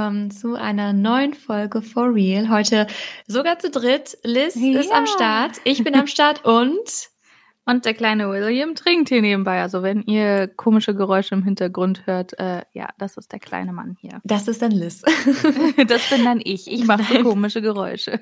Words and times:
willkommen 0.00 0.30
zu 0.30 0.54
einer 0.54 0.94
neuen 0.94 1.34
Folge 1.34 1.82
For 1.82 2.14
Real. 2.14 2.48
Heute 2.48 2.86
sogar 3.26 3.58
zu 3.58 3.68
dritt. 3.68 4.16
Liz 4.24 4.54
ja. 4.54 4.80
ist 4.80 4.90
am 4.90 5.06
Start, 5.06 5.60
ich 5.64 5.84
bin 5.84 5.94
am 5.94 6.06
Start 6.06 6.42
und 6.46 7.10
und 7.66 7.84
der 7.84 7.92
kleine 7.92 8.30
William 8.30 8.74
trinkt 8.74 9.10
hier 9.10 9.20
nebenbei. 9.20 9.60
Also 9.60 9.82
wenn 9.82 10.00
ihr 10.04 10.48
komische 10.48 10.94
Geräusche 10.94 11.34
im 11.34 11.42
Hintergrund 11.42 12.06
hört, 12.06 12.32
äh, 12.38 12.62
ja, 12.72 12.88
das 12.96 13.18
ist 13.18 13.30
der 13.30 13.40
kleine 13.40 13.74
Mann 13.74 13.94
hier. 14.00 14.22
Das 14.24 14.48
ist 14.48 14.62
dann 14.62 14.70
Liz. 14.70 15.02
das 15.86 16.08
bin 16.08 16.24
dann 16.24 16.40
ich. 16.42 16.66
Ich 16.66 16.86
mache 16.86 17.02
so 17.02 17.22
komische 17.22 17.60
Geräusche. 17.60 18.18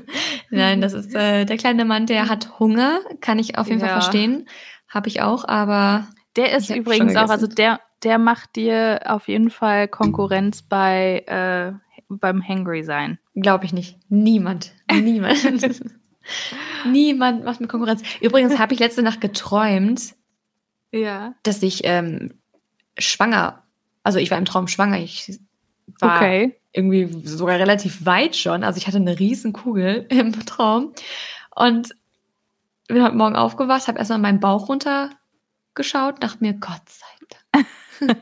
Nein, 0.50 0.80
das 0.80 0.94
ist 0.94 1.14
äh, 1.14 1.44
der 1.44 1.58
kleine 1.58 1.84
Mann, 1.84 2.06
der 2.06 2.30
hat 2.30 2.58
Hunger. 2.58 3.00
Kann 3.20 3.38
ich 3.38 3.58
auf 3.58 3.68
jeden 3.68 3.80
ja. 3.80 3.88
Fall 3.88 4.00
verstehen. 4.00 4.48
Habe 4.88 5.08
ich 5.08 5.20
auch, 5.20 5.46
aber. 5.46 6.08
Der 6.38 6.56
ist 6.56 6.70
übrigens 6.70 7.16
auch, 7.16 7.28
also 7.28 7.48
der, 7.48 7.80
der 8.04 8.18
macht 8.18 8.54
dir 8.56 9.00
auf 9.06 9.28
jeden 9.28 9.50
Fall 9.50 9.88
Konkurrenz 9.88 10.62
bei 10.62 11.24
äh, 11.26 11.72
beim 12.08 12.46
Hangry 12.46 12.84
sein. 12.84 13.18
Glaube 13.34 13.64
ich 13.64 13.72
nicht. 13.72 13.98
Niemand. 14.08 14.72
Niemand. 14.90 15.36
Niemand 16.86 17.44
macht 17.44 17.60
mir 17.60 17.66
Konkurrenz. 17.66 18.02
Übrigens 18.20 18.58
habe 18.58 18.72
ich 18.72 18.80
letzte 18.80 19.02
Nacht 19.02 19.20
geträumt, 19.20 20.14
ja. 20.92 21.34
dass 21.42 21.62
ich 21.62 21.82
ähm, 21.84 22.34
schwanger, 22.96 23.62
also 24.02 24.18
ich 24.18 24.30
war 24.30 24.38
im 24.38 24.44
Traum 24.44 24.68
schwanger. 24.68 24.98
Ich 24.98 25.38
war 25.98 26.16
okay. 26.16 26.56
irgendwie 26.72 27.08
sogar 27.26 27.58
relativ 27.58 28.06
weit 28.06 28.36
schon. 28.36 28.62
Also 28.62 28.78
ich 28.78 28.86
hatte 28.86 28.98
eine 28.98 29.18
riesen 29.18 29.52
Kugel 29.52 30.06
im 30.10 30.32
Traum 30.46 30.92
und 31.54 31.90
bin 32.86 33.02
heute 33.02 33.16
Morgen 33.16 33.36
aufgewacht, 33.36 33.88
habe 33.88 33.98
erstmal 33.98 34.18
meinen 34.18 34.40
Bauch 34.40 34.68
runtergeschaut, 35.78 36.22
dachte 36.22 36.38
mir, 36.40 36.54
Gott 36.54 36.82
sei 36.86 37.06
Dank. 37.52 37.66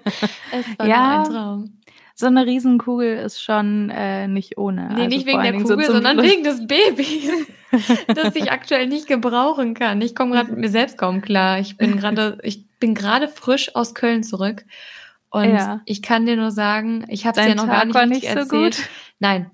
es 0.53 0.79
war 0.79 0.87
ja. 0.87 1.23
ein 1.23 1.25
Traum 1.25 1.73
so 2.19 2.25
eine 2.25 2.47
Riesenkugel 2.47 3.19
ist 3.19 3.43
schon 3.43 3.91
äh, 3.91 4.27
nicht 4.27 4.57
ohne. 4.57 4.89
Nee, 4.89 5.03
also 5.03 5.09
nicht 5.09 5.27
wegen 5.27 5.43
der 5.43 5.53
Kugel, 5.53 5.85
so 5.85 5.93
sondern 5.93 6.23
wegen 6.23 6.45
des 6.45 6.67
Babys, 6.67 7.31
das 8.07 8.35
ich 8.35 8.51
aktuell 8.51 8.87
nicht 8.87 9.07
gebrauchen 9.07 9.75
kann. 9.75 10.01
Ich 10.01 10.15
komme 10.15 10.33
gerade 10.33 10.49
mit 10.51 10.61
mir 10.61 10.71
selbst 10.71 10.97
kaum 10.97 11.21
klar. 11.21 11.59
Ich 11.59 11.77
bin 11.77 11.99
gerade, 11.99 12.39
ich 12.43 12.67
bin 12.79 12.95
gerade 12.95 13.29
frisch 13.29 13.77
aus 13.77 13.95
Köln 13.95 14.23
zurück. 14.23 14.65
Und 15.29 15.51
ja. 15.51 15.83
ich 15.85 16.01
kann 16.01 16.25
dir 16.25 16.37
nur 16.37 16.53
sagen, 16.53 17.05
ich 17.09 17.27
habe 17.27 17.39
es 17.39 17.49
ja 17.49 17.55
noch 17.55 17.67
Tag 17.67 17.93
gar 17.93 18.07
nicht, 18.07 18.23
nicht 18.23 18.35
erzählt. 18.35 18.75
So 18.75 18.81
gut. 18.81 18.89
Nein. 19.19 19.51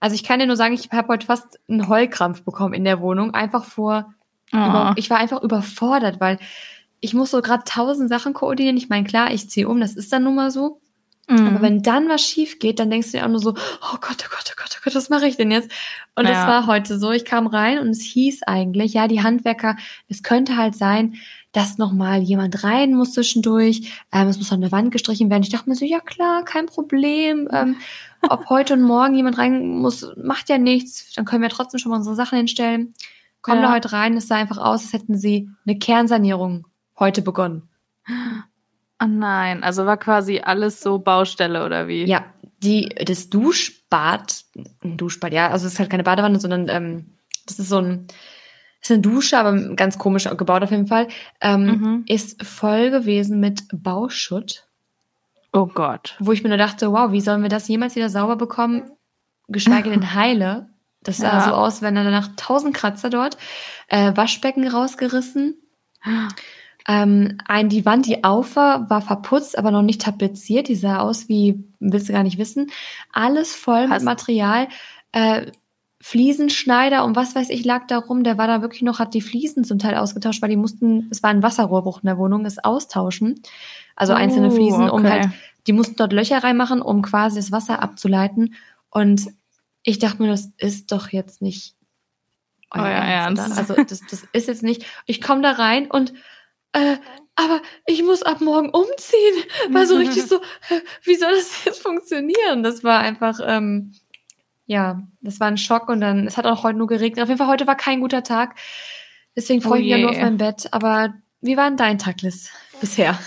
Also 0.00 0.16
ich 0.16 0.24
kann 0.24 0.40
dir 0.40 0.48
nur 0.48 0.56
sagen, 0.56 0.74
ich 0.74 0.90
habe 0.90 1.06
heute 1.06 1.26
fast 1.26 1.60
einen 1.68 1.86
Heulkrampf 1.86 2.42
bekommen 2.42 2.74
in 2.74 2.84
der 2.84 3.00
Wohnung, 3.00 3.32
einfach 3.32 3.64
vor. 3.64 4.12
Oh. 4.52 4.92
Ich 4.96 5.08
war 5.08 5.18
einfach 5.18 5.40
überfordert, 5.42 6.18
weil 6.18 6.38
ich 7.00 7.14
muss 7.14 7.30
so 7.30 7.40
gerade 7.40 7.64
tausend 7.64 8.08
Sachen 8.08 8.34
koordinieren. 8.34 8.76
Ich 8.76 8.88
meine, 8.88 9.06
klar, 9.06 9.32
ich 9.32 9.48
ziehe 9.48 9.68
um, 9.68 9.80
das 9.80 9.94
ist 9.94 10.12
dann 10.12 10.24
nun 10.24 10.34
mal 10.34 10.50
so. 10.50 10.80
Mhm. 11.30 11.46
Aber 11.46 11.62
wenn 11.62 11.82
dann 11.82 12.08
was 12.08 12.22
schief 12.22 12.58
geht, 12.58 12.78
dann 12.78 12.90
denkst 12.90 13.12
du 13.12 13.18
dir 13.18 13.24
auch 13.24 13.30
nur 13.30 13.38
so, 13.38 13.50
oh 13.50 13.96
Gott, 14.00 14.24
oh 14.24 14.30
Gott, 14.30 14.50
oh 14.50 14.54
Gott, 14.56 14.76
oh 14.76 14.80
Gott, 14.84 14.94
was 14.94 15.10
mache 15.10 15.26
ich 15.26 15.36
denn 15.36 15.50
jetzt? 15.50 15.70
Und 16.16 16.26
ja. 16.26 16.32
das 16.32 16.46
war 16.46 16.66
heute 16.66 16.98
so. 16.98 17.12
Ich 17.12 17.24
kam 17.24 17.46
rein 17.46 17.78
und 17.78 17.88
es 17.88 18.02
hieß 18.02 18.42
eigentlich, 18.42 18.94
ja, 18.94 19.06
die 19.06 19.22
Handwerker, 19.22 19.76
es 20.08 20.22
könnte 20.22 20.56
halt 20.56 20.74
sein, 20.74 21.14
dass 21.52 21.78
nochmal 21.78 22.20
jemand 22.20 22.62
rein 22.64 22.94
muss 22.94 23.12
zwischendurch. 23.12 23.92
Ähm, 24.12 24.28
es 24.28 24.38
muss 24.38 24.52
an 24.52 24.60
der 24.60 24.72
Wand 24.72 24.90
gestrichen 24.90 25.30
werden. 25.30 25.42
Ich 25.42 25.50
dachte 25.50 25.68
mir 25.68 25.76
so, 25.76 25.84
ja 25.84 26.00
klar, 26.00 26.44
kein 26.44 26.66
Problem. 26.66 27.48
Ähm, 27.52 27.76
ob 28.28 28.50
heute 28.50 28.74
und 28.74 28.82
morgen 28.82 29.14
jemand 29.14 29.38
rein 29.38 29.78
muss, 29.78 30.06
macht 30.16 30.48
ja 30.48 30.58
nichts. 30.58 31.12
Dann 31.14 31.24
können 31.24 31.42
wir 31.42 31.48
trotzdem 31.48 31.78
schon 31.78 31.90
mal 31.90 31.96
unsere 31.96 32.16
Sachen 32.16 32.36
hinstellen. 32.36 32.92
Kommen 33.40 33.62
ja. 33.62 33.68
da 33.68 33.74
heute 33.74 33.92
rein, 33.92 34.16
es 34.16 34.28
sah 34.28 34.36
einfach 34.36 34.58
aus, 34.58 34.82
als 34.82 34.92
hätten 34.92 35.16
sie 35.16 35.48
eine 35.64 35.78
Kernsanierung 35.78 36.66
heute 37.00 37.22
begonnen. 37.22 37.68
Oh 39.02 39.06
nein, 39.06 39.64
also 39.64 39.86
war 39.86 39.96
quasi 39.96 40.40
alles 40.40 40.80
so 40.80 40.98
Baustelle 40.98 41.64
oder 41.64 41.88
wie? 41.88 42.04
Ja, 42.04 42.26
die, 42.62 42.90
das 42.90 43.30
Duschbad, 43.30 44.44
ein 44.84 44.96
Duschbad, 44.98 45.32
ja, 45.32 45.48
also 45.48 45.66
es 45.66 45.72
ist 45.72 45.78
halt 45.78 45.90
keine 45.90 46.04
Badewanne, 46.04 46.38
sondern 46.38 46.68
ähm, 46.68 47.16
das 47.46 47.58
ist 47.58 47.70
so 47.70 47.78
ein, 47.78 48.06
ist 48.82 48.90
eine 48.90 49.00
Dusche, 49.00 49.38
aber 49.38 49.74
ganz 49.74 49.98
komisch 49.98 50.24
gebaut 50.24 50.62
auf 50.62 50.70
jeden 50.70 50.86
Fall, 50.86 51.08
ähm, 51.40 51.64
mhm. 51.64 52.04
ist 52.06 52.44
voll 52.44 52.90
gewesen 52.90 53.40
mit 53.40 53.62
Bauschutt. 53.72 54.66
Oh 55.52 55.66
Gott. 55.66 56.16
Wo 56.20 56.32
ich 56.32 56.42
mir 56.42 56.50
nur 56.50 56.58
dachte, 56.58 56.92
wow, 56.92 57.10
wie 57.10 57.20
sollen 57.20 57.42
wir 57.42 57.48
das 57.48 57.68
jemals 57.68 57.96
wieder 57.96 58.10
sauber 58.10 58.36
bekommen, 58.36 58.90
geschweige 59.48 59.90
denn 59.90 60.14
heile? 60.14 60.68
Das 61.02 61.16
sah 61.16 61.38
ja. 61.38 61.40
so 61.40 61.52
aus, 61.52 61.80
wenn 61.80 61.94
danach 61.94 62.28
tausend 62.36 62.76
Kratzer 62.76 63.08
dort, 63.08 63.38
äh, 63.88 64.14
Waschbecken 64.14 64.68
rausgerissen. 64.68 65.56
Ähm, 66.88 67.38
ein, 67.46 67.68
die 67.68 67.84
Wand, 67.84 68.06
die 68.06 68.24
auf 68.24 68.56
war, 68.56 68.88
war 68.88 69.02
verputzt, 69.02 69.58
aber 69.58 69.70
noch 69.70 69.82
nicht 69.82 70.02
tapeziert. 70.02 70.68
Die 70.68 70.74
sah 70.74 70.98
aus 70.98 71.28
wie, 71.28 71.64
willst 71.78 72.08
du 72.08 72.12
gar 72.12 72.22
nicht 72.22 72.38
wissen. 72.38 72.70
Alles 73.12 73.54
voll 73.54 73.88
Hast 73.88 74.00
mit 74.00 74.04
Material. 74.04 74.68
Äh, 75.12 75.52
Fliesenschneider 76.02 77.04
und 77.04 77.14
was 77.14 77.34
weiß 77.34 77.50
ich 77.50 77.64
lag 77.64 77.86
da 77.86 77.98
rum. 77.98 78.24
Der 78.24 78.38
war 78.38 78.46
da 78.46 78.62
wirklich 78.62 78.82
noch, 78.82 78.98
hat 78.98 79.12
die 79.12 79.20
Fliesen 79.20 79.64
zum 79.64 79.78
Teil 79.78 79.96
ausgetauscht, 79.96 80.40
weil 80.40 80.48
die 80.48 80.56
mussten, 80.56 81.08
es 81.10 81.22
war 81.22 81.28
ein 81.28 81.42
Wasserrohrbruch 81.42 82.02
in 82.02 82.06
der 82.06 82.16
Wohnung, 82.16 82.46
es 82.46 82.58
austauschen. 82.58 83.42
Also 83.96 84.14
oh, 84.14 84.16
einzelne 84.16 84.50
Fliesen, 84.50 84.88
okay. 84.88 84.92
um 84.92 85.10
halt, 85.10 85.28
die 85.66 85.74
mussten 85.74 85.96
dort 85.96 86.14
Löcher 86.14 86.42
reinmachen, 86.42 86.80
um 86.80 87.02
quasi 87.02 87.36
das 87.36 87.52
Wasser 87.52 87.82
abzuleiten. 87.82 88.54
Und 88.88 89.26
ich 89.82 89.98
dachte 89.98 90.22
mir, 90.22 90.28
das 90.28 90.52
ist 90.56 90.90
doch 90.90 91.10
jetzt 91.10 91.42
nicht 91.42 91.74
euer, 92.70 92.84
euer 92.84 92.90
Ernst. 92.90 93.42
Ernst. 93.42 93.58
Also 93.58 93.74
das, 93.74 94.00
das 94.10 94.26
ist 94.32 94.48
jetzt 94.48 94.62
nicht. 94.62 94.86
Ich 95.04 95.20
komme 95.20 95.42
da 95.42 95.52
rein 95.52 95.90
und 95.90 96.14
äh, 96.72 96.96
aber 97.34 97.62
ich 97.86 98.02
muss 98.02 98.22
ab 98.22 98.40
morgen 98.40 98.70
umziehen. 98.70 99.44
War 99.70 99.86
so 99.86 99.96
richtig 99.96 100.24
so, 100.24 100.40
wie 101.04 101.14
soll 101.14 101.32
das 101.32 101.64
jetzt 101.64 101.82
funktionieren? 101.82 102.62
Das 102.62 102.84
war 102.84 103.00
einfach, 103.00 103.40
ähm, 103.42 103.92
ja, 104.66 105.02
das 105.20 105.40
war 105.40 105.48
ein 105.48 105.56
Schock 105.56 105.88
und 105.88 106.00
dann, 106.00 106.26
es 106.26 106.36
hat 106.36 106.46
auch 106.46 106.62
heute 106.62 106.78
nur 106.78 106.86
geregnet. 106.86 107.22
Auf 107.22 107.28
jeden 107.28 107.38
Fall, 107.38 107.48
heute 107.48 107.66
war 107.66 107.76
kein 107.76 108.00
guter 108.00 108.22
Tag. 108.22 108.56
Deswegen 109.34 109.62
freue 109.62 109.78
ich 109.78 109.84
mich 109.84 109.92
ja 109.92 109.98
nur 109.98 110.10
auf 110.10 110.18
mein 110.18 110.36
Bett. 110.36 110.68
Aber 110.72 111.14
wie 111.40 111.56
war 111.56 111.68
denn 111.68 111.76
dein 111.76 111.98
Tag, 111.98 112.22
Liz? 112.22 112.50
bisher. 112.80 113.18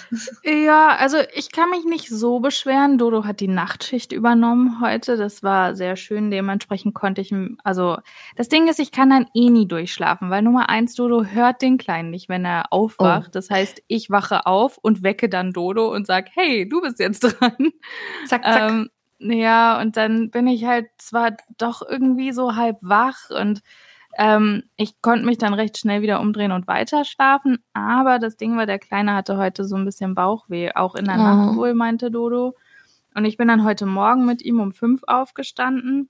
Ja, 0.44 0.96
also 0.98 1.18
ich 1.34 1.52
kann 1.52 1.70
mich 1.70 1.86
nicht 1.86 2.10
so 2.10 2.40
beschweren. 2.40 2.98
Dodo 2.98 3.24
hat 3.24 3.40
die 3.40 3.48
Nachtschicht 3.48 4.12
übernommen 4.12 4.82
heute. 4.82 5.16
Das 5.16 5.44
war 5.44 5.76
sehr 5.76 5.96
schön. 5.96 6.32
Dementsprechend 6.32 6.94
konnte 6.94 7.22
ich, 7.22 7.34
also 7.64 7.98
das 8.36 8.50
Ding 8.50 8.68
ist, 8.68 8.80
ich 8.80 8.92
kann 8.92 9.10
dann 9.10 9.28
eh 9.34 9.50
nie 9.50 9.68
durchschlafen, 9.68 10.30
weil 10.30 10.42
Nummer 10.42 10.70
eins, 10.70 10.96
Dodo 10.96 11.24
hört 11.26 11.62
den 11.62 11.78
Kleinen 11.78 12.10
nicht, 12.10 12.30
wenn 12.30 12.46
er 12.46 12.74
aufwacht. 12.74 13.30
Oh. 13.30 13.32
Das 13.32 13.50
heißt, 13.50 13.84
ich 13.88 14.10
wache 14.10 14.46
auf 14.46 14.78
und 14.78 15.04
wecke 15.04 15.30
dann 15.30 15.54
Dodo 15.54 15.94
und 15.94 16.08
sag, 16.08 16.28
hey, 16.34 16.68
du 16.68 16.82
bist 16.82 17.00
jetzt 17.00 17.20
dran. 17.40 17.72
Zack, 18.26 18.44
zack. 18.44 18.72
Ähm, 18.72 18.90
ja, 19.20 19.80
und 19.80 19.96
dann 19.96 20.32
bin 20.32 20.48
ich 20.48 20.66
halt 20.66 20.88
zwar 20.98 21.32
doch 21.58 21.82
irgendwie 21.88 22.34
so 22.34 22.56
halb 22.56 22.78
wach 22.82 23.30
und 23.30 23.62
ähm, 24.18 24.64
ich 24.76 25.02
konnte 25.02 25.26
mich 25.26 25.38
dann 25.38 25.54
recht 25.54 25.78
schnell 25.78 26.02
wieder 26.02 26.20
umdrehen 26.20 26.52
und 26.52 26.68
weiter 26.68 27.06
schlafen, 27.06 27.64
aber 27.74 28.20
das 28.20 28.38
Ding 28.38 28.58
war, 28.58 28.66
der 28.66 28.80
Kleine 28.80 29.14
hatte 29.16 29.38
heute 29.38 29.64
so 29.66 29.76
ein 29.76 29.86
bisschen 29.86 30.16
Bauchweh, 30.16 30.72
auch 30.74 30.96
in 30.96 31.06
der 31.06 31.16
oh. 31.16 31.18
Nacht 31.18 31.56
wohl, 31.56 31.74
meinte 31.74 32.12
Dodo. 32.12 32.56
Und 33.16 33.26
ich 33.26 33.38
bin 33.38 33.48
dann 33.48 33.64
heute 33.64 33.86
Morgen 33.86 34.26
mit 34.26 34.42
ihm 34.42 34.60
um 34.60 34.72
fünf 34.72 35.02
aufgestanden. 35.06 36.10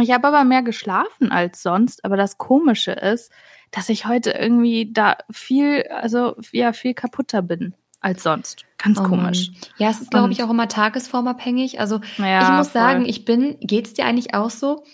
Ich 0.00 0.12
habe 0.12 0.28
aber 0.28 0.44
mehr 0.44 0.62
geschlafen 0.62 1.32
als 1.32 1.62
sonst, 1.62 2.04
aber 2.04 2.16
das 2.16 2.38
Komische 2.38 2.92
ist, 2.92 3.32
dass 3.70 3.88
ich 3.88 4.06
heute 4.06 4.30
irgendwie 4.30 4.92
da 4.92 5.16
viel, 5.30 5.84
also 5.90 6.36
ja, 6.52 6.72
viel 6.72 6.94
kaputter 6.94 7.42
bin 7.42 7.74
als 8.00 8.22
sonst. 8.22 8.64
Ganz 8.78 8.98
oh 8.98 9.04
komisch. 9.04 9.50
Ja, 9.76 9.90
es 9.90 10.00
ist, 10.00 10.10
glaube 10.10 10.32
ich, 10.32 10.42
auch 10.42 10.50
immer 10.50 10.68
tagesformabhängig. 10.68 11.80
Also 11.80 12.00
ja, 12.18 12.42
ich 12.42 12.56
muss 12.56 12.68
voll. 12.68 12.80
sagen, 12.80 13.04
ich 13.04 13.24
bin, 13.24 13.56
geht's 13.60 13.92
dir 13.92 14.06
eigentlich 14.06 14.34
auch 14.34 14.50
so? 14.50 14.84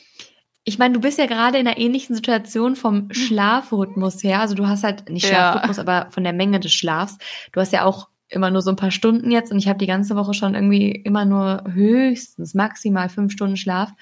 Ich 0.69 0.79
meine, 0.79 0.95
du 0.95 1.01
bist 1.01 1.17
ja 1.19 1.27
gerade 1.27 1.59
in 1.59 1.67
einer 1.67 1.79
ähnlichen 1.79 2.17
Situation 2.17 2.75
vom 2.75 3.05
mhm. 3.05 3.15
Schlafrhythmus 3.15 4.23
her. 4.23 4.41
Also 4.41 4.57
du 4.57 4.67
hast 4.67 4.83
halt 4.83 5.09
nicht 5.09 5.27
Schlafrhythmus, 5.27 5.77
ja. 5.77 5.83
aber 5.83 6.11
von 6.11 6.25
der 6.25 6.33
Menge 6.33 6.59
des 6.59 6.73
Schlafs. 6.73 7.19
Du 7.53 7.61
hast 7.61 7.73
ja 7.73 7.85
auch 7.85 8.09
immer 8.29 8.51
nur 8.51 8.63
so 8.63 8.71
ein 8.71 8.77
paar 8.77 8.91
Stunden 8.91 9.31
jetzt 9.31 9.53
und 9.53 9.59
ich 9.59 9.69
habe 9.69 9.79
die 9.79 9.87
ganze 9.87 10.17
Woche 10.17 10.35
schon 10.35 10.57
irgendwie 10.57 10.91
immer 10.91 11.25
nur 11.25 11.63
höchstens 11.73 12.55
maximal 12.55 13.09
fünf 13.09 13.33
Stunden 13.33 13.57
Schlaf. 13.57 13.93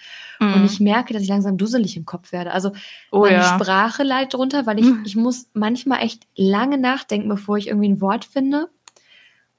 Mhm. 0.41 0.55
Und 0.55 0.65
ich 0.65 0.81
merke, 0.81 1.13
dass 1.13 1.23
ich 1.23 1.29
langsam 1.29 1.59
dusselig 1.59 1.99
im 1.99 2.07
Kopf 2.07 2.33
werde. 2.33 2.53
Also 2.53 2.73
oh, 3.13 3.21
meine 3.21 3.37
ja. 3.37 3.55
Sprache 3.55 4.03
leidet 4.03 4.33
drunter, 4.33 4.65
weil 4.65 4.79
ich, 4.79 4.87
mhm. 4.87 5.03
ich 5.05 5.17
muss 5.17 5.51
manchmal 5.53 6.03
echt 6.03 6.23
lange 6.35 6.79
nachdenken, 6.79 7.29
bevor 7.29 7.59
ich 7.59 7.69
irgendwie 7.69 7.91
ein 7.91 8.01
Wort 8.01 8.25
finde. 8.25 8.71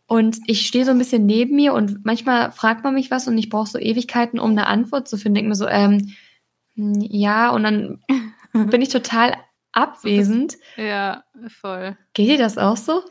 Und 0.07 0.37
ich 0.47 0.65
stehe 0.67 0.85
so 0.85 0.91
ein 0.91 0.97
bisschen 0.97 1.25
neben 1.25 1.55
mir 1.55 1.73
und 1.73 2.05
manchmal 2.05 2.51
fragt 2.51 2.83
man 2.83 2.93
mich 2.93 3.09
was 3.11 3.27
und 3.27 3.37
ich 3.37 3.49
brauche 3.49 3.69
so 3.69 3.79
Ewigkeiten, 3.79 4.39
um 4.39 4.51
eine 4.51 4.67
Antwort 4.67 5.07
zu 5.07 5.17
finden. 5.17 5.35
Denke 5.35 5.49
mir 5.49 5.55
so, 5.55 5.67
ähm, 5.67 6.13
ja, 6.75 7.49
und 7.49 7.63
dann 7.63 8.03
bin 8.53 8.81
ich 8.81 8.89
total 8.89 9.35
abwesend. 9.71 10.57
ja, 10.77 11.23
voll. 11.47 11.97
Geht 12.13 12.29
dir 12.29 12.37
das 12.37 12.57
auch 12.57 12.77
so? 12.77 13.01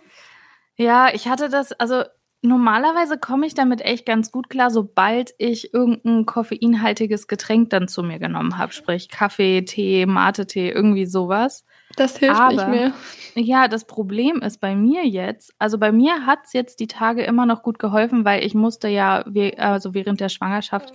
Ja, 0.76 1.08
ich 1.12 1.28
hatte 1.28 1.48
das, 1.48 1.72
also 1.72 2.02
normalerweise 2.44 3.16
komme 3.18 3.46
ich 3.46 3.54
damit 3.54 3.80
echt 3.80 4.04
ganz 4.04 4.30
gut 4.30 4.50
klar, 4.50 4.70
sobald 4.70 5.34
ich 5.38 5.72
irgendein 5.72 6.26
koffeinhaltiges 6.26 7.26
Getränk 7.26 7.70
dann 7.70 7.88
zu 7.88 8.02
mir 8.02 8.18
genommen 8.18 8.58
habe, 8.58 8.72
sprich 8.72 9.08
Kaffee, 9.08 9.62
Tee, 9.62 10.04
Mate-Tee, 10.04 10.70
irgendwie 10.70 11.06
sowas. 11.06 11.64
Das 11.96 12.18
hilft 12.18 12.38
Aber, 12.38 12.52
nicht 12.52 12.68
mehr. 12.68 12.92
Ja, 13.34 13.66
das 13.68 13.86
Problem 13.86 14.42
ist 14.42 14.60
bei 14.60 14.76
mir 14.76 15.06
jetzt, 15.06 15.54
also 15.58 15.78
bei 15.78 15.90
mir 15.90 16.26
hat 16.26 16.40
es 16.44 16.52
jetzt 16.52 16.80
die 16.80 16.86
Tage 16.86 17.22
immer 17.22 17.46
noch 17.46 17.62
gut 17.62 17.78
geholfen, 17.78 18.24
weil 18.24 18.44
ich 18.44 18.54
musste 18.54 18.88
ja, 18.88 19.24
also 19.56 19.94
während 19.94 20.20
der 20.20 20.28
Schwangerschaft 20.28 20.92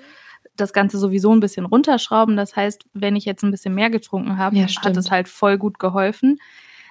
das 0.59 0.73
Ganze 0.73 0.97
sowieso 0.97 1.31
ein 1.31 1.39
bisschen 1.39 1.65
runterschrauben. 1.65 2.35
Das 2.35 2.55
heißt, 2.55 2.85
wenn 2.93 3.15
ich 3.15 3.25
jetzt 3.25 3.43
ein 3.43 3.51
bisschen 3.51 3.73
mehr 3.73 3.89
getrunken 3.89 4.37
habe, 4.37 4.55
ja, 4.55 4.67
hat 4.67 4.97
es 4.97 5.11
halt 5.11 5.27
voll 5.27 5.57
gut 5.57 5.79
geholfen. 5.79 6.39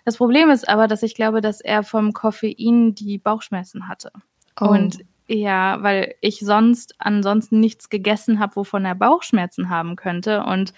Das 0.05 0.17
Problem 0.17 0.51
ist 0.51 0.69
aber, 0.69 0.89
dass 0.89 1.03
ich 1.03 1.15
glaube, 1.15 1.41
dass 1.41 1.61
er 1.61 1.83
vom 1.83 2.13
Koffein 2.13 2.95
die 2.95 3.19
Bauchschmerzen 3.19 3.89
hatte. 3.89 4.11
Oh. 4.61 4.69
Und 4.69 4.99
ja, 5.29 5.83
weil 5.83 6.15
ich 6.23 6.41
sonst 6.41 6.95
ansonsten 6.99 7.61
nichts 7.61 7.91
gegessen 7.91 8.41
habe, 8.41 8.57
wovon 8.57 8.87
er 8.87 8.95
Bauchschmerzen 8.95 9.69
haben 9.69 9.95
könnte. 9.97 10.43
Und 10.45 10.73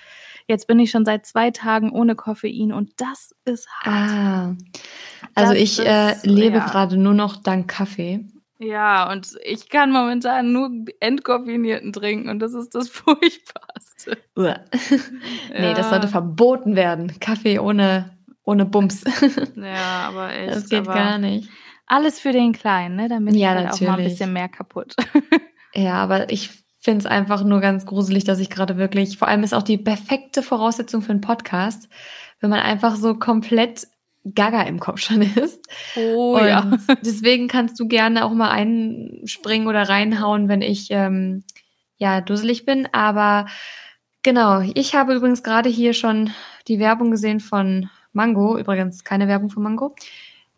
jetzt 0.48 0.66
bin 0.66 0.80
ich 0.80 0.90
schon 0.90 1.04
seit 1.04 1.24
zwei 1.24 1.52
Tagen 1.52 1.92
ohne 1.92 2.16
Koffein 2.16 2.72
und 2.72 2.92
das 2.96 3.34
ist 3.44 3.68
hart. 3.68 4.10
Ah. 4.10 4.56
Also 5.36 5.52
das 5.52 5.62
ich 5.62 5.78
äh, 5.78 6.12
ist, 6.12 6.24
äh, 6.24 6.28
lebe 6.28 6.58
ja. 6.58 6.66
gerade 6.66 6.96
nur 6.96 7.14
noch 7.14 7.36
dank 7.36 7.68
Kaffee. 7.68 8.24
Ja, 8.62 9.10
und 9.10 9.38
ich 9.42 9.70
kann 9.70 9.90
momentan 9.90 10.52
nur 10.52 10.70
entkoffinierten 11.00 11.94
trinken 11.94 12.28
und 12.28 12.40
das 12.40 12.52
ist 12.52 12.74
das 12.74 12.88
Furchtbarste. 12.90 14.18
nee, 14.36 14.52
ja. 15.54 15.74
das 15.74 15.88
sollte 15.88 16.08
verboten 16.08 16.76
werden. 16.76 17.18
Kaffee 17.20 17.58
ohne, 17.58 18.18
ohne 18.44 18.66
Bums. 18.66 19.02
ja, 19.56 20.08
aber 20.08 20.34
echt. 20.34 20.54
Das 20.54 20.68
geht 20.68 20.84
gar 20.84 21.16
nicht. 21.16 21.48
Alles 21.86 22.20
für 22.20 22.32
den 22.32 22.52
Kleinen, 22.52 22.96
ne? 22.96 23.08
Damit 23.08 23.34
ja, 23.34 23.54
halt 23.54 23.72
auch 23.72 23.80
mal 23.80 23.98
ein 23.98 24.04
bisschen 24.04 24.32
mehr 24.34 24.48
kaputt. 24.48 24.94
ja, 25.74 25.94
aber 25.94 26.30
ich 26.30 26.50
finde 26.78 27.00
es 27.00 27.06
einfach 27.06 27.42
nur 27.42 27.60
ganz 27.60 27.86
gruselig, 27.86 28.24
dass 28.24 28.40
ich 28.40 28.50
gerade 28.50 28.76
wirklich, 28.76 29.16
vor 29.16 29.26
allem 29.26 29.42
ist 29.42 29.54
auch 29.54 29.62
die 29.62 29.78
perfekte 29.78 30.42
Voraussetzung 30.42 31.00
für 31.00 31.12
einen 31.12 31.22
Podcast, 31.22 31.88
wenn 32.40 32.50
man 32.50 32.60
einfach 32.60 32.96
so 32.96 33.14
komplett 33.14 33.88
gaga 34.34 34.62
im 34.62 34.80
Kopf 34.80 35.00
schon 35.00 35.22
ist. 35.22 35.66
Oh 35.96 36.36
Und 36.36 36.46
ja. 36.46 36.70
Deswegen 37.04 37.48
kannst 37.48 37.78
du 37.80 37.88
gerne 37.88 38.24
auch 38.24 38.32
mal 38.32 38.50
einspringen 38.50 39.68
oder 39.68 39.88
reinhauen, 39.88 40.48
wenn 40.48 40.62
ich 40.62 40.88
ähm, 40.90 41.44
ja 41.96 42.20
dusselig 42.20 42.64
bin. 42.64 42.88
Aber 42.92 43.46
genau, 44.22 44.60
ich 44.74 44.94
habe 44.94 45.14
übrigens 45.14 45.42
gerade 45.42 45.68
hier 45.68 45.94
schon 45.94 46.30
die 46.68 46.78
Werbung 46.78 47.10
gesehen 47.10 47.40
von 47.40 47.88
Mango. 48.12 48.58
Übrigens 48.58 49.04
keine 49.04 49.28
Werbung 49.28 49.50
von 49.50 49.62
Mango. 49.62 49.94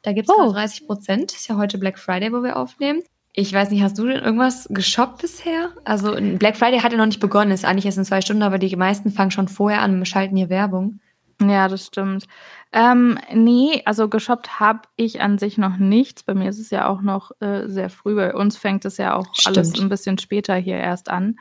Da 0.03 0.13
gibt 0.13 0.29
es 0.29 0.35
oh. 0.37 0.53
30 0.53 0.87
Prozent. 0.87 1.33
Ist 1.33 1.49
ja 1.49 1.57
heute 1.57 1.79
Black 1.79 1.99
Friday, 1.99 2.33
wo 2.33 2.43
wir 2.43 2.57
aufnehmen. 2.57 3.03
Ich 3.35 3.53
weiß 3.53 3.71
nicht, 3.71 3.83
hast 3.83 3.99
du 3.99 4.07
denn 4.07 4.23
irgendwas 4.23 4.69
geshoppt 4.71 5.23
bisher? 5.23 5.71
Also 5.85 6.15
Black 6.39 6.57
Friday 6.57 6.81
hat 6.81 6.93
ja 6.93 6.99
noch 6.99 7.07
nicht 7.07 7.21
begonnen, 7.21 7.51
ist 7.51 7.65
eigentlich 7.65 7.87
erst 7.87 7.97
in 7.97 8.05
zwei 8.05 8.21
Stunden, 8.21 8.43
aber 8.43 8.59
die 8.59 8.77
meisten 8.77 9.11
fangen 9.11 9.31
schon 9.31 9.49
vorher 9.49 9.81
an 9.81 9.95
und 9.95 10.07
schalten 10.07 10.37
hier 10.37 10.51
Werbung. 10.51 11.01
Ja, 11.49 11.69
das 11.69 11.87
stimmt. 11.87 12.27
Ähm, 12.73 13.19
nee, 13.33 13.83
also 13.85 14.09
geshoppt 14.09 14.61
habe 14.61 14.83
ich 14.97 15.21
an 15.21 15.39
sich 15.39 15.59
noch 15.59 15.77
nichts. 15.77 16.23
Bei 16.23 16.35
mir 16.35 16.49
ist 16.49 16.59
es 16.59 16.71
ja 16.71 16.89
auch 16.89 17.03
noch 17.03 17.33
äh, 17.41 17.69
sehr 17.69 17.91
früh. 17.91 18.15
Bei 18.15 18.35
uns 18.35 18.57
fängt 18.57 18.85
es 18.85 18.97
ja 18.97 19.15
auch 19.15 19.35
stimmt. 19.35 19.59
alles 19.59 19.81
ein 19.81 19.89
bisschen 19.89 20.19
später 20.19 20.55
hier 20.55 20.77
erst 20.77 21.11
an. 21.11 21.37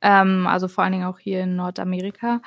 Ähm, 0.00 0.46
also 0.46 0.68
vor 0.68 0.84
allen 0.84 0.92
Dingen 0.92 1.06
auch 1.06 1.18
hier 1.18 1.42
in 1.42 1.56
Nordamerika. 1.56 2.40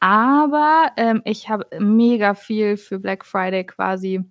Aber 0.00 0.92
ähm, 0.96 1.22
ich 1.24 1.48
habe 1.48 1.66
mega 1.78 2.34
viel 2.34 2.76
für 2.76 2.98
Black 2.98 3.24
Friday 3.24 3.64
quasi 3.64 4.24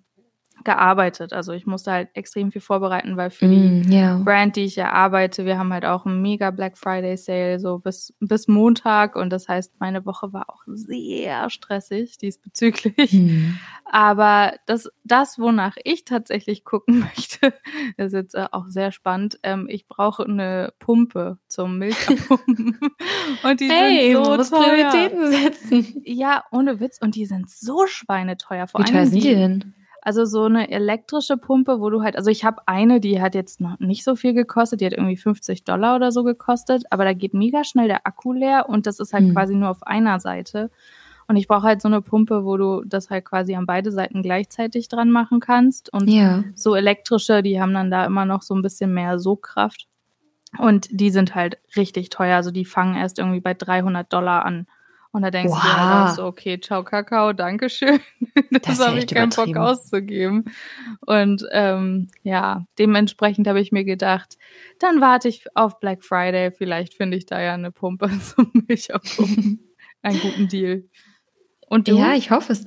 gearbeitet. 0.66 1.32
Also 1.32 1.52
ich 1.52 1.64
musste 1.64 1.92
halt 1.92 2.10
extrem 2.12 2.52
viel 2.52 2.60
vorbereiten, 2.60 3.16
weil 3.16 3.30
für 3.30 3.46
mm, 3.46 3.84
die 3.84 3.94
yeah. 3.94 4.20
Brand, 4.22 4.56
die 4.56 4.64
ich 4.64 4.76
ja 4.76 4.92
arbeite, 4.92 5.46
wir 5.46 5.58
haben 5.58 5.72
halt 5.72 5.86
auch 5.86 6.04
einen 6.04 6.20
mega 6.20 6.50
Black 6.50 6.76
Friday 6.76 7.16
Sale 7.16 7.58
so 7.58 7.78
bis, 7.78 8.12
bis 8.20 8.48
Montag 8.48 9.16
und 9.16 9.30
das 9.30 9.48
heißt, 9.48 9.74
meine 9.78 10.04
Woche 10.04 10.32
war 10.32 10.50
auch 10.50 10.62
sehr 10.66 11.48
stressig 11.48 12.18
diesbezüglich. 12.18 13.12
Mm. 13.12 13.54
Aber 13.84 14.54
das, 14.66 14.90
das, 15.04 15.38
wonach 15.38 15.76
ich 15.84 16.04
tatsächlich 16.04 16.64
gucken 16.64 16.98
möchte, 17.16 17.54
ist 17.96 18.12
jetzt 18.12 18.34
äh, 18.34 18.48
auch 18.50 18.66
sehr 18.66 18.90
spannend. 18.90 19.38
Ähm, 19.44 19.66
ich 19.70 19.86
brauche 19.86 20.24
eine 20.24 20.74
Pumpe 20.80 21.38
zum 21.46 21.78
Milchpumpen. 21.78 22.78
und 23.44 23.60
die 23.60 23.70
hey, 23.70 24.12
sind 24.12 24.24
so 24.24 24.56
teuer. 24.56 24.64
Prioritäten 24.64 25.30
setzen. 25.30 26.02
Ja, 26.04 26.42
ohne 26.50 26.80
Witz. 26.80 26.98
Und 27.00 27.14
die 27.14 27.26
sind 27.26 27.48
so 27.48 27.86
schweineteuer. 27.86 28.66
Vor 28.66 28.80
Wie 28.80 28.90
teuer 28.90 29.06
sind 29.06 29.22
die 29.22 29.34
denn? 29.34 29.75
Also 30.06 30.24
so 30.24 30.44
eine 30.44 30.70
elektrische 30.70 31.36
Pumpe, 31.36 31.80
wo 31.80 31.90
du 31.90 32.00
halt, 32.00 32.14
also 32.14 32.30
ich 32.30 32.44
habe 32.44 32.62
eine, 32.66 33.00
die 33.00 33.20
hat 33.20 33.34
jetzt 33.34 33.60
noch 33.60 33.80
nicht 33.80 34.04
so 34.04 34.14
viel 34.14 34.34
gekostet, 34.34 34.80
die 34.80 34.86
hat 34.86 34.92
irgendwie 34.92 35.16
50 35.16 35.64
Dollar 35.64 35.96
oder 35.96 36.12
so 36.12 36.22
gekostet, 36.22 36.84
aber 36.90 37.02
da 37.02 37.12
geht 37.12 37.34
mega 37.34 37.64
schnell 37.64 37.88
der 37.88 38.06
Akku 38.06 38.32
leer 38.32 38.68
und 38.68 38.86
das 38.86 39.00
ist 39.00 39.12
halt 39.12 39.24
mhm. 39.24 39.32
quasi 39.32 39.56
nur 39.56 39.68
auf 39.68 39.82
einer 39.82 40.20
Seite. 40.20 40.70
Und 41.26 41.34
ich 41.34 41.48
brauche 41.48 41.64
halt 41.64 41.82
so 41.82 41.88
eine 41.88 42.02
Pumpe, 42.02 42.44
wo 42.44 42.56
du 42.56 42.84
das 42.86 43.10
halt 43.10 43.24
quasi 43.24 43.56
an 43.56 43.66
beide 43.66 43.90
Seiten 43.90 44.22
gleichzeitig 44.22 44.86
dran 44.86 45.10
machen 45.10 45.40
kannst. 45.40 45.92
Und 45.92 46.08
ja. 46.08 46.44
so 46.54 46.76
elektrische, 46.76 47.42
die 47.42 47.60
haben 47.60 47.74
dann 47.74 47.90
da 47.90 48.06
immer 48.06 48.24
noch 48.24 48.42
so 48.42 48.54
ein 48.54 48.62
bisschen 48.62 48.94
mehr 48.94 49.18
Sogkraft. 49.18 49.88
Und 50.56 50.86
die 50.92 51.10
sind 51.10 51.34
halt 51.34 51.58
richtig 51.74 52.10
teuer. 52.10 52.36
Also 52.36 52.52
die 52.52 52.64
fangen 52.64 52.94
erst 52.94 53.18
irgendwie 53.18 53.40
bei 53.40 53.54
300 53.54 54.12
Dollar 54.12 54.44
an. 54.44 54.68
Und 55.16 55.22
da 55.22 55.30
denkst 55.30 55.50
wow. 55.50 55.62
du 55.62 55.66
dir 55.66 55.76
halt 55.76 56.14
so, 56.16 56.26
okay, 56.26 56.60
ciao 56.60 56.84
Kakao, 56.84 57.32
danke 57.32 57.70
schön. 57.70 58.00
das, 58.50 58.76
das 58.76 58.86
habe 58.86 58.98
ich 58.98 59.06
keinen 59.06 59.30
Bock 59.30 59.56
auszugeben. 59.56 60.44
Und 61.06 61.42
ähm, 61.52 62.08
ja, 62.22 62.66
dementsprechend 62.78 63.48
habe 63.48 63.58
ich 63.62 63.72
mir 63.72 63.84
gedacht, 63.84 64.36
dann 64.78 65.00
warte 65.00 65.28
ich 65.28 65.46
auf 65.54 65.80
Black 65.80 66.04
Friday. 66.04 66.50
Vielleicht 66.50 66.92
finde 66.92 67.16
ich 67.16 67.24
da 67.24 67.40
ja 67.40 67.54
eine 67.54 67.72
Pumpe 67.72 68.10
zum 68.20 68.52
Milchpumpen. 68.68 69.72
Einen 70.02 70.20
guten 70.20 70.48
Deal. 70.48 70.84
Und 71.66 71.88
du? 71.88 71.96
Ja, 71.96 72.12
ich 72.12 72.30
hoffe 72.30 72.52
es. 72.52 72.66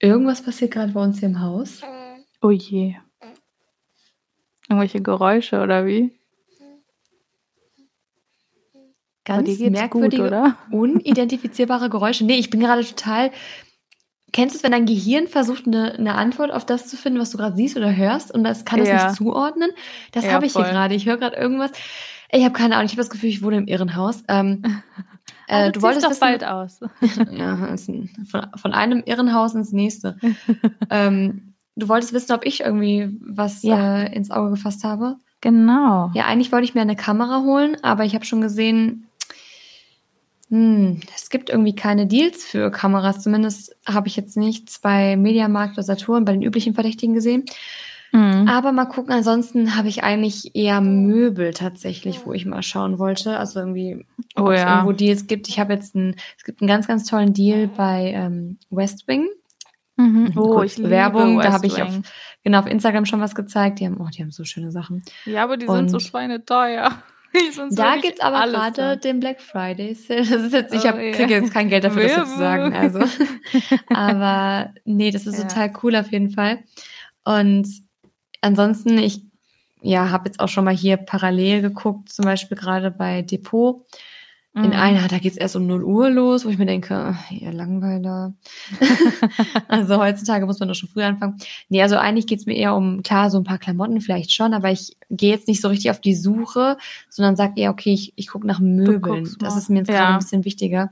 Irgendwas 0.00 0.42
passiert 0.42 0.72
gerade 0.72 0.90
bei 0.94 1.00
uns 1.00 1.20
hier 1.20 1.28
im 1.28 1.40
Haus. 1.40 1.80
Oh 2.42 2.50
je. 2.50 2.96
Irgendwelche 4.68 5.00
Geräusche 5.00 5.62
oder 5.62 5.86
wie? 5.86 6.17
Ganz 9.28 9.58
merkwürdige, 9.58 10.22
gut, 10.22 10.32
oder? 10.32 10.56
unidentifizierbare 10.70 11.90
Geräusche. 11.90 12.24
Nee, 12.24 12.38
ich 12.38 12.48
bin 12.48 12.60
gerade 12.60 12.82
total. 12.82 13.30
Kennst 14.32 14.54
du 14.54 14.58
es, 14.58 14.62
wenn 14.64 14.72
dein 14.72 14.86
Gehirn 14.86 15.26
versucht, 15.26 15.66
eine, 15.66 15.92
eine 15.92 16.14
Antwort 16.14 16.50
auf 16.50 16.64
das 16.64 16.88
zu 16.88 16.96
finden, 16.96 17.20
was 17.20 17.30
du 17.30 17.36
gerade 17.36 17.54
siehst 17.54 17.76
oder 17.76 17.94
hörst 17.94 18.32
und 18.32 18.42
das 18.42 18.64
kann 18.64 18.80
es 18.80 18.88
ja. 18.88 19.04
nicht 19.04 19.16
zuordnen? 19.16 19.70
Das 20.12 20.24
ja, 20.24 20.32
habe 20.32 20.46
ich 20.46 20.52
voll. 20.52 20.64
hier 20.64 20.72
gerade. 20.72 20.94
Ich 20.94 21.04
höre 21.04 21.18
gerade 21.18 21.36
irgendwas. 21.36 21.72
Ich 22.30 22.42
habe 22.42 22.54
keine 22.54 22.76
Ahnung. 22.76 22.86
Ich 22.86 22.92
habe 22.92 23.02
das 23.02 23.10
Gefühl, 23.10 23.28
ich 23.28 23.42
wohne 23.42 23.58
im 23.58 23.66
Irrenhaus. 23.66 24.24
Ähm, 24.28 24.62
äh, 25.46 25.72
du 25.72 25.82
wolltest 25.82 26.06
doch 26.06 26.10
wissen, 26.10 26.20
bald 26.20 26.44
aus. 26.44 26.80
ja, 27.30 27.76
von, 28.30 28.46
von 28.56 28.72
einem 28.72 29.02
Irrenhaus 29.04 29.54
ins 29.54 29.72
nächste. 29.72 30.16
ähm, 30.88 31.54
du 31.76 31.88
wolltest 31.88 32.14
wissen, 32.14 32.32
ob 32.32 32.46
ich 32.46 32.60
irgendwie 32.60 33.14
was 33.20 33.62
ja. 33.62 34.04
äh, 34.04 34.16
ins 34.16 34.30
Auge 34.30 34.50
gefasst 34.50 34.84
habe. 34.84 35.16
Genau. 35.42 36.10
Ja, 36.14 36.24
eigentlich 36.24 36.50
wollte 36.50 36.64
ich 36.64 36.74
mir 36.74 36.80
eine 36.80 36.96
Kamera 36.96 37.42
holen, 37.42 37.76
aber 37.82 38.04
ich 38.04 38.14
habe 38.14 38.24
schon 38.24 38.40
gesehen, 38.40 39.07
hm, 40.50 41.00
es 41.14 41.28
gibt 41.28 41.50
irgendwie 41.50 41.74
keine 41.74 42.06
Deals 42.06 42.44
für 42.44 42.70
Kameras. 42.70 43.22
Zumindest 43.22 43.76
habe 43.86 44.08
ich 44.08 44.16
jetzt 44.16 44.36
nichts 44.36 44.78
bei 44.78 45.16
Mediamarkt 45.16 45.74
oder 45.74 45.82
Saturn 45.82 46.24
bei 46.24 46.32
den 46.32 46.42
üblichen 46.42 46.74
Verdächtigen 46.74 47.14
gesehen. 47.14 47.44
Mhm. 48.12 48.48
Aber 48.48 48.72
mal 48.72 48.86
gucken, 48.86 49.12
ansonsten 49.12 49.76
habe 49.76 49.88
ich 49.88 50.02
eigentlich 50.02 50.54
eher 50.54 50.80
Möbel 50.80 51.52
tatsächlich, 51.52 52.24
wo 52.24 52.32
ich 52.32 52.46
mal 52.46 52.62
schauen 52.62 52.98
wollte. 52.98 53.38
Also 53.38 53.60
irgendwie, 53.60 54.06
oh, 54.36 54.50
ja. 54.50 54.54
es 54.54 54.62
irgendwo 54.62 54.92
Deals 54.92 55.26
gibt. 55.26 55.48
Ich 55.48 55.60
habe 55.60 55.74
jetzt 55.74 55.94
einen, 55.94 56.16
es 56.38 56.44
gibt 56.44 56.62
einen 56.62 56.68
ganz, 56.68 56.86
ganz 56.86 57.04
tollen 57.04 57.34
Deal 57.34 57.68
bei 57.68 58.12
ähm, 58.14 58.58
West 58.70 59.06
Wing. 59.06 59.28
Mhm. 59.96 60.32
Oh, 60.36 60.62
ich 60.62 60.82
Werbung, 60.82 61.40
da 61.40 61.52
habe 61.52 61.66
ich 61.66 61.82
auf, 61.82 61.92
genau 62.44 62.60
auf 62.60 62.66
Instagram 62.66 63.04
schon 63.04 63.20
was 63.20 63.34
gezeigt. 63.34 63.80
Die 63.80 63.86
haben, 63.86 63.98
oh, 64.00 64.08
die 64.08 64.22
haben 64.22 64.30
so 64.30 64.44
schöne 64.44 64.70
Sachen. 64.70 65.02
Ja, 65.26 65.42
aber 65.42 65.56
die 65.56 65.66
Und 65.66 65.76
sind 65.76 65.88
so 65.90 65.98
schweineteuer. 65.98 66.92
da 67.70 67.96
gibt 67.96 68.18
es 68.18 68.20
aber 68.20 68.50
gerade 68.50 68.96
den 68.96 69.20
Black 69.20 69.40
Friday 69.40 69.94
Sale. 69.94 70.20
Das 70.28 70.42
ist 70.42 70.52
jetzt, 70.52 70.74
ich 70.74 70.86
hab, 70.86 70.96
oh, 70.96 70.98
yeah. 70.98 71.12
kriege 71.12 71.34
jetzt 71.34 71.52
kein 71.52 71.68
Geld 71.68 71.84
dafür, 71.84 72.02
das 72.02 72.16
jetzt 72.16 72.32
zu 72.32 72.38
sagen. 72.38 72.74
Also. 72.74 73.00
aber 73.88 74.72
nee, 74.84 75.10
das 75.10 75.26
ist 75.26 75.38
ja. 75.38 75.44
total 75.44 75.72
cool 75.82 75.96
auf 75.96 76.10
jeden 76.10 76.30
Fall. 76.30 76.60
Und 77.24 77.68
ansonsten, 78.40 78.98
ich 78.98 79.22
ja, 79.82 80.10
habe 80.10 80.28
jetzt 80.28 80.40
auch 80.40 80.48
schon 80.48 80.64
mal 80.64 80.74
hier 80.74 80.96
parallel 80.96 81.62
geguckt, 81.62 82.10
zum 82.10 82.24
Beispiel 82.24 82.56
gerade 82.56 82.90
bei 82.90 83.22
Depot. 83.22 83.84
In 84.54 84.68
mhm. 84.68 84.72
einer, 84.72 85.08
da 85.08 85.18
geht's 85.18 85.36
erst 85.36 85.56
um 85.56 85.66
0 85.66 85.84
Uhr 85.84 86.10
los, 86.10 86.44
wo 86.44 86.48
ich 86.48 86.58
mir 86.58 86.66
denke, 86.66 87.16
ihr 87.30 87.52
Langweiler. 87.52 88.34
also 89.68 89.98
heutzutage 89.98 90.46
muss 90.46 90.58
man 90.58 90.68
doch 90.68 90.74
schon 90.74 90.88
früh 90.88 91.02
anfangen. 91.02 91.36
Nee, 91.68 91.82
also 91.82 91.96
eigentlich 91.96 92.26
geht's 92.26 92.46
mir 92.46 92.56
eher 92.56 92.74
um, 92.74 93.02
klar, 93.02 93.30
so 93.30 93.38
ein 93.38 93.44
paar 93.44 93.58
Klamotten 93.58 94.00
vielleicht 94.00 94.32
schon, 94.32 94.54
aber 94.54 94.70
ich 94.70 94.96
gehe 95.10 95.30
jetzt 95.30 95.48
nicht 95.48 95.60
so 95.60 95.68
richtig 95.68 95.90
auf 95.90 96.00
die 96.00 96.14
Suche, 96.14 96.78
sondern 97.08 97.36
sag 97.36 97.56
eher, 97.58 97.70
okay, 97.70 97.92
ich, 97.92 98.14
ich 98.16 98.28
gucke 98.28 98.46
nach 98.46 98.58
Möbeln. 98.58 99.28
Das 99.38 99.56
ist 99.56 99.68
mir 99.68 99.80
jetzt 99.80 99.88
ja. 99.88 99.96
gerade 99.96 100.12
ein 100.14 100.18
bisschen 100.18 100.44
wichtiger. 100.44 100.90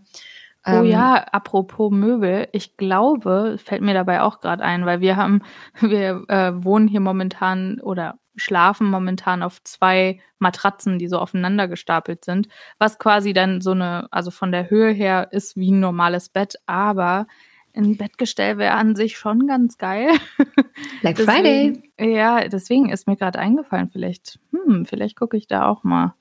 Oh 0.66 0.82
ähm, 0.82 0.84
ja, 0.84 1.14
apropos 1.14 1.92
Möbel, 1.92 2.48
ich 2.52 2.76
glaube, 2.76 3.56
fällt 3.62 3.82
mir 3.82 3.94
dabei 3.94 4.22
auch 4.22 4.40
gerade 4.40 4.64
ein, 4.64 4.84
weil 4.84 5.00
wir 5.00 5.16
haben, 5.16 5.42
wir 5.80 6.24
äh, 6.28 6.52
wohnen 6.64 6.88
hier 6.88 7.00
momentan 7.00 7.80
oder 7.80 8.18
schlafen 8.34 8.90
momentan 8.90 9.42
auf 9.42 9.62
zwei 9.64 10.20
Matratzen, 10.38 10.98
die 10.98 11.08
so 11.08 11.18
aufeinander 11.18 11.68
gestapelt 11.68 12.24
sind, 12.24 12.48
was 12.78 12.98
quasi 12.98 13.32
dann 13.32 13.60
so 13.60 13.70
eine, 13.70 14.08
also 14.10 14.30
von 14.30 14.52
der 14.52 14.68
Höhe 14.68 14.92
her 14.92 15.28
ist 15.30 15.56
wie 15.56 15.70
ein 15.70 15.80
normales 15.80 16.28
Bett, 16.28 16.56
aber 16.66 17.26
ein 17.74 17.96
Bettgestell 17.96 18.58
wäre 18.58 18.74
an 18.74 18.96
sich 18.96 19.16
schon 19.18 19.46
ganz 19.46 19.78
geil. 19.78 20.10
Black 21.00 21.16
deswegen, 21.16 21.82
Friday. 21.96 22.14
Ja, 22.14 22.48
deswegen 22.48 22.90
ist 22.90 23.06
mir 23.06 23.16
gerade 23.16 23.38
eingefallen, 23.38 23.88
vielleicht, 23.90 24.38
hm, 24.50 24.84
vielleicht 24.84 25.16
gucke 25.16 25.36
ich 25.36 25.46
da 25.46 25.66
auch 25.66 25.84
mal, 25.84 26.14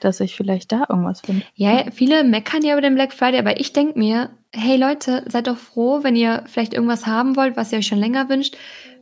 dass 0.00 0.20
ich 0.20 0.36
vielleicht 0.36 0.72
da 0.72 0.86
irgendwas 0.88 1.20
finde. 1.20 1.44
Ja, 1.54 1.84
viele 1.92 2.24
meckern 2.24 2.62
ja 2.62 2.72
über 2.72 2.82
den 2.82 2.94
Black 2.94 3.12
Friday, 3.12 3.38
aber 3.38 3.60
ich 3.60 3.72
denke 3.72 3.98
mir, 3.98 4.30
hey 4.52 4.76
Leute, 4.76 5.24
seid 5.28 5.46
doch 5.46 5.58
froh, 5.58 6.02
wenn 6.02 6.16
ihr 6.16 6.44
vielleicht 6.46 6.74
irgendwas 6.74 7.06
haben 7.06 7.36
wollt, 7.36 7.56
was 7.56 7.72
ihr 7.72 7.78
euch 7.78 7.86
schon 7.86 7.98
länger 7.98 8.28
wünscht, 8.28 8.56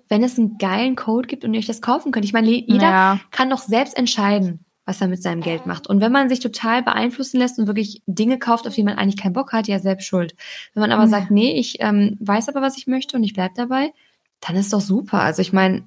wenn 0.09 0.23
es 0.23 0.39
einen 0.39 0.59
geilen 0.59 0.97
Code 0.97 1.29
gibt 1.29 1.45
und 1.45 1.55
ihr 1.55 1.61
euch 1.61 1.67
das 1.67 1.83
kaufen 1.83 2.13
könnt. 2.13 2.25
Ich 2.25 2.33
meine, 2.33 2.49
jeder 2.51 2.91
ja. 2.91 3.21
kann 3.31 3.51
doch 3.51 3.61
selbst 3.61 3.97
entscheiden, 3.97 4.65
was 4.85 5.01
er 5.01 5.09
mit 5.09 5.23
seinem 5.23 5.43
Geld 5.43 5.67
macht. 5.67 5.87
Und 5.87 6.01
wenn 6.01 6.13
man 6.13 6.29
sich 6.29 6.41
total 6.41 6.83
beeinflussen 6.83 7.39
lässt 7.39 7.59
und 7.59 7.67
wirklich 7.67 8.03
Dinge 8.07 8.39
kauft, 8.39 8.67
auf 8.67 8.75
die 8.75 8.83
man 8.83 8.97
eigentlich 8.97 9.21
keinen 9.21 9.35
Bock 9.35 9.53
hat, 9.53 9.69
ja 9.69 9.79
selbst 9.79 10.07
schuld. 10.07 10.35
Wenn 10.73 10.81
man 10.81 10.93
aber 10.93 11.07
mhm. 11.07 11.11
sagt, 11.11 11.31
nee, 11.31 11.53
ich 11.53 11.77
ähm, 11.81 12.17
weiß 12.21 12.49
aber, 12.49 12.63
was 12.63 12.79
ich 12.79 12.87
möchte 12.87 13.17
und 13.17 13.23
ich 13.23 13.35
bleib 13.35 13.55
dabei, 13.55 13.93
dann 14.41 14.57
ist 14.57 14.73
doch 14.73 14.81
super. 14.81 15.21
Also 15.21 15.43
ich 15.43 15.53
meine, 15.53 15.85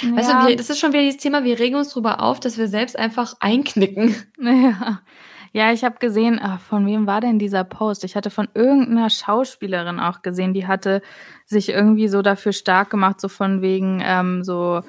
ja. 0.00 0.16
weißt 0.16 0.30
du, 0.30 0.48
wir, 0.48 0.56
das 0.56 0.70
ist 0.70 0.78
schon 0.78 0.92
wieder 0.92 1.02
dieses 1.02 1.20
Thema, 1.20 1.44
wir 1.44 1.58
regen 1.58 1.76
uns 1.76 1.90
drüber 1.90 2.20
auf, 2.20 2.40
dass 2.40 2.58
wir 2.58 2.68
selbst 2.68 2.98
einfach 2.98 3.34
einknicken. 3.40 4.14
Ja. 4.40 5.00
Ja, 5.52 5.72
ich 5.72 5.82
habe 5.82 5.98
gesehen, 5.98 6.38
ach, 6.40 6.60
von 6.60 6.86
wem 6.86 7.08
war 7.08 7.20
denn 7.20 7.40
dieser 7.40 7.64
Post? 7.64 8.04
Ich 8.04 8.14
hatte 8.14 8.30
von 8.30 8.46
irgendeiner 8.54 9.10
Schauspielerin 9.10 9.98
auch 9.98 10.22
gesehen, 10.22 10.54
die 10.54 10.68
hatte 10.68 11.02
sich 11.44 11.70
irgendwie 11.70 12.06
so 12.06 12.22
dafür 12.22 12.52
stark 12.52 12.90
gemacht, 12.90 13.20
so 13.20 13.28
von 13.28 13.60
wegen 13.60 14.00
ähm, 14.04 14.44
so 14.44 14.82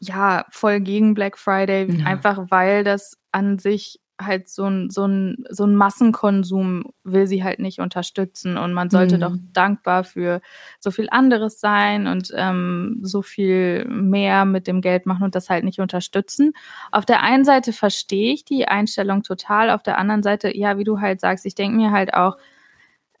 ja, 0.00 0.46
voll 0.50 0.80
gegen 0.80 1.12
Black 1.14 1.36
Friday, 1.36 1.90
ja. 1.90 2.06
einfach 2.06 2.46
weil 2.48 2.82
das 2.82 3.18
an 3.30 3.58
sich 3.58 4.00
halt 4.20 4.48
so 4.48 4.64
ein, 4.64 4.90
so 4.90 5.06
ein, 5.06 5.44
so 5.50 5.64
ein 5.64 5.74
Massenkonsum 5.74 6.92
will 7.02 7.26
sie 7.26 7.42
halt 7.42 7.58
nicht 7.58 7.80
unterstützen 7.80 8.56
und 8.56 8.72
man 8.72 8.88
sollte 8.90 9.16
mhm. 9.16 9.20
doch 9.20 9.36
dankbar 9.52 10.04
für 10.04 10.40
so 10.78 10.90
viel 10.90 11.08
anderes 11.10 11.60
sein 11.60 12.06
und 12.06 12.32
ähm, 12.36 13.00
so 13.02 13.22
viel 13.22 13.84
mehr 13.86 14.44
mit 14.44 14.66
dem 14.66 14.80
Geld 14.80 15.06
machen 15.06 15.24
und 15.24 15.34
das 15.34 15.50
halt 15.50 15.64
nicht 15.64 15.80
unterstützen. 15.80 16.52
Auf 16.92 17.04
der 17.04 17.22
einen 17.22 17.44
Seite 17.44 17.72
verstehe 17.72 18.32
ich 18.32 18.44
die 18.44 18.68
Einstellung 18.68 19.22
total, 19.22 19.70
auf 19.70 19.82
der 19.82 19.98
anderen 19.98 20.22
Seite, 20.22 20.56
ja, 20.56 20.78
wie 20.78 20.84
du 20.84 21.00
halt 21.00 21.20
sagst, 21.20 21.44
ich 21.44 21.54
denke 21.54 21.76
mir 21.76 21.90
halt 21.90 22.14
auch, 22.14 22.36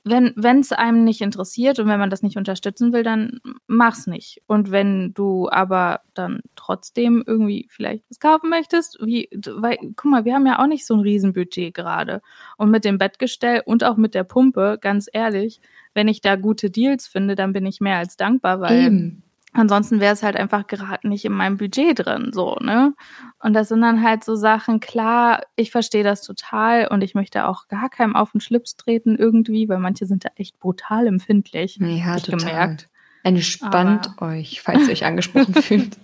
wenn 0.04 0.60
es 0.60 0.72
einem 0.72 1.02
nicht 1.04 1.22
interessiert 1.22 1.78
und 1.78 1.88
wenn 1.88 1.98
man 1.98 2.10
das 2.10 2.22
nicht 2.22 2.36
unterstützen 2.36 2.92
will, 2.92 3.02
dann 3.02 3.40
mach's 3.66 4.06
nicht. 4.06 4.42
Und 4.46 4.70
wenn 4.70 5.14
du 5.14 5.48
aber 5.50 6.00
dann 6.12 6.40
trotzdem 6.56 7.24
irgendwie 7.26 7.66
vielleicht 7.70 8.04
was 8.10 8.20
kaufen 8.20 8.50
möchtest, 8.50 8.98
wie, 9.00 9.30
weil, 9.32 9.78
guck 9.96 10.10
mal, 10.10 10.26
wir 10.26 10.34
haben 10.34 10.46
ja 10.46 10.58
auch 10.58 10.66
nicht 10.66 10.86
so 10.86 10.94
ein 10.94 11.00
Riesenbudget 11.00 11.72
gerade. 11.72 12.20
Und 12.58 12.70
mit 12.70 12.84
dem 12.84 12.98
Bettgestell 12.98 13.62
und 13.64 13.82
auch 13.82 13.96
mit 13.96 14.14
der 14.14 14.24
Pumpe, 14.24 14.76
ganz 14.78 15.08
ehrlich, 15.10 15.60
wenn 15.94 16.08
ich 16.08 16.20
da 16.20 16.36
gute 16.36 16.70
Deals 16.70 17.06
finde, 17.06 17.34
dann 17.34 17.54
bin 17.54 17.64
ich 17.64 17.80
mehr 17.80 17.96
als 17.96 18.16
dankbar, 18.18 18.60
weil 18.60 18.84
Eben. 18.84 19.22
Ansonsten 19.54 20.00
wäre 20.00 20.12
es 20.12 20.22
halt 20.24 20.36
einfach 20.36 20.66
gerade 20.66 21.08
nicht 21.08 21.24
in 21.24 21.32
meinem 21.32 21.56
Budget 21.56 22.04
drin, 22.04 22.30
so, 22.32 22.56
ne? 22.60 22.92
Und 23.38 23.54
das 23.54 23.68
sind 23.68 23.82
dann 23.82 24.02
halt 24.02 24.24
so 24.24 24.34
Sachen, 24.34 24.80
klar, 24.80 25.42
ich 25.54 25.70
verstehe 25.70 26.02
das 26.02 26.22
total 26.22 26.88
und 26.88 27.02
ich 27.02 27.14
möchte 27.14 27.46
auch 27.46 27.68
gar 27.68 27.88
keinem 27.88 28.16
auf 28.16 28.32
den 28.32 28.40
Schlips 28.40 28.76
treten 28.76 29.16
irgendwie, 29.16 29.68
weil 29.68 29.78
manche 29.78 30.06
sind 30.06 30.24
da 30.24 30.30
echt 30.34 30.58
brutal 30.58 31.06
empfindlich. 31.06 31.78
Ja, 31.80 32.18
total. 32.18 32.38
Gemerkt. 32.38 32.88
Entspannt 33.22 34.10
Aber 34.18 34.32
euch, 34.32 34.60
falls 34.60 34.86
ihr 34.86 34.92
euch 34.92 35.06
angesprochen 35.06 35.54
fühlt. 35.62 35.96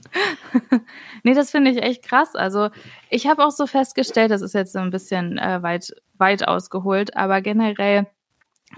nee, 1.23 1.35
das 1.35 1.51
finde 1.51 1.71
ich 1.71 1.83
echt 1.83 2.03
krass. 2.03 2.35
Also 2.35 2.71
ich 3.11 3.27
habe 3.27 3.45
auch 3.45 3.51
so 3.51 3.67
festgestellt, 3.67 4.31
das 4.31 4.41
ist 4.41 4.55
jetzt 4.55 4.73
so 4.73 4.79
ein 4.79 4.91
bisschen 4.91 5.37
äh, 5.37 5.63
weit, 5.63 5.93
weit 6.17 6.49
ausgeholt, 6.49 7.17
aber 7.17 7.43
generell 7.43 8.07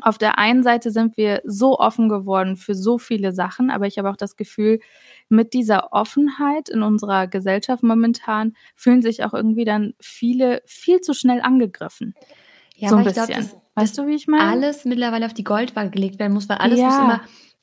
auf 0.00 0.16
der 0.16 0.38
einen 0.38 0.62
Seite 0.62 0.90
sind 0.90 1.16
wir 1.16 1.42
so 1.44 1.78
offen 1.78 2.08
geworden 2.08 2.56
für 2.56 2.74
so 2.74 2.98
viele 2.98 3.32
Sachen, 3.32 3.70
aber 3.70 3.86
ich 3.86 3.98
habe 3.98 4.08
auch 4.10 4.16
das 4.16 4.36
Gefühl, 4.36 4.80
mit 5.28 5.52
dieser 5.52 5.92
Offenheit 5.92 6.68
in 6.68 6.82
unserer 6.82 7.26
Gesellschaft 7.26 7.82
momentan 7.82 8.54
fühlen 8.74 9.02
sich 9.02 9.22
auch 9.24 9.34
irgendwie 9.34 9.64
dann 9.64 9.92
viele 10.00 10.62
viel 10.64 11.00
zu 11.00 11.12
schnell 11.12 11.40
angegriffen. 11.42 12.14
Ja, 12.76 12.88
so 12.88 12.96
ein 12.96 13.04
bisschen. 13.04 13.26
Glaub, 13.26 13.38
das, 13.38 13.56
weißt 13.74 13.98
du, 13.98 14.06
wie 14.06 14.14
ich 14.14 14.26
meine? 14.26 14.44
Alles 14.44 14.84
mittlerweile 14.84 15.26
auf 15.26 15.34
die 15.34 15.44
Goldwaage 15.44 15.90
gelegt 15.90 16.18
werden 16.18 16.32
muss, 16.32 16.48
weil 16.48 16.58
alles 16.58 16.80
ja. 16.80 16.86
muss 16.86 16.98
immer, 16.98 17.20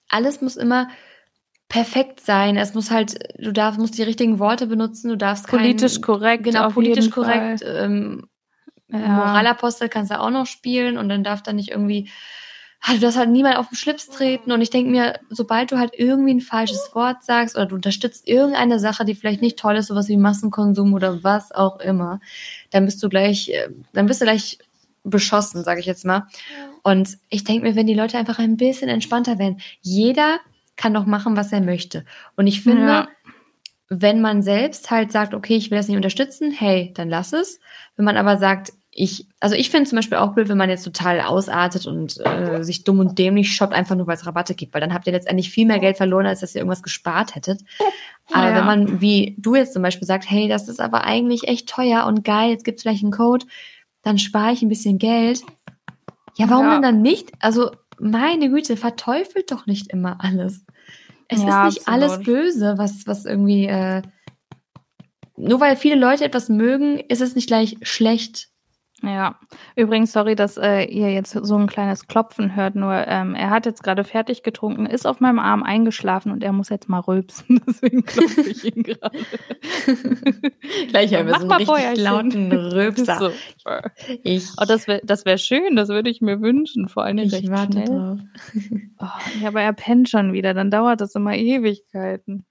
alles 0.07 0.41
muss 0.41 0.55
immer 0.55 0.87
perfekt 1.67 2.19
sein. 2.19 2.57
Es 2.57 2.73
muss 2.73 2.91
halt, 2.91 3.19
du 3.37 3.51
darfst, 3.51 3.79
musst 3.79 3.97
die 3.97 4.03
richtigen 4.03 4.39
Worte 4.39 4.67
benutzen, 4.67 5.09
du 5.09 5.17
darfst 5.17 5.47
politisch 5.47 5.95
kein, 5.95 6.01
korrekt, 6.01 6.43
genau 6.43 6.69
politisch 6.69 7.09
korrekt, 7.09 7.63
ähm, 7.65 8.28
ja. 8.91 8.97
Moralapostel 8.99 9.89
kannst 9.89 10.11
du 10.11 10.19
auch 10.19 10.29
noch 10.29 10.45
spielen 10.45 10.97
und 10.97 11.09
dann 11.09 11.23
darf 11.23 11.43
da 11.43 11.53
nicht 11.53 11.69
irgendwie, 11.69 12.09
also 12.81 12.95
du 12.95 13.01
darfst 13.01 13.17
halt 13.17 13.29
niemand 13.29 13.57
auf 13.57 13.69
den 13.69 13.75
Schlips 13.75 14.07
treten 14.07 14.51
und 14.51 14.61
ich 14.61 14.69
denke 14.69 14.89
mir, 14.89 15.19
sobald 15.29 15.71
du 15.71 15.77
halt 15.77 15.91
irgendwie 15.97 16.33
ein 16.33 16.41
falsches 16.41 16.91
Wort 16.93 17.23
sagst 17.23 17.55
oder 17.55 17.67
du 17.67 17.75
unterstützt 17.75 18.27
irgendeine 18.27 18.79
Sache, 18.79 19.05
die 19.05 19.15
vielleicht 19.15 19.41
nicht 19.41 19.59
toll 19.59 19.75
ist, 19.77 19.87
sowas 19.87 20.07
wie 20.07 20.17
Massenkonsum 20.17 20.93
oder 20.93 21.23
was 21.23 21.51
auch 21.51 21.79
immer, 21.79 22.19
dann 22.71 22.85
bist 22.85 23.01
du 23.03 23.09
gleich, 23.09 23.49
äh, 23.49 23.69
dann 23.93 24.05
bist 24.05 24.21
du 24.21 24.25
gleich 24.25 24.59
beschossen, 25.03 25.63
sage 25.63 25.79
ich 25.79 25.85
jetzt 25.85 26.05
mal. 26.05 26.27
Und 26.83 27.17
ich 27.29 27.43
denke 27.43 27.67
mir, 27.67 27.75
wenn 27.75 27.87
die 27.87 27.93
Leute 27.93 28.17
einfach 28.17 28.39
ein 28.39 28.57
bisschen 28.57 28.89
entspannter 28.89 29.39
werden, 29.39 29.59
jeder 29.81 30.39
kann 30.75 30.93
doch 30.93 31.05
machen, 31.05 31.35
was 31.35 31.51
er 31.51 31.61
möchte. 31.61 32.05
Und 32.35 32.47
ich 32.47 32.61
finde, 32.61 32.87
ja. 32.87 33.07
wenn 33.89 34.21
man 34.21 34.41
selbst 34.41 34.89
halt 34.91 35.11
sagt, 35.11 35.33
okay, 35.33 35.55
ich 35.55 35.71
will 35.71 35.77
das 35.77 35.87
nicht 35.87 35.97
unterstützen, 35.97 36.51
hey, 36.51 36.93
dann 36.95 37.09
lass 37.09 37.33
es. 37.33 37.59
Wenn 37.95 38.05
man 38.05 38.17
aber 38.17 38.37
sagt, 38.37 38.71
ich, 38.91 39.27
also 39.39 39.55
ich 39.55 39.69
finde 39.69 39.89
zum 39.89 39.97
Beispiel 39.97 40.17
auch 40.17 40.33
blöd, 40.33 40.49
wenn 40.49 40.57
man 40.57 40.69
jetzt 40.69 40.83
total 40.83 41.21
ausartet 41.21 41.85
und 41.85 42.19
äh, 42.25 42.63
sich 42.63 42.83
dumm 42.83 42.99
und 42.99 43.19
dämlich 43.19 43.53
shoppt, 43.53 43.73
einfach 43.73 43.95
nur 43.95 44.07
weil 44.07 44.15
es 44.15 44.25
Rabatte 44.25 44.55
gibt, 44.55 44.73
weil 44.73 44.81
dann 44.81 44.93
habt 44.93 45.05
ihr 45.05 45.13
letztendlich 45.13 45.51
viel 45.51 45.67
mehr 45.67 45.79
Geld 45.79 45.97
verloren, 45.97 46.25
als 46.25 46.39
dass 46.39 46.55
ihr 46.55 46.61
irgendwas 46.61 46.83
gespart 46.83 47.35
hättet. 47.35 47.61
Aber 48.31 48.49
ja. 48.49 48.55
wenn 48.55 48.65
man, 48.65 49.01
wie 49.01 49.35
du 49.37 49.55
jetzt 49.55 49.73
zum 49.73 49.83
Beispiel 49.83 50.07
sagt, 50.07 50.29
hey, 50.29 50.47
das 50.47 50.67
ist 50.67 50.79
aber 50.79 51.03
eigentlich 51.03 51.47
echt 51.47 51.69
teuer 51.69 52.05
und 52.07 52.23
geil, 52.23 52.49
jetzt 52.49 52.65
gibt 52.65 52.77
es 52.77 52.81
vielleicht 52.81 53.03
einen 53.03 53.11
Code, 53.11 53.45
dann 54.01 54.17
spare 54.17 54.53
ich 54.53 54.61
ein 54.61 54.69
bisschen 54.69 54.97
Geld. 54.97 55.41
Ja, 56.37 56.49
warum 56.49 56.65
ja. 56.65 56.73
denn 56.73 56.81
dann 56.81 57.01
nicht? 57.01 57.31
Also, 57.39 57.71
meine 57.99 58.49
Güte, 58.49 58.77
verteufelt 58.77 59.51
doch 59.51 59.65
nicht 59.65 59.91
immer 59.91 60.17
alles. 60.19 60.65
Es 61.27 61.43
ja, 61.43 61.67
ist 61.67 61.75
nicht 61.75 61.87
absolut. 61.87 62.11
alles 62.11 62.25
böse, 62.25 62.73
was, 62.77 63.05
was 63.05 63.25
irgendwie, 63.25 63.67
äh, 63.67 64.01
nur 65.37 65.59
weil 65.59 65.75
viele 65.75 65.95
Leute 65.95 66.25
etwas 66.25 66.49
mögen, 66.49 66.99
ist 66.99 67.21
es 67.21 67.35
nicht 67.35 67.47
gleich 67.47 67.77
schlecht. 67.81 68.49
Ja, 69.01 69.39
übrigens, 69.77 70.11
sorry, 70.11 70.35
dass 70.35 70.57
äh, 70.57 70.83
ihr 70.83 71.11
jetzt 71.13 71.31
so 71.31 71.55
ein 71.55 71.67
kleines 71.67 72.07
Klopfen 72.07 72.55
hört, 72.55 72.75
nur 72.75 72.93
ähm, 73.07 73.33
er 73.33 73.49
hat 73.49 73.65
jetzt 73.65 73.81
gerade 73.81 74.03
fertig 74.03 74.43
getrunken, 74.43 74.85
ist 74.85 75.07
auf 75.07 75.21
meinem 75.21 75.39
Arm 75.39 75.63
eingeschlafen 75.63 76.31
und 76.33 76.43
er 76.43 76.51
muss 76.51 76.67
jetzt 76.69 76.89
mal 76.89 76.99
rülpsen, 76.99 77.61
deswegen 77.67 78.03
klopfe 78.03 78.41
ich 78.41 78.75
ihn 78.75 78.83
gerade. 78.83 79.17
Gleich 80.89 81.13
haben 81.13 81.27
wir 81.27 81.39
so 81.39 81.49
einen 81.49 81.69
richtig 81.69 82.03
lauten 82.03 82.51
Rülpser. 82.73 83.19
So. 83.19 83.31
Ich, 84.23 84.49
oh, 84.59 84.65
das 84.67 84.87
wäre 84.87 85.01
das 85.05 85.25
wär 85.25 85.37
schön, 85.37 85.77
das 85.77 85.87
würde 85.87 86.09
ich 86.09 86.19
mir 86.19 86.41
wünschen, 86.41 86.89
vor 86.89 87.03
allem 87.03 87.19
recht 87.19 87.49
warte 87.49 87.71
schnell. 87.71 87.85
Drauf. 87.85 88.19
Oh, 88.99 89.39
ja, 89.41 89.47
aber 89.47 89.61
er 89.61 89.73
pennt 89.73 90.09
schon 90.09 90.33
wieder, 90.33 90.53
dann 90.53 90.71
dauert 90.71 90.99
das 90.99 91.15
immer 91.15 91.35
Ewigkeiten. 91.35 92.45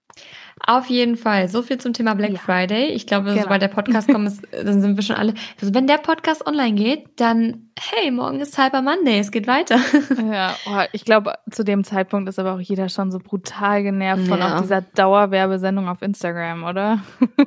Auf 0.66 0.86
jeden 0.86 1.16
Fall. 1.16 1.48
So 1.48 1.62
viel 1.62 1.78
zum 1.78 1.92
Thema 1.92 2.14
Black 2.14 2.32
ja. 2.32 2.38
Friday. 2.38 2.88
Ich 2.88 3.06
glaube, 3.06 3.30
genau. 3.30 3.42
sobald 3.42 3.62
der 3.62 3.68
Podcast 3.68 4.08
kommt, 4.08 4.26
ist, 4.26 4.42
dann 4.64 4.80
sind 4.80 4.96
wir 4.96 5.02
schon 5.02 5.16
alle. 5.16 5.34
Also 5.60 5.74
wenn 5.74 5.86
der 5.86 5.98
Podcast 5.98 6.46
online 6.46 6.74
geht, 6.74 7.06
dann, 7.16 7.70
hey, 7.78 8.10
morgen 8.10 8.40
ist 8.40 8.54
Cyber 8.54 8.82
Monday, 8.82 9.18
es 9.18 9.30
geht 9.30 9.46
weiter. 9.46 9.78
Ja, 10.30 10.54
oh, 10.66 10.82
ich 10.92 11.04
glaube, 11.04 11.34
zu 11.50 11.64
dem 11.64 11.84
Zeitpunkt 11.84 12.28
ist 12.28 12.38
aber 12.38 12.54
auch 12.54 12.60
jeder 12.60 12.88
schon 12.88 13.10
so 13.10 13.18
brutal 13.18 13.82
genervt 13.82 14.26
ja. 14.26 14.28
von 14.28 14.42
auch 14.42 14.60
dieser 14.60 14.82
Dauerwerbesendung 14.82 15.88
auf 15.88 16.02
Instagram, 16.02 16.64
oder? 16.64 17.02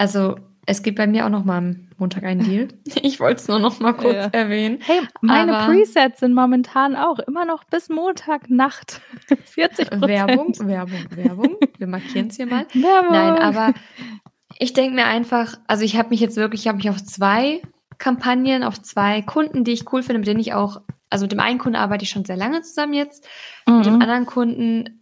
Also 0.00 0.36
es 0.68 0.82
gibt 0.82 0.98
bei 0.98 1.06
mir 1.06 1.24
auch 1.24 1.30
noch 1.30 1.46
mal 1.46 1.56
am 1.56 1.88
Montag 1.96 2.24
einen 2.24 2.44
Deal. 2.44 2.68
Ich 3.02 3.20
wollte 3.20 3.40
es 3.40 3.48
nur 3.48 3.58
noch 3.58 3.80
mal 3.80 3.94
kurz 3.94 4.14
ja. 4.14 4.26
erwähnen. 4.26 4.78
Hey, 4.82 5.00
meine 5.22 5.56
aber 5.56 5.72
Presets 5.72 6.20
sind 6.20 6.34
momentan 6.34 6.94
auch 6.94 7.18
immer 7.20 7.46
noch 7.46 7.64
bis 7.64 7.88
Montag 7.88 8.50
Nacht 8.50 9.00
40 9.44 9.90
Werbung, 10.02 10.54
Werbung, 10.58 11.06
Werbung. 11.10 11.56
Wir 11.78 11.86
markieren 11.86 12.28
es 12.28 12.36
hier 12.36 12.46
mal. 12.46 12.66
Werbung. 12.74 13.12
Nein, 13.12 13.38
aber 13.38 13.72
ich 14.58 14.74
denke 14.74 14.94
mir 14.94 15.06
einfach, 15.06 15.54
also 15.66 15.84
ich 15.84 15.96
habe 15.96 16.10
mich 16.10 16.20
jetzt 16.20 16.36
wirklich, 16.36 16.62
ich 16.62 16.68
habe 16.68 16.76
mich 16.76 16.90
auf 16.90 17.02
zwei 17.02 17.62
Kampagnen, 17.96 18.62
auf 18.62 18.82
zwei 18.82 19.22
Kunden, 19.22 19.64
die 19.64 19.72
ich 19.72 19.90
cool 19.92 20.02
finde, 20.02 20.18
mit 20.18 20.28
denen 20.28 20.40
ich 20.40 20.52
auch, 20.52 20.82
also 21.08 21.24
mit 21.24 21.32
dem 21.32 21.40
einen 21.40 21.58
Kunden 21.58 21.76
arbeite 21.76 22.04
ich 22.04 22.10
schon 22.10 22.26
sehr 22.26 22.36
lange 22.36 22.60
zusammen 22.60 22.92
jetzt, 22.92 23.26
mhm. 23.66 23.76
mit 23.76 23.86
dem 23.86 23.94
mhm. 23.94 24.02
anderen 24.02 24.26
Kunden 24.26 24.98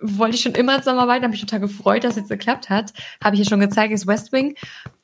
wollte 0.00 0.36
ich 0.36 0.42
schon 0.42 0.54
immer 0.54 0.78
zusammenarbeiten, 0.78 1.24
habe 1.24 1.32
mich 1.32 1.40
total 1.40 1.60
gefreut, 1.60 2.04
dass 2.04 2.12
es 2.12 2.16
jetzt 2.18 2.28
geklappt 2.28 2.70
hat. 2.70 2.92
Habe 3.22 3.36
ich 3.36 3.42
ja 3.42 3.48
schon 3.48 3.60
gezeigt, 3.60 3.92
ist 3.92 4.06
West 4.06 4.32
Wing. 4.32 4.54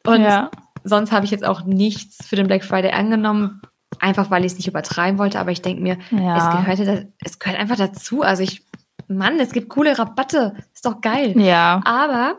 Und 0.07 0.23
ja. 0.23 0.51
sonst 0.85 1.13
habe 1.13 1.25
ich 1.25 1.31
jetzt 1.31 1.45
auch 1.45 1.65
nichts 1.65 2.27
für 2.27 2.37
den 2.37 2.47
Black 2.47 2.65
Friday 2.65 2.93
angenommen, 2.93 3.63
einfach 3.99 4.31
weil 4.31 4.45
ich 4.45 4.53
es 4.53 4.59
nicht 4.59 4.69
übertreiben 4.69 5.19
wollte. 5.19 5.39
Aber 5.39 5.51
ich 5.51 5.63
denke 5.63 5.83
mir, 5.83 5.99
ja. 6.11 6.37
es, 6.37 6.77
gehört, 6.77 7.07
es 7.25 7.39
gehört 7.39 7.59
einfach 7.59 7.77
dazu. 7.77 8.23
Also 8.23 8.43
ich, 8.43 8.67
Mann, 9.09 9.41
es 9.41 9.53
gibt 9.53 9.69
coole 9.69 9.99
Rabatte. 9.99 10.55
Ist 10.75 10.87
doch 10.87 11.01
geil. 11.01 11.39
Ja. 11.41 11.81
Aber 11.85 12.37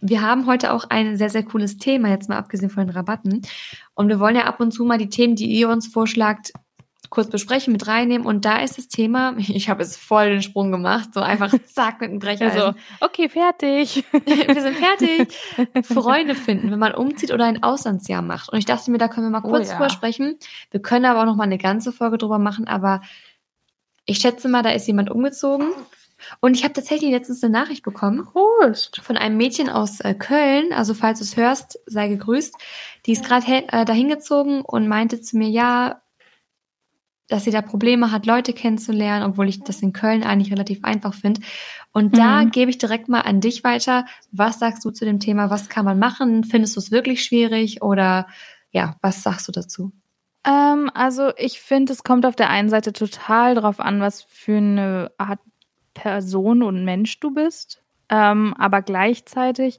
wir 0.00 0.22
haben 0.22 0.46
heute 0.46 0.72
auch 0.72 0.84
ein 0.88 1.16
sehr, 1.16 1.30
sehr 1.30 1.42
cooles 1.42 1.76
Thema, 1.76 2.08
jetzt 2.08 2.28
mal 2.28 2.38
abgesehen 2.38 2.70
von 2.70 2.86
den 2.86 2.94
Rabatten. 2.94 3.42
Und 3.94 4.08
wir 4.08 4.18
wollen 4.18 4.36
ja 4.36 4.44
ab 4.44 4.60
und 4.60 4.72
zu 4.72 4.84
mal 4.84 4.98
die 4.98 5.10
Themen, 5.10 5.36
die 5.36 5.46
ihr 5.46 5.68
uns 5.68 5.86
vorschlagt, 5.86 6.52
kurz 7.10 7.28
besprechen, 7.28 7.72
mit 7.72 7.86
reinnehmen. 7.86 8.26
Und 8.26 8.44
da 8.44 8.62
ist 8.62 8.78
das 8.78 8.88
Thema, 8.88 9.34
ich 9.38 9.68
habe 9.68 9.82
jetzt 9.82 9.98
voll 9.98 10.30
den 10.30 10.42
Sprung 10.42 10.72
gemacht, 10.72 11.10
so 11.12 11.20
einfach 11.20 11.52
zack 11.66 12.00
mit 12.00 12.10
einem 12.10 12.20
Brecheisen. 12.20 12.60
Also, 12.60 12.78
okay, 13.00 13.28
fertig. 13.28 14.04
wir 14.12 14.62
sind 14.62 14.76
fertig. 14.76 15.36
Freunde 15.84 16.34
finden, 16.34 16.70
wenn 16.70 16.78
man 16.78 16.94
umzieht 16.94 17.32
oder 17.32 17.44
ein 17.44 17.62
Auslandsjahr 17.62 18.22
macht. 18.22 18.50
Und 18.50 18.58
ich 18.58 18.64
dachte 18.64 18.90
mir, 18.90 18.98
da 18.98 19.08
können 19.08 19.26
wir 19.26 19.40
mal 19.40 19.46
oh 19.46 19.50
kurz 19.50 19.68
oh, 19.68 19.72
ja. 19.72 19.76
drüber 19.76 19.90
sprechen. 19.90 20.38
Wir 20.70 20.80
können 20.80 21.04
aber 21.04 21.20
auch 21.20 21.26
noch 21.26 21.36
mal 21.36 21.44
eine 21.44 21.58
ganze 21.58 21.92
Folge 21.92 22.16
drüber 22.16 22.38
machen, 22.38 22.66
aber 22.66 23.02
ich 24.06 24.18
schätze 24.18 24.48
mal, 24.48 24.62
da 24.62 24.70
ist 24.70 24.86
jemand 24.86 25.10
umgezogen. 25.10 25.68
Und 26.40 26.54
ich 26.54 26.64
habe 26.64 26.74
tatsächlich 26.74 27.10
letztens 27.10 27.42
eine 27.42 27.52
Nachricht 27.52 27.82
bekommen 27.82 28.24
Prost. 28.24 29.00
von 29.00 29.16
einem 29.16 29.36
Mädchen 29.36 29.68
aus 29.68 30.00
äh, 30.00 30.14
Köln. 30.14 30.72
Also 30.72 30.94
falls 30.94 31.18
du 31.18 31.24
es 31.24 31.36
hörst, 31.36 31.78
sei 31.86 32.08
gegrüßt. 32.08 32.54
Die 33.06 33.12
ist 33.12 33.24
gerade 33.24 33.46
äh, 33.68 33.84
dahin 33.84 34.08
gezogen 34.08 34.62
und 34.62 34.88
meinte 34.88 35.20
zu 35.20 35.38
mir, 35.38 35.48
ja, 35.48 36.02
dass 37.30 37.44
sie 37.44 37.50
da 37.50 37.62
Probleme 37.62 38.10
hat, 38.10 38.26
Leute 38.26 38.52
kennenzulernen, 38.52 39.24
obwohl 39.24 39.48
ich 39.48 39.62
das 39.62 39.80
in 39.80 39.92
Köln 39.92 40.24
eigentlich 40.24 40.52
relativ 40.52 40.84
einfach 40.84 41.14
finde. 41.14 41.40
Und 41.92 42.18
da 42.18 42.42
mhm. 42.42 42.50
gebe 42.50 42.70
ich 42.70 42.78
direkt 42.78 43.08
mal 43.08 43.20
an 43.20 43.40
dich 43.40 43.64
weiter. 43.64 44.04
Was 44.32 44.58
sagst 44.58 44.84
du 44.84 44.90
zu 44.90 45.04
dem 45.04 45.20
Thema? 45.20 45.48
Was 45.48 45.68
kann 45.68 45.84
man 45.84 45.98
machen? 45.98 46.44
Findest 46.44 46.76
du 46.76 46.80
es 46.80 46.90
wirklich 46.90 47.24
schwierig 47.24 47.82
oder 47.82 48.26
ja, 48.72 48.96
was 49.00 49.22
sagst 49.22 49.48
du 49.48 49.52
dazu? 49.52 49.92
Ähm, 50.44 50.90
also 50.92 51.32
ich 51.36 51.60
finde, 51.60 51.92
es 51.92 52.02
kommt 52.02 52.26
auf 52.26 52.36
der 52.36 52.50
einen 52.50 52.68
Seite 52.68 52.92
total 52.92 53.54
drauf 53.54 53.78
an, 53.78 54.00
was 54.00 54.22
für 54.22 54.56
eine 54.56 55.12
Art 55.16 55.40
Person 55.94 56.62
und 56.62 56.84
Mensch 56.84 57.20
du 57.20 57.32
bist. 57.32 57.82
Ähm, 58.08 58.54
aber 58.58 58.82
gleichzeitig, 58.82 59.78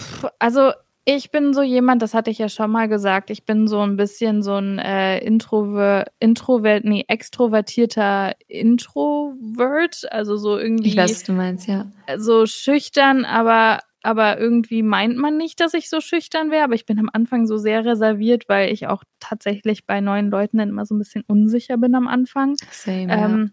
pff, 0.00 0.26
also 0.40 0.72
ich 1.16 1.30
bin 1.30 1.54
so 1.54 1.62
jemand, 1.62 2.02
das 2.02 2.14
hatte 2.14 2.30
ich 2.30 2.38
ja 2.38 2.48
schon 2.48 2.70
mal 2.70 2.88
gesagt, 2.88 3.30
ich 3.30 3.44
bin 3.44 3.68
so 3.68 3.80
ein 3.80 3.96
bisschen 3.96 4.42
so 4.42 4.54
ein 4.54 4.78
äh, 4.78 5.18
Introver 5.18 6.06
Introvert, 6.18 6.84
nee, 6.84 7.04
extrovertierter 7.08 8.34
Introvert, 8.48 10.10
also 10.10 10.36
so 10.36 10.58
irgendwie. 10.58 10.88
Ich 10.88 10.96
weiß, 10.96 11.10
was 11.10 11.22
du 11.24 11.32
meinst, 11.32 11.68
ja. 11.68 11.86
So 12.18 12.46
schüchtern, 12.46 13.24
aber 13.24 13.80
aber 14.02 14.38
irgendwie 14.38 14.82
meint 14.82 15.16
man 15.16 15.36
nicht, 15.36 15.60
dass 15.60 15.74
ich 15.74 15.90
so 15.90 16.00
schüchtern 16.00 16.50
wäre. 16.50 16.64
Aber 16.64 16.74
ich 16.74 16.86
bin 16.86 16.98
am 16.98 17.10
Anfang 17.12 17.46
so 17.46 17.58
sehr 17.58 17.84
reserviert, 17.84 18.48
weil 18.48 18.72
ich 18.72 18.86
auch 18.86 19.04
tatsächlich 19.18 19.86
bei 19.86 20.00
neuen 20.00 20.30
Leuten 20.30 20.58
dann 20.58 20.70
immer 20.70 20.86
so 20.86 20.94
ein 20.94 20.98
bisschen 20.98 21.22
unsicher 21.26 21.76
bin 21.76 21.94
am 21.94 22.08
Anfang. 22.08 22.56
Same, 22.70 23.12
ähm, 23.12 23.52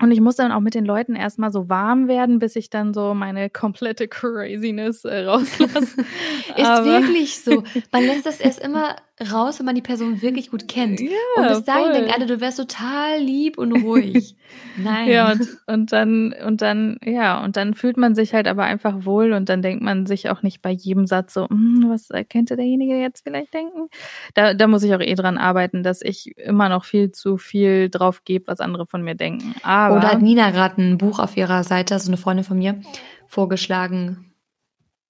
und 0.00 0.12
ich 0.12 0.20
muss 0.20 0.36
dann 0.36 0.52
auch 0.52 0.60
mit 0.60 0.74
den 0.74 0.84
Leuten 0.84 1.16
erstmal 1.16 1.50
so 1.50 1.68
warm 1.68 2.06
werden, 2.06 2.38
bis 2.38 2.54
ich 2.56 2.70
dann 2.70 2.94
so 2.94 3.14
meine 3.14 3.50
komplette 3.50 4.06
Craziness 4.06 5.04
äh, 5.04 5.24
rauslasse. 5.24 6.00
Ist 6.56 6.66
Aber 6.66 6.84
wirklich 6.84 7.40
so. 7.40 7.64
Man 7.90 8.04
lässt 8.04 8.24
das 8.24 8.40
erst 8.40 8.60
immer 8.60 8.96
raus, 9.32 9.58
wenn 9.58 9.66
man 9.66 9.74
die 9.74 9.82
Person 9.82 10.22
wirklich 10.22 10.50
gut 10.50 10.68
kennt. 10.68 11.00
Ja, 11.00 11.08
und 11.36 11.48
bis 11.48 11.64
dahin 11.64 11.84
voll. 11.84 11.92
denken 11.92 12.10
alle, 12.12 12.26
du 12.26 12.40
wärst 12.40 12.58
total 12.58 13.18
lieb 13.20 13.58
und 13.58 13.72
ruhig. 13.72 14.36
Nein. 14.76 15.08
Ja, 15.08 15.32
und, 15.32 15.48
und 15.66 15.92
dann, 15.92 16.34
und 16.46 16.62
dann, 16.62 16.98
ja, 17.04 17.42
und 17.42 17.56
dann 17.56 17.74
fühlt 17.74 17.96
man 17.96 18.14
sich 18.14 18.34
halt 18.34 18.46
aber 18.46 18.64
einfach 18.64 19.04
wohl 19.04 19.32
und 19.32 19.48
dann 19.48 19.62
denkt 19.62 19.82
man 19.82 20.06
sich 20.06 20.30
auch 20.30 20.42
nicht 20.42 20.62
bei 20.62 20.70
jedem 20.70 21.06
Satz 21.06 21.34
so, 21.34 21.48
hm, 21.48 21.86
was 21.88 22.08
könnte 22.30 22.56
derjenige 22.56 22.98
jetzt 22.98 23.24
vielleicht 23.24 23.52
denken? 23.52 23.88
Da, 24.34 24.54
da 24.54 24.66
muss 24.66 24.82
ich 24.82 24.94
auch 24.94 25.00
eh 25.00 25.14
dran 25.14 25.38
arbeiten, 25.38 25.82
dass 25.82 26.02
ich 26.02 26.36
immer 26.38 26.68
noch 26.68 26.84
viel 26.84 27.10
zu 27.12 27.36
viel 27.36 27.90
drauf 27.90 28.24
gebe, 28.24 28.46
was 28.46 28.60
andere 28.60 28.86
von 28.86 29.02
mir 29.02 29.14
denken. 29.14 29.54
Aber, 29.62 29.96
Oder 29.96 30.12
hat 30.12 30.22
Nina 30.22 30.50
gerade 30.50 30.80
ein 30.80 30.98
Buch 30.98 31.18
auf 31.18 31.36
ihrer 31.36 31.64
Seite, 31.64 31.98
so 31.98 32.08
eine 32.08 32.16
Freundin 32.16 32.44
von 32.44 32.58
mir, 32.58 32.80
vorgeschlagen 33.26 34.32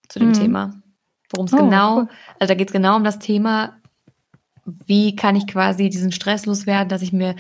zu 0.08 0.18
dem 0.18 0.28
mhm. 0.28 0.34
Thema. 0.34 0.82
Worum 1.30 1.46
es 1.46 1.52
oh, 1.52 1.58
genau, 1.58 1.96
cool. 1.98 2.08
also 2.38 2.52
da 2.52 2.54
geht 2.54 2.68
es 2.68 2.72
genau 2.72 2.96
um 2.96 3.04
das 3.04 3.18
Thema, 3.18 3.77
wie 4.86 5.16
kann 5.16 5.36
ich 5.36 5.46
quasi 5.46 5.88
diesen 5.88 6.12
Stress 6.12 6.46
loswerden, 6.46 6.88
dass 6.88 7.02
ich 7.02 7.12
mir 7.12 7.34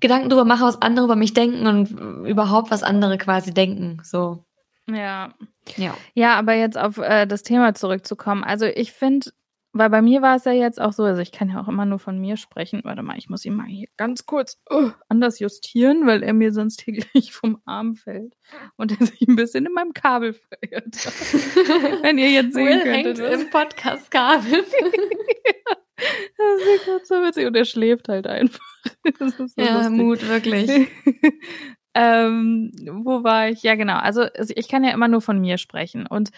Gedanken 0.00 0.28
darüber 0.28 0.44
mache, 0.44 0.64
was 0.64 0.82
andere 0.82 1.06
über 1.06 1.16
mich 1.16 1.32
denken 1.32 1.66
und 1.66 2.26
überhaupt 2.26 2.70
was 2.70 2.82
andere 2.82 3.18
quasi 3.18 3.54
denken. 3.54 4.00
So. 4.02 4.44
Ja. 4.88 5.32
Ja. 5.76 5.94
Ja, 6.14 6.34
aber 6.38 6.54
jetzt 6.54 6.78
auf 6.78 6.98
äh, 6.98 7.26
das 7.26 7.42
Thema 7.42 7.74
zurückzukommen. 7.74 8.44
Also 8.44 8.66
ich 8.66 8.92
finde, 8.92 9.30
weil 9.78 9.90
bei 9.90 10.02
mir 10.02 10.22
war 10.22 10.36
es 10.36 10.44
ja 10.44 10.52
jetzt 10.52 10.80
auch 10.80 10.92
so, 10.92 11.04
also 11.04 11.20
ich 11.20 11.32
kann 11.32 11.48
ja 11.48 11.60
auch 11.60 11.68
immer 11.68 11.86
nur 11.86 11.98
von 11.98 12.18
mir 12.18 12.36
sprechen. 12.36 12.80
Warte 12.84 13.02
mal, 13.02 13.18
ich 13.18 13.28
muss 13.28 13.44
ihn 13.44 13.54
mal 13.54 13.66
hier 13.66 13.88
ganz 13.96 14.26
kurz 14.26 14.60
uh, 14.70 14.90
anders 15.08 15.38
justieren, 15.38 16.06
weil 16.06 16.22
er 16.22 16.32
mir 16.32 16.52
sonst 16.52 16.82
hier 16.82 16.94
gleich 16.94 17.32
vom 17.32 17.60
Arm 17.64 17.94
fällt 17.94 18.34
und 18.76 18.98
er 18.98 19.06
sich 19.06 19.22
ein 19.26 19.36
bisschen 19.36 19.66
in 19.66 19.72
meinem 19.72 19.92
Kabel 19.92 20.34
verirrt. 20.34 20.94
Wenn 22.02 22.18
ihr 22.18 22.30
jetzt 22.30 22.54
sehen 22.54 22.66
Will 22.66 22.82
könntet. 22.82 23.18
Hängt 23.18 23.42
im 23.42 23.50
Podcast 23.50 24.10
Kabel. 24.10 24.64
Das 25.98 26.60
ist 26.60 26.84
gerade 26.84 27.04
so 27.04 27.14
witzig. 27.16 27.46
Und 27.46 27.56
er 27.56 27.64
schläft 27.64 28.08
halt 28.08 28.26
einfach. 28.26 28.60
So 29.18 29.46
ja, 29.56 29.78
lustig. 29.78 29.96
Mut, 29.96 30.28
wirklich. 30.28 30.70
ähm, 31.94 32.70
wo 33.02 33.24
war 33.24 33.48
ich? 33.48 33.62
Ja, 33.62 33.74
genau. 33.74 33.96
Also 33.96 34.26
ich 34.54 34.68
kann 34.68 34.84
ja 34.84 34.92
immer 34.92 35.08
nur 35.08 35.20
von 35.20 35.40
mir 35.40 35.58
sprechen. 35.58 36.06
Und 36.06 36.30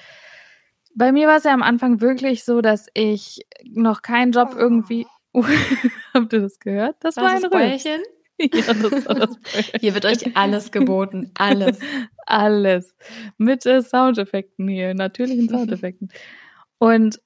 bei 0.94 1.12
mir 1.12 1.28
war 1.28 1.36
es 1.36 1.44
ja 1.44 1.52
am 1.52 1.62
Anfang 1.62 2.00
wirklich 2.00 2.44
so, 2.44 2.60
dass 2.60 2.88
ich 2.94 3.46
noch 3.64 4.02
keinen 4.02 4.32
Job 4.32 4.54
irgendwie. 4.56 5.06
Oh. 5.32 5.44
Habt 6.14 6.32
ihr 6.32 6.40
das 6.40 6.58
gehört? 6.58 6.96
Das 7.00 7.16
war, 7.16 7.24
war 7.24 7.30
ein 7.32 7.44
Röhrchen. 7.44 8.02
Ja, 8.40 8.72
das 8.72 9.06
war 9.06 9.14
das 9.16 9.36
Hier 9.80 9.94
wird 9.94 10.04
euch 10.04 10.36
alles 10.36 10.70
geboten. 10.70 11.32
Alles. 11.34 11.80
alles. 12.26 12.94
Mit 13.36 13.66
äh, 13.66 13.82
Soundeffekten 13.82 14.68
hier, 14.68 14.94
natürlichen 14.94 15.48
Soundeffekten. 15.48 16.12
Und 16.78 17.20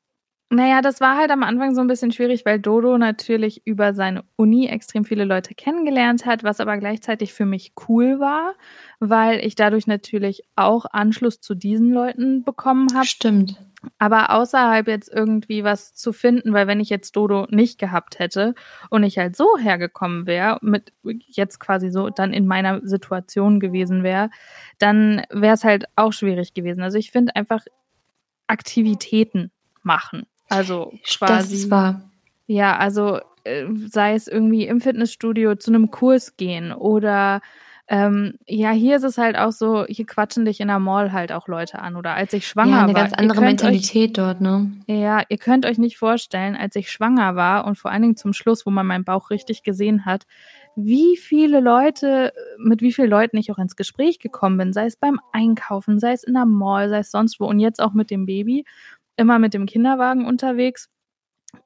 naja, 0.53 0.83
das 0.83 1.01
war 1.01 1.17
halt 1.17 1.31
am 1.31 1.43
Anfang 1.43 1.75
so 1.75 1.81
ein 1.81 1.87
bisschen 1.87 2.13
schwierig, 2.13 2.45
weil 2.45 2.61
Dodo 2.61 2.99
natürlich 2.99 3.67
über 3.67 3.95
seine 3.95 4.25
Uni 4.37 4.67
extrem 4.67 5.05
viele 5.05 5.25
Leute 5.25 5.55
kennengelernt 5.55 6.27
hat, 6.27 6.45
was 6.45 6.61
aber 6.61 6.77
gleichzeitig 6.77 7.33
für 7.33 7.47
mich 7.47 7.73
cool 7.89 8.21
war, 8.21 8.55
weil 9.01 9.45
ich 9.45 9.55
dadurch 9.55 9.87
natürlich 9.87 10.43
auch 10.55 10.85
Anschluss 10.91 11.41
zu 11.41 11.55
diesen 11.55 11.93
Leuten 11.93 12.45
bekommen 12.45 12.89
habe. 12.95 13.07
Stimmt. 13.07 13.57
Aber 13.99 14.31
außerhalb 14.31 14.87
jetzt 14.87 15.13
irgendwie 15.13 15.65
was 15.65 15.95
zu 15.95 16.13
finden, 16.13 16.53
weil 16.53 16.67
wenn 16.67 16.81
ich 16.81 16.89
jetzt 16.89 17.17
Dodo 17.17 17.47
nicht 17.51 17.79
gehabt 17.79 18.19
hätte 18.19 18.55
und 18.91 19.03
ich 19.03 19.19
halt 19.19 19.35
so 19.35 19.59
hergekommen 19.59 20.27
wäre, 20.27 20.59
mit 20.61 20.93
jetzt 21.27 21.59
quasi 21.59 21.91
so 21.91 22.11
dann 22.11 22.33
in 22.33 22.47
meiner 22.47 22.81
Situation 22.87 23.59
gewesen 23.59 24.03
wäre, 24.03 24.31
dann 24.79 25.23
wäre 25.31 25.55
es 25.55 25.65
halt 25.65 25.87
auch 25.97 26.13
schwierig 26.13 26.55
gewesen. 26.55 26.83
Also 26.83 26.99
ich 26.99 27.11
finde 27.11 27.35
einfach 27.35 27.65
Aktivitäten 28.47 29.51
machen. 29.83 30.27
Also 30.53 30.93
quasi. 31.05 31.63
Das 31.63 31.71
war. 31.71 32.03
Ja, 32.47 32.77
also 32.77 33.21
äh, 33.45 33.67
sei 33.89 34.15
es 34.15 34.29
irgendwie 34.29 34.67
im 34.67 34.81
Fitnessstudio 34.81 35.55
zu 35.57 35.71
einem 35.71 35.91
Kurs 35.91 36.37
gehen 36.37 36.73
oder 36.73 37.41
ähm, 37.89 38.39
ja, 38.47 38.71
hier 38.71 38.97
ist 38.97 39.03
es 39.03 39.19
halt 39.19 39.37
auch 39.37 39.53
so, 39.53 39.85
hier 39.87 40.07
quatschen 40.07 40.45
dich 40.45 40.61
in 40.61 40.69
der 40.69 40.79
Mall 40.79 41.13
halt 41.13 41.31
auch 41.31 41.49
Leute 41.49 41.81
an. 41.81 41.97
Oder 41.97 42.15
als 42.15 42.33
ich 42.33 42.47
schwanger 42.47 42.71
war. 42.71 42.79
Ja, 42.79 42.85
eine 42.85 42.95
war, 42.95 43.03
ganz 43.03 43.13
andere 43.13 43.41
Mentalität 43.43 44.11
euch, 44.11 44.25
dort, 44.25 44.41
ne? 44.41 44.73
Ja, 44.87 45.23
ihr 45.29 45.37
könnt 45.37 45.67
euch 45.67 45.77
nicht 45.77 45.99
vorstellen, 45.99 46.57
als 46.57 46.75
ich 46.77 46.91
schwanger 46.91 47.37
war 47.37 47.67
und 47.67 47.77
vor 47.77 47.91
allen 47.91 48.01
Dingen 48.01 48.17
zum 48.17 48.33
Schluss, 48.33 48.65
wo 48.65 48.71
man 48.71 48.87
meinen 48.87 49.05
Bauch 49.05 49.29
richtig 49.29 49.63
gesehen 49.63 50.07
hat, 50.07 50.27
wie 50.75 51.19
viele 51.19 51.61
Leute, 51.61 52.33
mit 52.57 52.81
wie 52.81 52.93
vielen 52.93 53.11
Leuten 53.11 53.37
ich 53.37 53.53
auch 53.53 53.59
ins 53.59 53.77
Gespräch 53.77 54.21
gekommen 54.21 54.57
bin, 54.57 54.73
sei 54.73 54.87
es 54.87 54.97
beim 54.97 55.21
Einkaufen, 55.33 55.99
sei 55.99 56.13
es 56.13 56.25
in 56.25 56.33
der 56.33 56.47
Mall, 56.47 56.89
sei 56.89 57.01
es 57.01 57.11
sonst 57.11 57.41
wo 57.41 57.47
und 57.47 57.59
jetzt 57.59 57.83
auch 57.83 57.93
mit 57.93 58.11
dem 58.11 58.25
Baby 58.25 58.65
immer 59.17 59.39
mit 59.39 59.55
dem 59.55 59.67
Kinderwagen 59.67 60.27
unterwegs. 60.27 60.89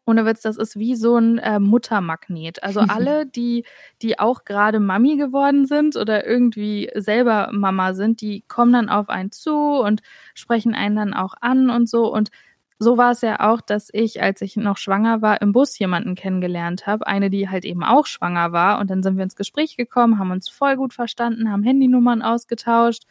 Ohne 0.05 0.27
Witz, 0.27 0.43
das 0.43 0.57
ist 0.57 0.79
wie 0.79 0.97
so 0.97 1.17
ein 1.17 1.39
äh, 1.39 1.61
Muttermagnet. 1.61 2.63
Also 2.63 2.81
alle, 2.89 3.27
die, 3.27 3.65
die 4.03 4.19
auch 4.19 4.45
gerade 4.45 4.81
Mami 4.81 5.17
geworden 5.17 5.67
sind 5.67 5.97
oder 5.97 6.27
irgendwie 6.27 6.91
selber 6.95 7.51
Mama 7.53 7.95
sind, 7.95 8.21
die 8.21 8.43
kommen 8.49 8.73
dann 8.73 8.89
auf 8.89 9.09
einen 9.09 9.31
zu 9.31 9.55
und 9.55 10.03
sprechen 10.35 10.75
einen 10.75 10.97
dann 10.97 11.15
auch 11.15 11.35
an 11.41 11.71
und 11.71 11.89
so. 11.89 12.13
Und 12.13 12.31
so 12.79 12.99
war 12.99 13.13
es 13.13 13.23
ja 13.23 13.41
auch, 13.41 13.61
dass 13.61 13.89
ich, 13.93 14.23
als 14.23 14.43
ich 14.43 14.57
noch 14.57 14.77
schwanger 14.77 15.23
war, 15.23 15.41
im 15.41 15.53
Bus 15.53 15.79
jemanden 15.79 16.15
kennengelernt 16.15 16.87
habe. 16.87 17.07
Eine, 17.07 17.31
die 17.31 17.49
halt 17.49 17.65
eben 17.65 17.83
auch 17.83 18.07
schwanger 18.07 18.53
war. 18.53 18.81
Und 18.81 18.91
dann 18.91 19.03
sind 19.03 19.17
wir 19.17 19.25
ins 19.25 19.37
Gespräch 19.37 19.77
gekommen, 19.77 20.19
haben 20.19 20.31
uns 20.31 20.49
voll 20.49 20.77
gut 20.77 20.93
verstanden, 20.93 21.51
haben 21.51 21.63
Handynummern 21.63 22.23
ausgetauscht. 22.23 23.05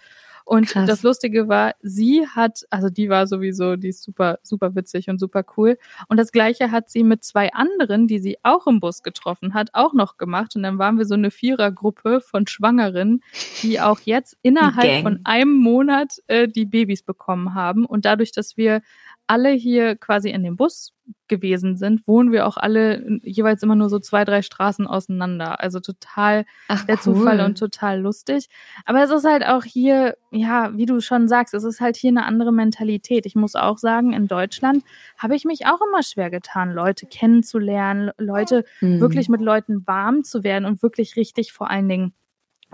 Und 0.46 0.68
Krass. 0.68 0.88
das 0.88 1.02
Lustige 1.02 1.48
war, 1.48 1.74
sie 1.82 2.28
hat, 2.28 2.66
also 2.70 2.90
die 2.90 3.10
war 3.10 3.26
sowieso, 3.26 3.76
die 3.78 3.90
ist 3.90 4.04
super, 4.04 4.38
super 4.44 4.76
witzig 4.76 5.10
und 5.10 5.20
super 5.20 5.44
cool. 5.58 5.78
Und 6.08 6.18
das 6.18 6.32
Gleiche 6.32 6.70
hat 6.70 6.90
sie 6.92 7.04
mit 7.04 7.24
zwei 7.24 7.52
anderen, 7.52 8.08
die 8.08 8.20
sie 8.20 8.38
auch 8.44 8.68
im 8.68 8.80
Bus 8.80 9.02
getroffen 9.02 9.56
hat, 9.56 9.72
auch 9.74 9.94
noch 9.94 10.18
gemacht. 10.18 10.56
Und 10.56 10.62
dann 10.62 10.78
waren 10.78 11.00
wir 11.00 11.06
so 11.06 11.16
eine 11.16 11.32
Vierergruppe 11.32 12.22
von 12.22 12.46
Schwangeren, 12.46 13.22
die 13.64 13.82
auch 13.82 14.00
jetzt 14.02 14.38
innerhalb 14.44 15.02
von 15.02 15.20
einem 15.24 15.54
Monat 15.54 16.22
äh, 16.28 16.48
die 16.48 16.66
Babys 16.66 17.02
bekommen 17.02 17.56
haben. 17.56 17.84
Und 17.84 18.06
dadurch, 18.06 18.32
dass 18.32 18.56
wir 18.56 18.82
alle 19.28 19.50
hier 19.50 19.96
quasi 19.96 20.30
in 20.30 20.44
dem 20.44 20.56
Bus 20.56 20.94
gewesen 21.28 21.76
sind, 21.76 22.08
wohnen 22.08 22.32
wir 22.32 22.46
auch 22.48 22.58
alle 22.58 23.20
jeweils 23.24 23.64
immer 23.64 23.76
nur 23.76 23.90
so 23.90 24.00
zwei, 24.00 24.26
drei 24.26 24.42
Straßen 24.42 24.86
auseinander. 24.88 25.60
Also 25.60 25.80
total 25.80 26.46
Ach, 26.68 26.86
der 26.86 26.96
cool. 26.96 27.02
Zufall 27.02 27.42
und 27.42 27.58
total 27.58 28.00
lustig. 28.00 28.48
Aber 28.86 29.04
es 29.04 29.12
ist 29.12 29.26
halt 29.26 29.46
auch 29.46 29.64
hier, 29.64 30.18
ja, 30.32 30.76
wie 30.78 30.86
du 30.86 31.02
schon 31.02 31.28
sagst, 31.28 31.54
es 31.54 31.64
ist 31.64 31.82
halt 31.82 31.96
hier 31.96 32.10
eine 32.10 32.26
andere 32.26 32.52
Mentalität. 32.52 33.26
Ich 33.26 33.36
muss 33.36 33.56
auch 33.56 33.78
sagen, 33.78 34.14
in 34.14 34.28
Deutschland 34.28 34.84
habe 35.18 35.36
ich 35.36 35.46
mich 35.46 35.66
auch 35.66 35.80
immer 35.88 36.04
schwer 36.04 36.30
getan, 36.30 36.72
Leute 36.72 37.08
kennenzulernen, 37.08 38.12
Leute 38.18 38.66
mhm. 38.82 39.00
wirklich 39.00 39.30
mit 39.30 39.42
Leuten 39.42 39.86
warm 39.88 40.24
zu 40.24 40.44
werden 40.44 40.66
und 40.66 40.84
wirklich 40.84 41.16
richtig 41.16 41.54
vor 41.54 41.70
allen 41.70 41.90
Dingen 41.90 42.14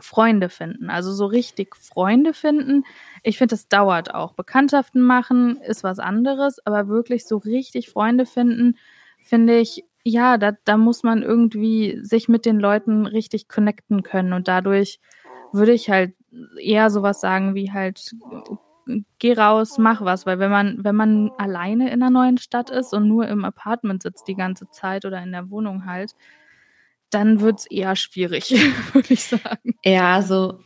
Freunde 0.03 0.49
finden. 0.49 0.89
Also 0.89 1.11
so 1.11 1.25
richtig 1.25 1.75
Freunde 1.75 2.33
finden. 2.33 2.83
Ich 3.23 3.37
finde, 3.37 3.53
das 3.53 3.67
dauert 3.67 4.13
auch. 4.13 4.33
Bekanntschaften 4.33 5.01
machen 5.01 5.57
ist 5.57 5.83
was 5.83 5.99
anderes, 5.99 6.65
aber 6.65 6.87
wirklich 6.87 7.25
so 7.25 7.37
richtig 7.37 7.89
Freunde 7.89 8.25
finden, 8.25 8.77
finde 9.21 9.59
ich, 9.59 9.85
ja, 10.03 10.37
da, 10.37 10.53
da 10.65 10.77
muss 10.77 11.03
man 11.03 11.21
irgendwie 11.21 11.99
sich 12.01 12.27
mit 12.27 12.45
den 12.45 12.59
Leuten 12.59 13.05
richtig 13.05 13.47
connecten 13.47 14.03
können. 14.03 14.33
Und 14.33 14.47
dadurch 14.47 14.99
würde 15.51 15.73
ich 15.73 15.89
halt 15.89 16.13
eher 16.59 16.89
sowas 16.89 17.21
sagen 17.21 17.55
wie 17.55 17.71
halt, 17.71 18.15
geh 19.19 19.33
raus, 19.33 19.77
mach 19.77 20.01
was. 20.01 20.25
Weil 20.25 20.39
wenn 20.39 20.51
man, 20.51 20.83
wenn 20.83 20.95
man 20.95 21.31
alleine 21.37 21.91
in 21.91 22.01
einer 22.01 22.09
neuen 22.09 22.37
Stadt 22.37 22.69
ist 22.69 22.93
und 22.93 23.07
nur 23.07 23.27
im 23.27 23.45
Apartment 23.45 24.01
sitzt 24.01 24.27
die 24.27 24.35
ganze 24.35 24.69
Zeit 24.69 25.05
oder 25.05 25.21
in 25.21 25.31
der 25.31 25.49
Wohnung 25.49 25.85
halt, 25.85 26.15
dann 27.11 27.41
wird 27.41 27.59
es 27.59 27.65
eher 27.67 27.95
schwierig, 27.95 28.51
würde 28.93 29.13
ich 29.13 29.23
sagen. 29.23 29.75
Ja, 29.83 30.15
also 30.15 30.59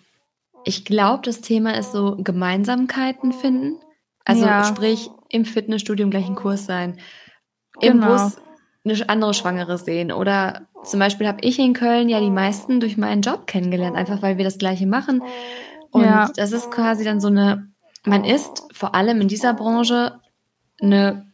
ich 0.63 0.85
glaube, 0.85 1.23
das 1.23 1.41
Thema 1.41 1.77
ist 1.77 1.91
so 1.91 2.15
Gemeinsamkeiten 2.17 3.33
finden. 3.33 3.79
Also 4.23 4.45
ja. 4.45 4.63
sprich, 4.63 5.09
im 5.29 5.45
Fitnessstudio 5.45 6.05
im 6.05 6.11
gleichen 6.11 6.35
Kurs 6.35 6.65
sein, 6.65 6.99
im 7.79 7.99
genau. 7.99 8.13
Bus 8.13 8.37
eine 8.85 9.09
andere 9.09 9.33
Schwangere 9.33 9.77
sehen. 9.77 10.11
Oder 10.11 10.67
zum 10.83 10.99
Beispiel 10.99 11.27
habe 11.27 11.41
ich 11.41 11.59
in 11.59 11.73
Köln 11.73 12.09
ja 12.09 12.19
die 12.19 12.29
meisten 12.29 12.79
durch 12.79 12.97
meinen 12.97 13.21
Job 13.21 13.47
kennengelernt, 13.47 13.95
einfach 13.95 14.21
weil 14.21 14.37
wir 14.37 14.45
das 14.45 14.57
gleiche 14.57 14.87
machen. 14.87 15.23
Und 15.91 16.03
ja. 16.03 16.29
das 16.35 16.51
ist 16.51 16.71
quasi 16.71 17.03
dann 17.03 17.19
so 17.19 17.27
eine, 17.27 17.69
man 18.05 18.23
ist 18.23 18.63
vor 18.71 18.95
allem 18.95 19.21
in 19.21 19.27
dieser 19.27 19.53
Branche 19.53 20.19
eine 20.81 21.31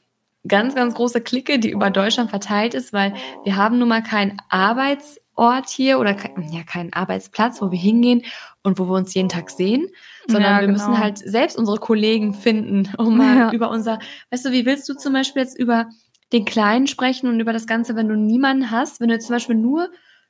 ganz, 0.47 0.75
ganz 0.75 0.95
große 0.95 1.21
Clique, 1.21 1.60
die 1.60 1.71
über 1.71 1.89
Deutschland 1.89 2.30
verteilt 2.30 2.73
ist, 2.73 2.93
weil 2.93 3.13
wir 3.43 3.56
haben 3.56 3.77
nun 3.77 3.89
mal 3.89 4.01
keinen 4.01 4.38
Arbeitsort 4.49 5.69
hier 5.69 5.99
oder 5.99 6.13
kein, 6.13 6.51
ja, 6.51 6.63
keinen 6.63 6.93
Arbeitsplatz, 6.93 7.62
wo 7.62 7.71
wir 7.71 7.80
hingehen 7.80 8.23
und 8.63 8.80
wo 8.80 8.86
wir 8.86 8.95
uns 8.95 9.13
jeden 9.13 9.30
Tag 9.30 9.49
sehen, 9.49 9.88
sondern 10.27 10.51
ja, 10.54 10.60
wir 10.62 10.67
genau. 10.67 10.80
müssen 10.80 10.99
halt 10.99 11.17
selbst 11.19 11.58
unsere 11.58 11.77
Kollegen 11.77 12.34
finden, 12.34 12.91
um 12.97 13.17
mal 13.17 13.38
ja. 13.38 13.51
über 13.51 13.69
unser, 13.69 13.99
weißt 14.32 14.45
du, 14.45 14.51
wie 14.51 14.65
willst 14.65 14.89
du 14.89 14.95
zum 14.95 15.13
Beispiel 15.13 15.43
jetzt 15.43 15.58
über 15.58 15.88
den 16.34 16.45
Kleinen 16.45 16.88
sprechen 16.88 17.27
und 17.27 17.39
über 17.39 17.54
das 17.54 17.67
Ganze, 17.67 17.95
wenn 17.95 18.08
du 18.08 18.15
niemanden 18.15 18.71
hast, 18.71 18.99
wenn 18.99 19.10
du 19.10 19.19
zum 19.19 19.36
Beispiel 19.36 19.56
nur 19.56 19.89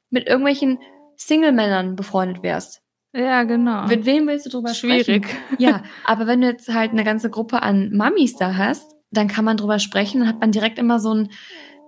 mit 0.10 0.28
irgendwelchen 0.28 0.80
Single-Männern 1.16 1.96
befreundet 1.96 2.42
wärst. 2.44 2.82
Ja, 3.14 3.44
genau. 3.44 3.88
Mit 3.88 4.06
wem 4.06 4.28
willst 4.28 4.46
du 4.46 4.50
drüber 4.50 4.74
Schwierig. 4.74 5.04
sprechen? 5.04 5.24
Schwierig. 5.24 5.60
Ja, 5.60 5.84
aber 6.06 6.28
wenn 6.28 6.42
du 6.42 6.48
jetzt 6.48 6.74
halt 6.74 6.92
eine 6.92 7.04
ganze 7.04 7.30
Gruppe 7.30 7.62
an 7.62 7.92
Mamis 7.94 8.36
da 8.36 8.56
hast, 8.56 8.96
dann 9.12 9.28
kann 9.28 9.46
man 9.46 9.58
drüber 9.58 9.80
sprechen 9.80 10.22
und 10.22 10.28
hat 10.28 10.40
man 10.40 10.52
direkt 10.52 10.80
immer 10.80 11.00
so 11.00 11.14
ein, 11.14 11.30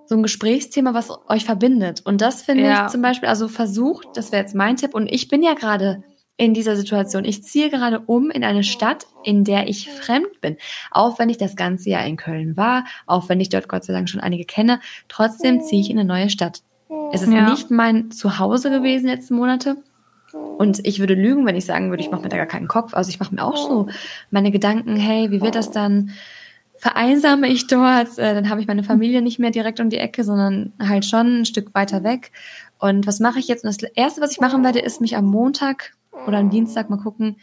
so 0.05 0.15
ein 0.15 0.23
Gesprächsthema, 0.23 0.93
was 0.93 1.09
euch 1.27 1.45
verbindet. 1.45 2.01
Und 2.05 2.21
das 2.21 2.41
finde 2.41 2.65
ja. 2.65 2.85
ich 2.85 2.91
zum 2.91 3.01
Beispiel, 3.01 3.29
also 3.29 3.47
versucht, 3.47 4.07
das 4.15 4.31
wäre 4.31 4.41
jetzt 4.41 4.55
mein 4.55 4.75
Tipp, 4.75 4.93
und 4.93 5.07
ich 5.07 5.27
bin 5.29 5.41
ja 5.41 5.53
gerade 5.53 6.03
in 6.35 6.53
dieser 6.53 6.75
Situation. 6.75 7.25
Ich 7.25 7.43
ziehe 7.43 7.69
gerade 7.69 7.99
um 7.99 8.31
in 8.31 8.43
eine 8.43 8.63
Stadt, 8.63 9.05
in 9.23 9.43
der 9.43 9.67
ich 9.67 9.89
fremd 9.89 10.41
bin. 10.41 10.57
Auch 10.91 11.19
wenn 11.19 11.29
ich 11.29 11.37
das 11.37 11.55
ganze 11.55 11.89
Jahr 11.89 12.05
in 12.05 12.17
Köln 12.17 12.57
war, 12.57 12.85
auch 13.05 13.29
wenn 13.29 13.39
ich 13.39 13.49
dort 13.49 13.69
Gott 13.69 13.83
sei 13.83 13.93
Dank 13.93 14.09
schon 14.09 14.19
einige 14.19 14.45
kenne, 14.45 14.79
trotzdem 15.07 15.61
ziehe 15.61 15.81
ich 15.81 15.91
in 15.91 15.99
eine 15.99 16.07
neue 16.07 16.29
Stadt. 16.29 16.63
Es 17.11 17.21
ist 17.21 17.31
ja. 17.31 17.49
nicht 17.49 17.69
mein 17.69 18.09
Zuhause 18.11 18.71
gewesen 18.71 19.07
letzten 19.07 19.35
Monate. 19.35 19.77
Und 20.57 20.85
ich 20.85 20.99
würde 20.99 21.13
lügen, 21.13 21.45
wenn 21.45 21.55
ich 21.55 21.65
sagen 21.65 21.91
würde, 21.91 22.01
ich 22.01 22.09
mache 22.09 22.23
mir 22.23 22.29
da 22.29 22.37
gar 22.37 22.47
keinen 22.47 22.67
Kopf. 22.67 22.95
Also 22.95 23.09
ich 23.09 23.19
mache 23.19 23.35
mir 23.35 23.43
auch 23.43 23.55
so 23.55 23.87
meine 24.31 24.49
Gedanken, 24.49 24.95
hey, 24.95 25.29
wie 25.29 25.41
wird 25.41 25.53
das 25.53 25.69
dann? 25.69 26.11
Vereinsame 26.83 27.47
ich 27.47 27.67
dort, 27.67 28.17
äh, 28.17 28.33
dann 28.33 28.49
habe 28.49 28.59
ich 28.59 28.67
meine 28.67 28.83
Familie 28.83 29.21
nicht 29.21 29.39
mehr 29.39 29.51
direkt 29.51 29.79
um 29.79 29.89
die 29.89 29.99
Ecke, 29.99 30.25
sondern 30.25 30.73
halt 30.79 31.05
schon 31.05 31.39
ein 31.39 31.45
Stück 31.45 31.73
weiter 31.73 32.03
weg. 32.03 32.33
Und 32.77 33.07
was 33.07 33.21
mache 33.21 33.39
ich 33.39 33.47
jetzt? 33.47 33.63
Und 33.63 33.81
das 33.81 33.89
Erste, 33.95 34.19
was 34.19 34.33
ich 34.33 34.41
machen 34.41 34.65
werde, 34.65 34.79
ist 34.79 34.99
mich 34.99 35.15
am 35.15 35.23
Montag 35.23 35.93
oder 36.27 36.39
am 36.39 36.49
Dienstag 36.49 36.89
mal 36.89 36.97
gucken, 36.97 37.37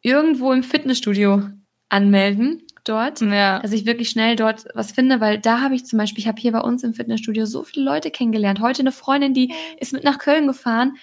irgendwo 0.00 0.52
im 0.52 0.62
Fitnessstudio 0.62 1.42
anmelden 1.88 2.62
dort, 2.84 3.20
ja. 3.20 3.58
dass 3.58 3.72
ich 3.72 3.84
wirklich 3.84 4.10
schnell 4.10 4.36
dort 4.36 4.66
was 4.74 4.92
finde, 4.92 5.20
weil 5.20 5.40
da 5.40 5.60
habe 5.60 5.74
ich 5.74 5.86
zum 5.86 5.98
Beispiel, 5.98 6.20
ich 6.20 6.28
habe 6.28 6.40
hier 6.40 6.52
bei 6.52 6.60
uns 6.60 6.84
im 6.84 6.94
Fitnessstudio 6.94 7.46
so 7.46 7.64
viele 7.64 7.84
Leute 7.84 8.12
kennengelernt. 8.12 8.60
Heute 8.60 8.82
eine 8.82 8.92
Freundin, 8.92 9.34
die 9.34 9.52
ist 9.80 9.92
mit 9.92 10.04
nach 10.04 10.18
Köln 10.18 10.46
gefahren, 10.46 10.98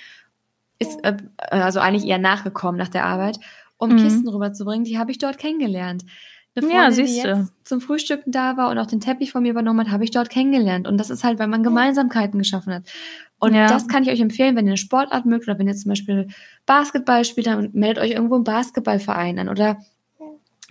ist 0.80 1.04
äh, 1.04 1.17
also 1.36 1.82
eigentlich 1.82 2.10
eher 2.10 2.19
nachgekommen 2.19 2.80
nach 2.80 2.88
der 2.88 3.06
Arbeit, 3.06 3.38
um 3.75 3.89
mhm. 3.89 3.97
Kisten 3.97 4.30
rüberzubringen. 4.30 4.86
Die 4.86 4.97
habe 4.97 5.12
ich 5.12 5.17
dort 5.17 5.38
kennengelernt. 5.38 6.06
Eine 6.54 6.68
Freundin, 6.68 7.08
ja, 7.08 7.36
die 7.36 7.48
zum 7.64 7.80
Frühstücken 7.80 8.32
da 8.32 8.58
war 8.58 8.70
und 8.70 8.78
auch 8.78 8.86
den 8.86 9.00
Teppich 9.00 9.32
von 9.32 9.44
mir 9.44 9.52
übernommen 9.52 9.80
hat, 9.80 9.92
habe 9.92 10.04
ich 10.04 10.12
dort 10.12 10.30
kennengelernt. 10.30 10.86
Und 10.86 10.98
das 10.98 11.10
ist 11.10 11.24
halt, 11.24 11.40
weil 11.40 11.48
man 11.48 11.64
Gemeinsamkeiten 11.64 12.38
geschaffen 12.40 12.74
hat. 12.74 12.84
Und 13.40 13.54
ja. 13.54 13.68
das 13.68 13.88
kann 13.88 14.04
ich 14.04 14.10
euch 14.10 14.20
empfehlen, 14.20 14.56
wenn 14.58 14.66
ihr 14.66 14.72
eine 14.72 14.78
Sportart 14.78 15.26
mögt 15.26 15.48
oder 15.48 15.58
wenn 15.58 15.68
ihr 15.68 15.76
zum 15.76 15.90
Beispiel 15.90 16.28
Basketball 16.66 17.24
spielt, 17.24 17.48
dann 17.48 17.70
meldet 17.72 18.04
euch 18.04 18.12
irgendwo 18.12 18.36
im 18.36 18.44
Basketballverein 18.44 19.40
an 19.40 19.50
oder 19.50 19.78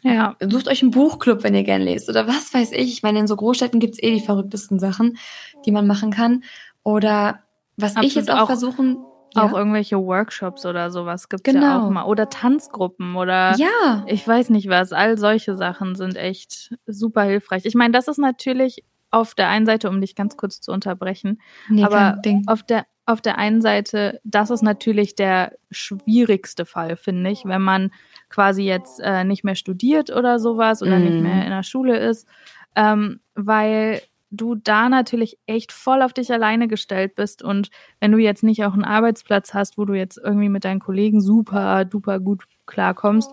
ja. 0.03 0.37
sucht 0.41 0.69
euch 0.69 0.83
einen 0.83 0.91
Buchclub, 0.91 1.43
wenn 1.43 1.55
ihr 1.55 1.65
gern 1.65 1.83
lest 1.83 2.09
oder 2.09 2.27
was 2.29 2.53
weiß 2.53 2.73
ich. 2.73 2.93
Ich 2.93 3.03
meine, 3.03 3.19
in 3.19 3.27
so 3.27 3.37
Großstädten 3.37 3.81
gibt's 3.81 4.03
eh 4.03 4.13
die 4.13 4.21
verrücktesten 4.21 4.79
Sachen, 4.79 5.17
die 5.65 5.73
man 5.73 5.87
machen 5.87 6.11
kann. 6.11 6.45
Oder 6.83 7.41
was 7.77 7.93
Absolut 7.93 8.07
ich 8.07 8.15
jetzt 8.15 8.31
auch, 8.31 8.41
auch 8.41 8.47
versuchen 8.47 8.99
ja. 9.35 9.45
Auch 9.45 9.53
irgendwelche 9.53 9.97
Workshops 9.97 10.67
oder 10.67 10.91
sowas 10.91 11.29
gibt 11.29 11.47
es 11.47 11.55
genau. 11.55 11.67
ja 11.67 11.77
auch 11.77 11.83
genau. 11.83 11.93
mal. 11.93 12.05
Oder 12.05 12.29
Tanzgruppen 12.29 13.15
oder 13.17 13.55
ja. 13.57 14.05
ich 14.07 14.27
weiß 14.27 14.51
nicht 14.51 14.69
was. 14.69 14.93
All 14.93 15.19
solche 15.19 15.57
Sachen 15.57 15.95
sind 15.95 16.17
echt 16.17 16.75
super 16.87 17.23
hilfreich. 17.23 17.65
Ich 17.65 17.75
meine, 17.75 17.93
das 17.93 18.09
ist 18.09 18.19
natürlich 18.19 18.85
auf 19.11 19.35
der 19.35 19.49
einen 19.49 19.67
Seite, 19.67 19.89
um 19.89 20.01
dich 20.01 20.15
ganz 20.15 20.37
kurz 20.37 20.61
zu 20.61 20.73
unterbrechen, 20.73 21.41
nee, 21.69 21.85
aber 21.85 22.21
auf 22.47 22.63
der 22.63 22.87
auf 23.07 23.21
der 23.21 23.39
einen 23.39 23.61
Seite, 23.61 24.21
das 24.23 24.51
ist 24.51 24.63
natürlich 24.63 25.17
der 25.17 25.57
schwierigste 25.73 26.65
Fall, 26.65 26.97
finde 26.97 27.31
ich, 27.31 27.45
wenn 27.45 27.63
man 27.63 27.91
quasi 28.29 28.63
jetzt 28.63 29.01
äh, 29.01 29.25
nicht 29.25 29.43
mehr 29.43 29.57
studiert 29.57 30.11
oder 30.11 30.39
sowas 30.39 30.81
oder 30.81 30.97
mm. 30.97 31.03
nicht 31.03 31.21
mehr 31.21 31.45
in 31.45 31.51
der 31.51 31.65
Schule 31.65 31.99
ist, 31.99 32.29
ähm, 32.77 33.19
weil 33.35 34.01
du 34.31 34.55
da 34.55 34.89
natürlich 34.89 35.39
echt 35.47 35.73
voll 35.73 36.03
auf 36.03 36.13
dich 36.13 36.33
alleine 36.33 36.69
gestellt 36.69 37.15
bist 37.15 37.43
und 37.43 37.71
wenn 38.01 38.13
du 38.13 38.19
jetzt 38.19 38.43
nicht 38.43 38.65
auch 38.65 38.73
einen 38.73 38.85
Arbeitsplatz 38.85 39.55
hast, 39.55 39.77
wo 39.77 39.85
du 39.85 39.95
jetzt 39.95 40.19
irgendwie 40.23 40.49
mit 40.49 40.65
deinen 40.65 40.81
Kollegen 40.81 41.21
super 41.21 41.85
duper 41.85 42.21
gut 42.21 42.45
klarkommst 42.67 43.31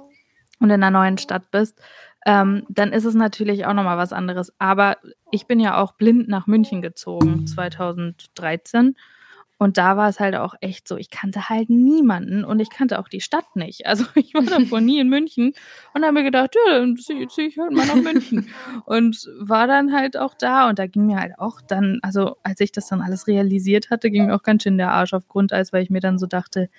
und 0.60 0.70
in 0.70 0.84
einer 0.84 0.92
neuen 0.92 1.18
Stadt 1.18 1.52
bist, 1.52 1.80
ähm, 2.26 2.66
dann 2.70 2.92
ist 2.92 3.06
es 3.06 3.16
natürlich 3.16 3.66
auch 3.66 3.74
nochmal 3.74 3.98
was 3.98 4.12
anderes. 4.12 4.54
Aber 4.60 4.98
ich 5.32 5.46
bin 5.46 5.60
ja 5.60 5.82
auch 5.82 5.94
blind 5.94 6.28
nach 6.28 6.48
München 6.48 6.82
gezogen 6.82 7.46
2013 7.48 8.96
und 9.60 9.78
da 9.78 9.98
war 9.98 10.08
es 10.08 10.20
halt 10.20 10.36
auch 10.36 10.54
echt 10.62 10.88
so, 10.88 10.98
ich 10.98 11.10
kannte 11.10 11.50
halt 11.50 11.70
niemanden 11.70 12.46
und 12.46 12.60
ich 12.60 12.70
kannte 12.70 13.00
auch 13.00 13.08
die 13.08 13.22
Stadt 13.22 13.56
nicht. 13.56 13.88
Also 13.88 14.06
ich 14.16 14.34
war 14.34 14.44
davor 14.44 14.82
nie 14.82 15.00
in 15.00 15.10
München 15.10 15.54
und 15.94 16.04
habe 16.04 16.14
mir 16.14 16.24
gedacht, 16.24 16.56
ja, 16.56 16.80
dann 16.80 16.96
ziehe 16.98 17.28
zieh 17.28 17.48
ich 17.48 17.58
halt 17.58 17.72
mal 17.72 17.86
nach 17.86 17.96
München. 17.96 18.50
und 18.86 19.28
war 19.40 19.68
dann 19.68 19.94
halt 19.94 20.18
auch 20.18 20.36
da 20.36 20.70
und 20.70 20.78
da 20.78 20.86
ging 20.86 21.08
mir 21.08 21.20
halt 21.20 21.40
auch 21.40 21.62
dann, 21.62 22.00
also 22.04 22.38
als 22.44 22.60
ich 22.60 22.72
das 22.72 22.88
dann 22.88 23.02
alles 23.02 23.28
realisiert 23.28 23.90
hatte, 23.90 24.12
ging 24.12 24.28
mir 24.28 24.36
auch 24.36 24.44
ganz 24.44 24.64
schön 24.64 24.78
der 24.78 24.92
Arsch 24.92 25.14
auf 25.14 25.28
Grundeis, 25.28 25.74
weil 25.74 25.84
ich 25.84 25.90
mir 25.90 26.02
dann 26.02 26.20
so 26.20 26.28
dachte, 26.28 26.70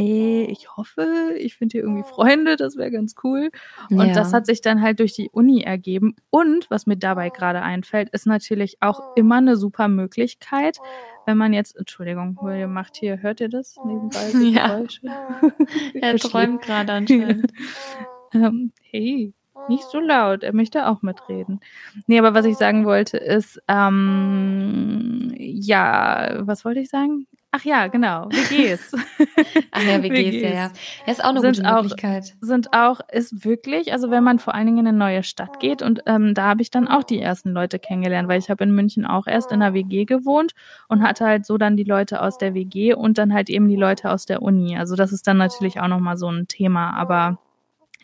ey, 0.00 0.46
ich 0.50 0.74
hoffe, 0.76 1.34
ich 1.38 1.56
finde 1.56 1.72
hier 1.72 1.82
irgendwie 1.82 2.08
Freunde, 2.08 2.56
das 2.56 2.76
wäre 2.76 2.90
ganz 2.90 3.14
cool. 3.22 3.50
Und 3.90 4.06
ja. 4.06 4.14
das 4.14 4.32
hat 4.32 4.46
sich 4.46 4.62
dann 4.62 4.80
halt 4.80 4.98
durch 4.98 5.12
die 5.12 5.28
Uni 5.30 5.60
ergeben. 5.62 6.16
Und 6.30 6.70
was 6.70 6.86
mir 6.86 6.96
dabei 6.96 7.28
gerade 7.28 7.60
einfällt, 7.60 8.08
ist 8.10 8.26
natürlich 8.26 8.78
auch 8.80 9.14
immer 9.14 9.36
eine 9.36 9.56
super 9.56 9.88
Möglichkeit, 9.88 10.78
wenn 11.26 11.36
man 11.36 11.52
jetzt, 11.52 11.76
Entschuldigung, 11.76 12.38
William 12.40 12.72
macht 12.72 12.96
hier, 12.96 13.20
hört 13.20 13.40
ihr 13.40 13.50
das 13.50 13.76
nebenbei? 13.84 14.30
Ja. 14.40 14.82
er 15.94 16.16
träumt 16.16 16.62
gerade 16.62 16.92
anscheinend. 16.92 17.52
ähm, 18.32 18.72
hey, 18.90 19.34
nicht 19.68 19.84
so 19.84 20.00
laut, 20.00 20.42
er 20.42 20.54
möchte 20.54 20.88
auch 20.88 21.02
mitreden. 21.02 21.60
Nee, 22.06 22.18
aber 22.18 22.32
was 22.32 22.46
ich 22.46 22.56
sagen 22.56 22.86
wollte 22.86 23.18
ist, 23.18 23.60
ähm, 23.68 25.34
ja, 25.36 26.38
was 26.40 26.64
wollte 26.64 26.80
ich 26.80 26.88
sagen? 26.88 27.26
Ach 27.52 27.64
ja, 27.64 27.88
genau, 27.88 28.28
WGs. 28.30 28.92
Ach 29.72 29.82
ja, 29.82 30.00
WGs, 30.00 30.34
WGs. 30.34 30.42
ja, 30.42 30.50
ja. 30.50 30.70
Das 31.04 31.18
ist 31.18 31.24
auch 31.24 31.30
eine 31.30 31.40
sind 31.40 31.56
gute 31.56 31.72
Möglichkeit. 31.72 32.22
Auch, 32.22 32.46
sind 32.46 32.72
auch, 32.72 33.00
ist 33.10 33.44
wirklich, 33.44 33.92
also 33.92 34.10
wenn 34.12 34.22
man 34.22 34.38
vor 34.38 34.54
allen 34.54 34.66
Dingen 34.66 34.78
in 34.78 34.86
eine 34.86 34.96
neue 34.96 35.24
Stadt 35.24 35.58
geht 35.58 35.82
und 35.82 36.02
ähm, 36.06 36.34
da 36.34 36.44
habe 36.44 36.62
ich 36.62 36.70
dann 36.70 36.86
auch 36.86 37.02
die 37.02 37.20
ersten 37.20 37.50
Leute 37.50 37.80
kennengelernt, 37.80 38.28
weil 38.28 38.38
ich 38.38 38.50
habe 38.50 38.62
in 38.62 38.70
München 38.70 39.04
auch 39.04 39.26
erst 39.26 39.50
in 39.50 39.62
einer 39.62 39.74
WG 39.74 40.04
gewohnt 40.04 40.52
und 40.86 41.02
hatte 41.02 41.24
halt 41.24 41.44
so 41.44 41.58
dann 41.58 41.76
die 41.76 41.84
Leute 41.84 42.22
aus 42.22 42.38
der 42.38 42.54
WG 42.54 42.94
und 42.94 43.18
dann 43.18 43.34
halt 43.34 43.50
eben 43.50 43.68
die 43.68 43.76
Leute 43.76 44.10
aus 44.10 44.26
der 44.26 44.42
Uni. 44.42 44.76
Also 44.78 44.94
das 44.94 45.10
ist 45.10 45.26
dann 45.26 45.36
natürlich 45.36 45.80
auch 45.80 45.88
nochmal 45.88 46.16
so 46.16 46.30
ein 46.30 46.46
Thema, 46.46 46.92
aber 46.94 47.38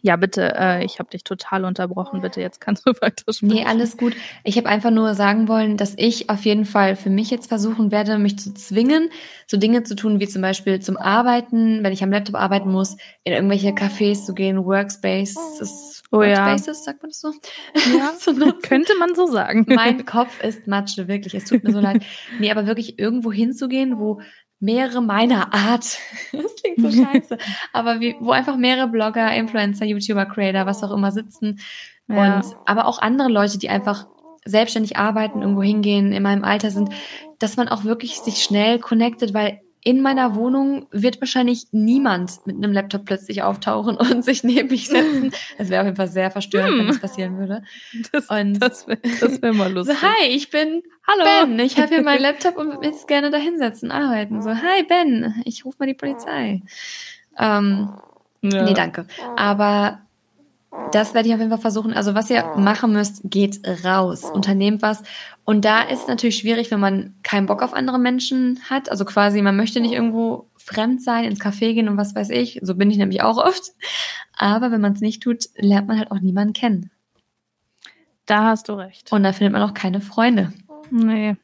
Ja, 0.07 0.15
bitte, 0.15 0.55
äh, 0.57 0.85
ich 0.85 1.01
habe 1.01 1.11
dich 1.11 1.25
total 1.25 1.65
unterbrochen. 1.65 2.21
Bitte, 2.21 2.41
jetzt 2.41 2.61
kannst 2.61 2.87
du 2.87 2.93
weiter 3.01 3.33
sprechen. 3.33 3.49
Nee, 3.49 3.65
alles 3.65 3.97
gut. 3.97 4.15
Ich 4.45 4.57
habe 4.57 4.69
einfach 4.69 4.93
nur 4.93 5.15
sagen 5.15 5.49
wollen, 5.49 5.77
dass 5.77 5.95
ich 5.97 6.31
auf 6.31 6.45
jeden 6.45 6.65
Fall 6.65 6.95
für 6.95 7.11
mich 7.11 7.29
jetzt 7.29 7.49
versuchen 7.49 7.91
werde, 7.91 8.17
mich 8.17 8.39
zu 8.39 8.55
zwingen, 8.55 9.11
so 9.49 9.57
Dinge 9.57 9.83
zu 9.83 9.97
tun, 9.97 10.21
wie 10.21 10.29
zum 10.29 10.43
Beispiel 10.43 10.79
zum 10.79 10.97
Arbeiten, 10.97 11.83
wenn 11.83 11.93
ich 11.93 12.05
am 12.05 12.13
Laptop 12.13 12.37
arbeiten 12.37 12.71
muss, 12.71 12.97
in 13.25 13.33
irgendwelche 13.33 13.71
Cafés 13.71 14.25
zu 14.25 14.33
gehen, 14.33 14.65
Workspaces, 14.65 16.05
oh, 16.13 16.19
Workspaces, 16.19 16.67
ja. 16.67 16.75
sagt 16.75 17.03
man 17.03 17.11
das 17.11 17.19
so? 17.19 17.33
Ja, 17.99 18.13
so 18.17 18.33
könnte 18.63 18.93
man 19.01 19.17
so 19.17 19.27
sagen. 19.27 19.65
Mein 19.67 20.05
Kopf 20.05 20.41
ist 20.41 20.69
Matsche, 20.69 21.09
wirklich. 21.09 21.35
Es 21.35 21.47
tut 21.47 21.65
mir 21.65 21.73
so 21.73 21.81
leid. 21.81 22.05
Nee, 22.39 22.53
aber 22.53 22.69
wirklich 22.69 23.01
irgendwo 23.01 23.33
hinzugehen, 23.33 23.99
wo 23.99 24.21
mehrere 24.61 25.03
meiner 25.03 25.53
Art, 25.53 25.99
das 26.33 26.55
klingt 26.57 26.81
so 26.81 26.91
scheiße, 26.91 27.39
aber 27.73 28.01
wie, 28.01 28.17
wo 28.21 28.31
einfach 28.31 28.57
mehrere 28.57 28.89
Blogger, 28.89 29.35
Influencer, 29.35 29.85
YouTuber, 29.85 30.27
Creator, 30.27 30.67
was 30.67 30.83
auch 30.83 30.93
immer 30.93 31.13
sitzen. 31.13 31.61
Ja. 32.09 32.37
und 32.37 32.57
aber 32.67 32.87
auch 32.87 33.01
andere 33.01 33.29
Leute, 33.29 33.59
die 33.59 33.69
einfach 33.69 34.07
selbstständig 34.45 34.97
arbeiten, 34.97 35.43
irgendwo 35.43 35.63
hingehen, 35.63 36.13
in 36.13 36.23
meinem 36.23 36.45
Alter 36.45 36.71
sind, 36.71 36.91
dass 37.41 37.57
man 37.57 37.69
auch 37.69 37.85
wirklich 37.85 38.19
sich 38.19 38.43
schnell 38.43 38.79
connectet, 38.79 39.35
weil 39.35 39.61
in 39.87 40.03
meiner 40.03 40.35
Wohnung 40.35 40.89
wird 40.91 41.21
wahrscheinlich 41.21 41.69
niemand 41.71 42.45
mit 42.45 42.57
einem 42.57 42.73
Laptop 42.73 43.05
plötzlich 43.05 43.45
auftauchen 43.45 43.97
und 43.97 44.25
sich 44.25 44.43
neben 44.43 44.69
mich 44.69 44.89
setzen. 44.89 45.31
Das 45.59 45.71
wäre 45.71 45.83
auf 45.83 45.87
jeden 45.87 45.97
Fall 45.97 46.09
sehr 46.09 46.33
verstörend, 46.33 46.73
hm. 46.73 46.79
wenn 46.81 46.87
das 46.89 46.99
passieren 46.99 47.39
würde. 47.39 47.63
Das, 48.11 48.29
und 48.29 48.59
das 48.59 48.89
wäre 48.89 49.43
wär 49.43 49.53
mal 49.53 49.73
lustig. 49.73 49.97
So, 49.97 50.03
hi, 50.03 50.27
ich 50.27 50.51
bin 50.51 50.83
Hallo. 51.07 51.23
Ben. 51.23 51.61
Ich 51.61 51.79
habe 51.79 51.87
hier 51.87 52.03
meinen 52.03 52.21
Laptop 52.23 52.57
und 52.57 52.73
würde 52.73 52.89
jetzt 52.89 53.07
gerne 53.07 53.31
da 53.31 53.39
hinsetzen, 53.39 53.93
arbeiten. 53.93 54.43
So, 54.43 54.51
hi 54.51 54.83
Ben, 54.89 55.41
ich 55.45 55.65
rufe 55.65 55.77
mal 55.79 55.87
die 55.87 55.95
Polizei. 55.95 56.63
Ähm, 57.39 57.91
ja. 58.43 58.65
Nee, 58.65 58.75
danke. 58.75 59.07
Aber 59.37 60.01
das 60.93 61.15
werde 61.15 61.29
ich 61.29 61.35
auf 61.35 61.41
jeden 61.41 61.51
Fall 61.51 61.61
versuchen. 61.61 61.93
Also 61.93 62.15
was 62.15 62.31
ihr 62.31 62.45
machen 62.57 62.93
müsst, 62.93 63.21
geht 63.25 63.61
raus, 63.85 64.25
unternehmt 64.25 64.83
was. 64.83 65.03
Und 65.45 65.65
da 65.65 65.83
ist 65.83 66.03
es 66.03 66.09
natürlich 66.09 66.39
schwierig, 66.39 66.71
wenn 66.71 66.81
man 66.81 67.15
keinen 67.23 67.47
Bock 67.47 67.63
auf 67.63 67.75
andere 67.75 67.99
Menschen 67.99 68.61
hat. 68.69 68.91
Also 68.91 69.05
quasi, 69.05 69.43
man 69.43 69.57
möchte 69.57 69.81
nicht 69.81 69.93
irgendwo 69.93 70.51
fremd 70.57 71.03
sein, 71.03 71.25
ins 71.25 71.41
Café 71.41 71.75
gehen 71.75 71.89
und 71.89 71.97
was 71.97 72.15
weiß 72.15 72.31
ich. 72.31 72.61
So 72.63 72.75
bin 72.75 72.91
ich 72.91 72.97
nämlich 72.97 73.23
auch 73.23 73.39
oft. 73.39 73.73
Aber 74.37 74.71
wenn 74.71 74.81
man 74.81 74.93
es 74.93 75.01
nicht 75.01 75.23
tut, 75.23 75.47
lernt 75.57 75.89
man 75.89 75.99
halt 75.99 76.11
auch 76.11 76.21
niemanden 76.21 76.53
kennen. 76.53 76.91
Da 78.27 78.45
hast 78.45 78.69
du 78.69 78.75
recht. 78.75 79.13
Und 79.13 79.23
da 79.23 79.33
findet 79.33 79.53
man 79.53 79.63
auch 79.63 79.75
keine 79.75 80.01
Freunde. 80.01 80.53
Nee, 80.91 81.37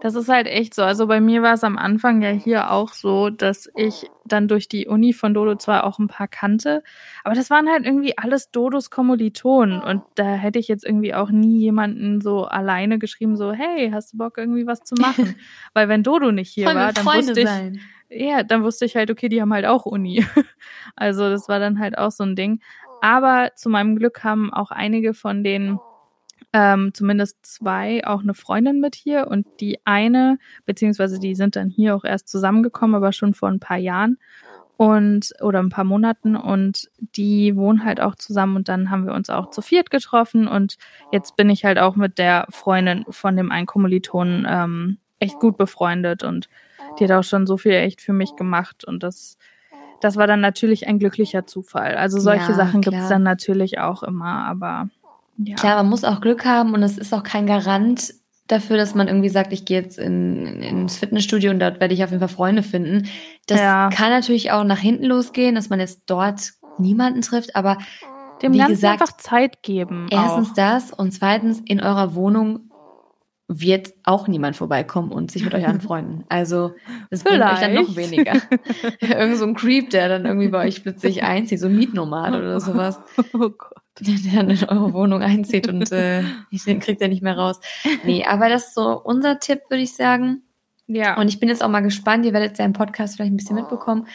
das 0.00 0.14
ist 0.14 0.28
halt 0.28 0.46
echt 0.46 0.74
so. 0.74 0.82
Also 0.82 1.06
bei 1.06 1.20
mir 1.20 1.42
war 1.42 1.54
es 1.54 1.64
am 1.64 1.76
Anfang 1.76 2.22
ja 2.22 2.30
hier 2.30 2.70
auch 2.70 2.92
so, 2.92 3.30
dass 3.30 3.70
ich 3.76 4.10
dann 4.24 4.48
durch 4.48 4.68
die 4.68 4.86
Uni 4.86 5.12
von 5.12 5.34
Dodo 5.34 5.56
zwar 5.56 5.84
auch 5.84 5.98
ein 5.98 6.08
paar 6.08 6.28
kannte, 6.28 6.82
aber 7.24 7.34
das 7.34 7.50
waren 7.50 7.68
halt 7.68 7.84
irgendwie 7.84 8.16
alles 8.16 8.50
Dodos 8.50 8.90
Kommilitonen 8.90 9.80
und 9.80 10.02
da 10.14 10.34
hätte 10.34 10.58
ich 10.58 10.68
jetzt 10.68 10.84
irgendwie 10.84 11.14
auch 11.14 11.30
nie 11.30 11.58
jemanden 11.58 12.20
so 12.20 12.44
alleine 12.44 12.98
geschrieben, 12.98 13.36
so, 13.36 13.52
hey, 13.52 13.90
hast 13.92 14.12
du 14.12 14.18
Bock 14.18 14.38
irgendwie 14.38 14.66
was 14.66 14.80
zu 14.80 14.94
machen? 14.96 15.34
Weil 15.74 15.88
wenn 15.88 16.02
Dodo 16.02 16.32
nicht 16.32 16.50
hier 16.50 16.66
war, 16.66 16.92
dann 16.92 17.04
Freunde 17.04 17.28
wusste 17.28 17.40
ich, 17.40 17.46
sein. 17.48 17.80
ja, 18.08 18.42
dann 18.42 18.62
wusste 18.62 18.84
ich 18.84 18.96
halt, 18.96 19.10
okay, 19.10 19.28
die 19.28 19.40
haben 19.40 19.52
halt 19.52 19.66
auch 19.66 19.84
Uni. 19.84 20.24
also 20.96 21.28
das 21.28 21.48
war 21.48 21.58
dann 21.58 21.78
halt 21.78 21.96
auch 21.98 22.10
so 22.10 22.24
ein 22.24 22.36
Ding. 22.36 22.60
Aber 23.00 23.52
zu 23.54 23.68
meinem 23.68 23.96
Glück 23.96 24.24
haben 24.24 24.52
auch 24.52 24.72
einige 24.72 25.14
von 25.14 25.44
den 25.44 25.78
ähm, 26.52 26.92
zumindest 26.94 27.44
zwei 27.44 28.06
auch 28.06 28.22
eine 28.22 28.34
Freundin 28.34 28.80
mit 28.80 28.94
hier 28.94 29.26
und 29.28 29.46
die 29.60 29.78
eine, 29.84 30.38
beziehungsweise 30.64 31.18
die 31.18 31.34
sind 31.34 31.56
dann 31.56 31.68
hier 31.68 31.94
auch 31.94 32.04
erst 32.04 32.28
zusammengekommen, 32.28 32.96
aber 32.96 33.12
schon 33.12 33.34
vor 33.34 33.48
ein 33.48 33.60
paar 33.60 33.76
Jahren 33.76 34.18
und 34.78 35.32
oder 35.40 35.58
ein 35.58 35.70
paar 35.70 35.84
Monaten 35.84 36.36
und 36.36 36.88
die 36.98 37.56
wohnen 37.56 37.84
halt 37.84 38.00
auch 38.00 38.14
zusammen 38.14 38.56
und 38.56 38.68
dann 38.68 38.90
haben 38.90 39.06
wir 39.06 39.12
uns 39.12 39.28
auch 39.28 39.50
zu 39.50 39.60
viert 39.60 39.90
getroffen 39.90 40.46
und 40.46 40.76
jetzt 41.12 41.36
bin 41.36 41.50
ich 41.50 41.64
halt 41.64 41.78
auch 41.78 41.96
mit 41.96 42.16
der 42.16 42.46
Freundin 42.48 43.04
von 43.10 43.36
dem 43.36 43.50
einen 43.50 43.66
Kommilitonen 43.66 44.46
ähm, 44.48 44.98
echt 45.18 45.40
gut 45.40 45.58
befreundet 45.58 46.22
und 46.22 46.48
die 46.98 47.04
hat 47.04 47.10
auch 47.10 47.24
schon 47.24 47.46
so 47.46 47.56
viel 47.56 47.72
echt 47.72 48.00
für 48.00 48.12
mich 48.12 48.36
gemacht 48.36 48.84
und 48.84 49.02
das 49.02 49.36
das 50.00 50.16
war 50.16 50.28
dann 50.28 50.40
natürlich 50.40 50.86
ein 50.86 51.00
glücklicher 51.00 51.44
Zufall. 51.44 51.96
Also 51.96 52.20
solche 52.20 52.52
ja, 52.52 52.54
Sachen 52.54 52.82
gibt 52.82 52.96
es 52.96 53.08
dann 53.08 53.24
natürlich 53.24 53.80
auch 53.80 54.04
immer, 54.04 54.44
aber 54.46 54.88
ja. 55.38 55.56
Klar, 55.56 55.76
man 55.76 55.88
muss 55.88 56.04
auch 56.04 56.20
Glück 56.20 56.44
haben 56.44 56.74
und 56.74 56.82
es 56.82 56.98
ist 56.98 57.14
auch 57.14 57.22
kein 57.22 57.46
Garant 57.46 58.12
dafür, 58.48 58.76
dass 58.76 58.94
man 58.94 59.08
irgendwie 59.08 59.28
sagt, 59.28 59.52
ich 59.52 59.64
gehe 59.64 59.80
jetzt 59.80 59.98
in, 59.98 60.62
ins 60.62 60.96
Fitnessstudio 60.96 61.50
und 61.50 61.60
dort 61.60 61.80
werde 61.80 61.94
ich 61.94 62.02
auf 62.02 62.10
jeden 62.10 62.20
Fall 62.20 62.28
Freunde 62.28 62.62
finden. 62.62 63.06
Das 63.46 63.60
ja. 63.60 63.90
kann 63.90 64.10
natürlich 64.10 64.50
auch 64.50 64.64
nach 64.64 64.78
hinten 64.78 65.04
losgehen, 65.04 65.54
dass 65.54 65.68
man 65.68 65.80
jetzt 65.80 66.02
dort 66.06 66.52
niemanden 66.78 67.20
trifft, 67.20 67.54
aber 67.54 67.78
dem 68.42 68.54
wie 68.54 68.58
Ganzen 68.58 68.74
gesagt, 68.74 69.00
einfach 69.00 69.16
Zeit 69.18 69.62
geben. 69.62 70.06
Erstens 70.10 70.50
auch. 70.50 70.54
das 70.54 70.92
und 70.92 71.12
zweitens 71.12 71.60
in 71.60 71.80
eurer 71.80 72.14
Wohnung 72.14 72.70
wird 73.48 73.94
auch 74.04 74.28
niemand 74.28 74.56
vorbeikommen 74.56 75.10
und 75.10 75.30
sich 75.30 75.42
mit 75.42 75.54
euch 75.54 75.66
anfreunden. 75.66 76.24
Also 76.28 76.74
das 77.10 77.24
bringt 77.24 77.42
euch 77.42 77.60
dann 77.60 77.74
noch 77.74 77.96
weniger. 77.96 78.34
Irgend 79.00 79.38
so 79.38 79.46
ein 79.46 79.54
Creep, 79.54 79.90
der 79.90 80.08
dann 80.08 80.26
irgendwie 80.26 80.48
bei 80.48 80.66
euch 80.66 80.82
plötzlich 80.82 81.22
einzieht, 81.22 81.60
so 81.60 81.66
ein 81.66 81.76
Mietnomad 81.76 82.34
oder 82.34 82.60
sowas. 82.60 83.00
Oh 83.32 83.50
Gott. 83.50 83.77
Der 84.00 84.14
dann 84.34 84.50
in 84.50 84.64
eure 84.64 84.92
Wohnung 84.92 85.22
einzieht 85.22 85.68
und 85.68 85.90
äh, 85.92 86.22
den 86.66 86.80
kriegt 86.80 87.00
er 87.02 87.08
nicht 87.08 87.22
mehr 87.22 87.36
raus. 87.36 87.60
Nee, 88.04 88.24
aber 88.24 88.48
das 88.48 88.68
ist 88.68 88.74
so 88.74 89.00
unser 89.02 89.40
Tipp, 89.40 89.62
würde 89.68 89.82
ich 89.82 89.94
sagen. 89.94 90.42
Ja. 90.86 91.18
Und 91.18 91.28
ich 91.28 91.40
bin 91.40 91.48
jetzt 91.48 91.62
auch 91.62 91.68
mal 91.68 91.80
gespannt, 91.80 92.24
ihr 92.24 92.32
werdet 92.32 92.58
ja 92.58 92.64
im 92.64 92.72
Podcast 92.72 93.16
vielleicht 93.16 93.32
ein 93.32 93.36
bisschen 93.36 93.56
mitbekommen, 93.56 94.06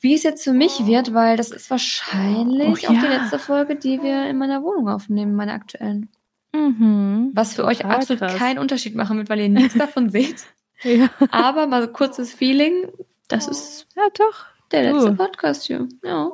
wie 0.00 0.14
es 0.14 0.22
jetzt 0.22 0.44
für 0.44 0.52
mich 0.52 0.86
wird, 0.86 1.14
weil 1.14 1.36
das 1.36 1.50
ist 1.50 1.70
wahrscheinlich 1.70 2.68
oh, 2.68 2.76
ja. 2.76 2.88
auch 2.88 3.02
die 3.02 3.08
letzte 3.08 3.38
Folge, 3.38 3.76
die 3.76 4.02
wir 4.02 4.28
in 4.28 4.38
meiner 4.38 4.62
Wohnung 4.62 4.88
aufnehmen, 4.88 5.34
meine 5.34 5.52
aktuellen. 5.52 6.08
Mhm, 6.52 7.32
Was 7.34 7.54
für 7.54 7.64
euch 7.64 7.84
absolut 7.84 8.20
krass. 8.20 8.36
keinen 8.36 8.58
Unterschied 8.58 8.94
machen 8.94 9.18
wird, 9.18 9.28
weil 9.28 9.40
ihr 9.40 9.48
nichts 9.48 9.74
davon 9.78 10.10
seht. 10.10 10.46
Ja. 10.82 11.08
Aber 11.30 11.66
mal 11.66 11.82
so 11.82 11.88
kurzes 11.88 12.32
Feeling, 12.32 12.88
das 13.28 13.48
ist 13.48 13.86
ja 13.96 14.08
doch 14.14 14.46
der 14.72 14.92
letzte 14.92 15.10
du. 15.10 15.16
Podcast 15.16 15.64
hier. 15.64 15.88
Ja. 16.02 16.30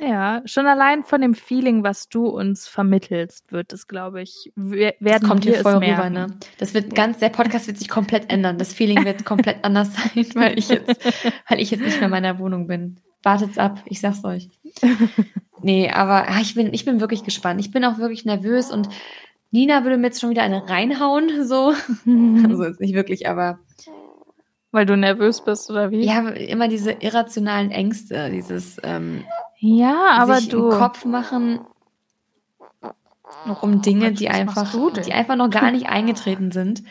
Ja, 0.00 0.42
schon 0.44 0.66
allein 0.66 1.02
von 1.02 1.20
dem 1.20 1.34
Feeling, 1.34 1.82
was 1.82 2.08
du 2.08 2.26
uns 2.26 2.68
vermittelst, 2.68 3.52
wird 3.52 3.72
es, 3.72 3.86
glaube 3.88 4.22
ich, 4.22 4.52
werden 4.54 4.94
das 5.00 5.22
kommt 5.22 5.44
hier 5.44 5.60
voll 5.60 5.76
rüber, 5.76 6.10
ne? 6.10 6.26
Das 6.58 6.74
wird 6.74 6.94
ganz, 6.94 7.18
der 7.18 7.30
Podcast 7.30 7.66
wird 7.66 7.78
sich 7.78 7.88
komplett 7.88 8.30
ändern. 8.30 8.58
Das 8.58 8.72
Feeling 8.72 9.04
wird 9.04 9.24
komplett 9.24 9.58
anders 9.64 9.90
sein, 9.94 10.26
weil 10.34 10.58
ich 10.58 10.68
jetzt, 10.68 11.04
weil 11.48 11.60
ich 11.60 11.70
jetzt 11.70 11.82
nicht 11.82 11.96
mehr 11.96 12.04
in 12.04 12.10
meiner 12.10 12.38
Wohnung 12.38 12.66
bin. 12.66 13.00
Wartet's 13.22 13.58
ab, 13.58 13.82
ich 13.86 14.00
sag's 14.00 14.24
euch. 14.24 14.50
Nee, 15.62 15.90
aber 15.90 16.28
ah, 16.28 16.40
ich 16.42 16.54
bin, 16.54 16.74
ich 16.74 16.84
bin 16.84 17.00
wirklich 17.00 17.24
gespannt. 17.24 17.58
Ich 17.58 17.70
bin 17.70 17.84
auch 17.84 17.98
wirklich 17.98 18.26
nervös 18.26 18.70
und 18.70 18.90
Nina 19.50 19.84
würde 19.84 19.96
mir 19.96 20.08
jetzt 20.08 20.20
schon 20.20 20.30
wieder 20.30 20.42
eine 20.42 20.68
reinhauen, 20.68 21.46
so. 21.46 21.68
also 22.46 22.64
jetzt 22.64 22.80
nicht 22.80 22.94
wirklich, 22.94 23.28
aber. 23.28 23.60
Weil 24.74 24.86
du 24.86 24.96
nervös 24.96 25.40
bist, 25.40 25.70
oder 25.70 25.92
wie? 25.92 26.04
Ja, 26.04 26.30
immer 26.30 26.66
diese 26.66 26.90
irrationalen 26.90 27.70
Ängste, 27.70 28.28
dieses 28.30 28.80
ähm, 28.82 29.24
Ja, 29.60 30.08
aber 30.18 30.40
sich 30.40 30.48
du. 30.48 30.68
Im 30.68 30.78
Kopf 30.78 31.04
machen 31.04 31.60
um 33.60 33.82
Dinge, 33.82 34.10
die 34.10 34.30
einfach, 34.30 34.72
die 35.06 35.12
einfach 35.12 35.36
noch 35.36 35.48
gar 35.48 35.70
nicht 35.70 35.88
eingetreten 35.88 36.50
sind. 36.50 36.82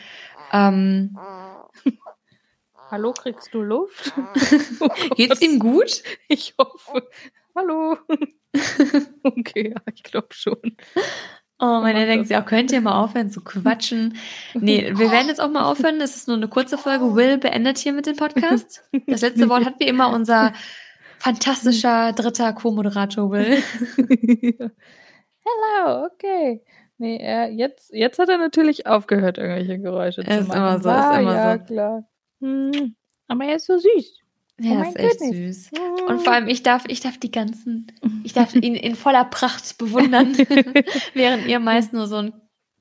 Ähm, 0.50 1.18
Hallo, 2.90 3.12
kriegst 3.12 3.52
du 3.52 3.60
Luft? 3.60 4.14
oh 4.80 4.88
Geht's 5.16 5.42
ihm 5.42 5.58
gut? 5.58 6.02
Ich 6.28 6.54
hoffe. 6.58 7.06
Hallo. 7.54 7.98
okay, 9.24 9.74
ja, 9.76 9.82
ich 9.92 10.02
glaube 10.04 10.28
schon. 10.30 10.74
Oh, 11.64 11.80
meine 11.80 12.04
denkt 12.04 12.28
sie 12.28 12.36
auch, 12.36 12.44
könnt 12.44 12.72
ihr 12.72 12.82
mal 12.82 13.02
aufhören 13.02 13.30
zu 13.30 13.40
quatschen? 13.40 14.18
Nee, 14.54 14.92
wir 14.94 15.10
werden 15.10 15.28
jetzt 15.28 15.40
auch 15.40 15.48
mal 15.48 15.64
aufhören. 15.64 15.98
Es 16.02 16.14
ist 16.14 16.28
nur 16.28 16.36
eine 16.36 16.48
kurze 16.48 16.76
Folge. 16.76 17.14
Will 17.14 17.38
beendet 17.38 17.78
hier 17.78 17.94
mit 17.94 18.04
dem 18.04 18.16
Podcast. 18.16 18.84
Das 19.06 19.22
letzte 19.22 19.48
Wort 19.48 19.64
hat 19.64 19.80
wie 19.80 19.86
immer 19.86 20.12
unser 20.12 20.52
fantastischer 21.18 22.12
dritter 22.12 22.52
Co-Moderator 22.52 23.30
Will. 23.30 23.62
Hello, 25.46 26.04
okay. 26.04 26.62
Nee, 26.98 27.16
er, 27.16 27.50
jetzt, 27.50 27.94
jetzt 27.94 28.18
hat 28.18 28.28
er 28.28 28.36
natürlich 28.36 28.86
aufgehört, 28.86 29.38
irgendwelche 29.38 29.78
Geräusche 29.78 30.20
er 30.20 30.42
zu 30.42 30.48
machen. 30.48 30.50
Ist 30.50 30.56
immer 30.56 30.80
so, 30.80 30.90
ist 30.90 31.18
immer 31.20 31.34
ja, 31.34 31.58
so. 31.58 31.64
klar. 31.64 32.04
Hm, 32.40 32.94
aber 33.26 33.44
er 33.44 33.56
ist 33.56 33.66
so 33.66 33.78
süß. 33.78 34.18
Ja, 34.60 34.82
oh 34.84 34.88
ist 34.88 34.96
echt 34.96 35.18
Goodness. 35.18 35.64
süß. 35.64 35.80
Und 36.08 36.22
vor 36.22 36.32
allem, 36.32 36.46
ich 36.46 36.62
darf, 36.62 36.84
ich 36.86 37.00
darf 37.00 37.18
die 37.18 37.30
ganzen, 37.30 37.88
ich 38.22 38.32
darf 38.32 38.54
ihn 38.54 38.74
in 38.74 38.94
voller 38.94 39.24
Pracht 39.24 39.78
bewundern, 39.78 40.36
während 41.14 41.46
ihr 41.46 41.58
meist 41.58 41.92
nur 41.92 42.06
so 42.06 42.16
ein 42.16 42.32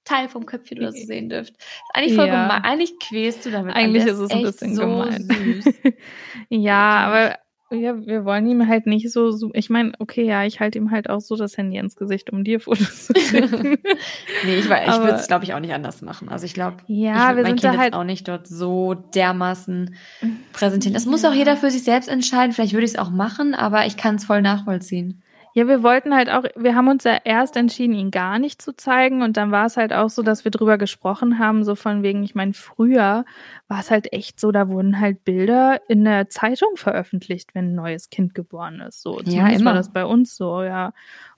Teil 0.05 0.27
vom 0.27 0.45
Köpfchen 0.45 0.79
oder 0.79 0.91
so 0.91 1.05
sehen 1.05 1.29
dürft. 1.29 1.53
Eigentlich 1.93 2.15
voll 2.15 2.27
ja. 2.27 2.43
gemein. 2.43 2.63
Eigentlich 2.63 2.99
quälst 2.99 3.45
du 3.45 3.51
damit. 3.51 3.73
Eigentlich 3.75 4.05
ist 4.05 4.19
es 4.19 4.31
ein 4.31 4.41
bisschen 4.41 4.75
so 4.75 4.81
gemein. 4.81 5.63
Ja, 6.49 7.07
aber 7.07 7.39
ja, 7.73 8.05
wir 8.05 8.25
wollen 8.25 8.47
ihm 8.47 8.67
halt 8.67 8.85
nicht 8.85 9.11
so, 9.11 9.31
so 9.31 9.49
ich 9.53 9.69
meine, 9.69 9.93
okay, 9.99 10.25
ja, 10.25 10.43
ich 10.43 10.59
halte 10.59 10.77
ihm 10.77 10.91
halt 10.91 11.09
auch 11.09 11.21
so 11.21 11.35
das 11.35 11.57
Handy 11.57 11.77
ins 11.77 11.95
Gesicht, 11.95 12.31
um 12.31 12.43
dir 12.43 12.59
Fotos 12.61 13.07
zu 13.07 13.13
schicken. 13.15 13.63
nee, 14.45 14.55
ich, 14.55 14.65
ich 14.65 14.69
würde 14.69 15.15
es, 15.15 15.27
glaube 15.27 15.45
ich, 15.45 15.53
auch 15.53 15.59
nicht 15.59 15.73
anders 15.73 16.01
machen. 16.01 16.29
Also 16.29 16.45
ich 16.45 16.53
glaube, 16.53 16.77
ja, 16.87 17.31
ich 17.31 17.37
wir 17.37 17.43
mein 17.43 17.45
sind 17.45 17.61
kind 17.61 17.73
da 17.75 17.77
halt 17.77 17.93
auch 17.93 18.03
nicht 18.03 18.27
dort 18.27 18.47
so 18.47 18.93
dermaßen 18.93 19.95
präsentieren. 20.53 20.93
Das 20.93 21.05
ja. 21.05 21.11
muss 21.11 21.25
auch 21.25 21.33
jeder 21.33 21.57
für 21.57 21.71
sich 21.71 21.83
selbst 21.83 22.09
entscheiden. 22.09 22.53
Vielleicht 22.53 22.73
würde 22.73 22.85
ich 22.85 22.91
es 22.91 22.99
auch 22.99 23.09
machen, 23.09 23.55
aber 23.55 23.85
ich 23.85 23.97
kann 23.97 24.15
es 24.15 24.25
voll 24.25 24.41
nachvollziehen. 24.41 25.22
Ja, 25.55 25.67
wir 25.67 25.83
wollten 25.83 26.15
halt 26.15 26.29
auch, 26.31 26.45
wir 26.55 26.75
haben 26.75 26.87
uns 26.87 27.03
ja 27.03 27.19
erst 27.23 27.55
entschieden, 27.55 27.93
ihn 27.93 28.09
gar 28.09 28.39
nicht 28.39 28.59
zu 28.59 28.75
zeigen. 28.75 29.21
Und 29.21 29.37
dann 29.37 29.51
war 29.51 29.67
es 29.67 29.77
halt 29.77 29.93
auch 29.93 30.09
so, 30.09 30.23
dass 30.23 30.43
wir 30.43 30.51
drüber 30.51 30.79
gesprochen 30.79 31.37
haben, 31.37 31.63
so 31.63 31.75
von 31.75 32.01
wegen, 32.01 32.23
ich 32.23 32.33
meine, 32.33 32.53
früher 32.53 33.23
war 33.67 33.79
es 33.79 33.91
halt 33.91 34.11
echt 34.13 34.39
so, 34.39 34.51
da 34.51 34.67
wurden 34.69 34.99
halt 34.99 35.23
Bilder 35.23 35.79
in 35.87 36.05
der 36.05 36.27
Zeitung 36.29 36.75
veröffentlicht, 36.75 37.53
wenn 37.53 37.71
ein 37.71 37.75
neues 37.75 38.09
Kind 38.09 38.33
geboren 38.33 38.79
ist. 38.79 39.01
So, 39.03 39.17
zumindest 39.17 39.37
ja, 39.37 39.47
immer. 39.49 39.65
war 39.65 39.73
das 39.75 39.93
bei 39.93 40.05
uns 40.05 40.35
so, 40.35 40.63
ja. 40.63 40.93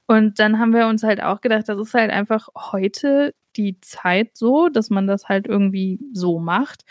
Und 0.07 0.39
dann 0.39 0.59
haben 0.59 0.73
wir 0.73 0.87
uns 0.87 1.03
halt 1.03 1.21
auch 1.21 1.41
gedacht, 1.41 1.67
das 1.67 1.77
ist 1.77 1.93
halt 1.93 2.11
einfach 2.11 2.47
heute 2.55 3.33
die 3.57 3.79
Zeit 3.81 4.37
so, 4.37 4.69
dass 4.69 4.89
man 4.89 5.07
das 5.07 5.27
halt 5.27 5.47
irgendwie 5.47 5.99
so 6.13 6.39
macht. 6.39 6.85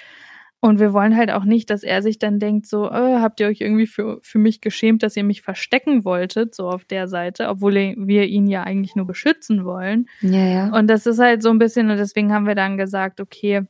Und 0.65 0.79
wir 0.79 0.95
wollen 0.95 1.15
halt 1.15 1.31
auch 1.31 1.45
nicht, 1.45 1.69
dass 1.69 1.83
er 1.83 2.01
sich 2.01 2.19
dann 2.19 2.39
denkt, 2.39 2.65
so, 2.65 2.87
äh, 2.87 3.19
habt 3.21 3.39
ihr 3.39 3.49
euch 3.49 3.61
irgendwie 3.61 3.87
für, 3.87 4.19
für 4.23 4.39
mich 4.39 4.63
geschämt, 4.63 5.03
dass 5.03 5.15
ihr 5.15 5.23
mich 5.23 5.43
verstecken 5.43 6.07
wolltet, 6.07 6.55
so 6.55 6.71
auf 6.71 6.87
der 6.87 7.07
Seite, 7.07 7.51
obwohl 7.51 7.75
wir 7.75 8.25
ihn 8.25 8.47
ja 8.47 8.63
eigentlich 8.63 8.97
nur 8.97 9.07
beschützen 9.07 9.67
wollen. 9.67 10.09
Ja, 10.23 10.47
ja. 10.47 10.69
Und 10.71 10.87
das 10.87 11.05
ist 11.05 11.19
halt 11.19 11.43
so 11.43 11.51
ein 11.51 11.59
bisschen, 11.59 11.91
und 11.91 11.99
deswegen 11.99 12.33
haben 12.33 12.47
wir 12.47 12.55
dann 12.55 12.79
gesagt, 12.79 13.21
okay, 13.21 13.67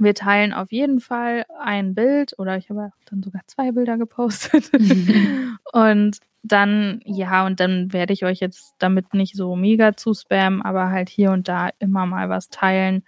wir 0.00 0.14
teilen 0.14 0.52
auf 0.52 0.72
jeden 0.72 0.98
Fall 0.98 1.44
ein 1.62 1.94
Bild 1.94 2.34
oder 2.38 2.56
ich 2.56 2.70
habe 2.70 2.90
dann 3.08 3.22
sogar 3.22 3.42
zwei 3.46 3.70
Bilder 3.70 3.96
gepostet. 3.96 4.72
und 5.72 6.18
dann, 6.42 7.02
ja, 7.04 7.46
und 7.46 7.60
dann 7.60 7.92
werde 7.92 8.12
ich 8.12 8.24
euch 8.24 8.40
jetzt 8.40 8.74
damit 8.80 9.14
nicht 9.14 9.36
so 9.36 9.54
mega 9.54 9.96
zu 9.96 10.12
spammen, 10.12 10.60
aber 10.60 10.90
halt 10.90 11.08
hier 11.08 11.30
und 11.30 11.46
da 11.46 11.70
immer 11.78 12.04
mal 12.04 12.28
was 12.28 12.48
teilen 12.48 13.04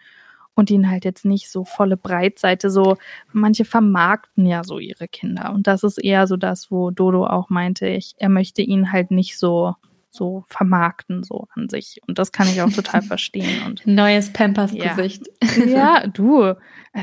und 0.59 0.73
ihn 0.73 0.91
halt 0.91 1.05
jetzt 1.05 1.25
nicht 1.25 1.49
so 1.49 1.65
volle 1.65 1.97
Breitseite, 1.97 2.69
so 2.69 2.97
manche 3.33 3.65
vermarkten 3.65 4.45
ja 4.45 4.65
so 4.65 4.81
ihre 4.81 5.07
Kinder. 5.07 5.53
Und 5.55 5.69
das 5.69 5.85
ist 5.85 5.99
eher 5.99 6.27
so 6.27 6.37
das, 6.37 6.73
wo 6.73 6.91
Dodo 6.91 7.29
auch 7.29 7.49
meinte, 7.49 7.87
ich, 7.87 8.17
er 8.19 8.29
möchte 8.29 8.63
ihn 8.63 8.91
halt 8.91 9.13
nicht 9.13 9.39
so 9.39 9.77
so 10.11 10.43
vermarkten 10.49 11.23
so 11.23 11.47
an 11.55 11.69
sich. 11.69 12.01
Und 12.09 12.19
das 12.19 12.33
kann 12.33 12.49
ich 12.49 12.61
auch 12.61 12.73
total 12.73 13.03
verstehen 13.15 13.63
und 13.67 13.87
neues 13.87 14.33
Pampers 14.33 14.73
Gesicht. 14.73 15.29
Ja, 15.59 15.65
ja 15.65 16.07
du, 16.09 16.55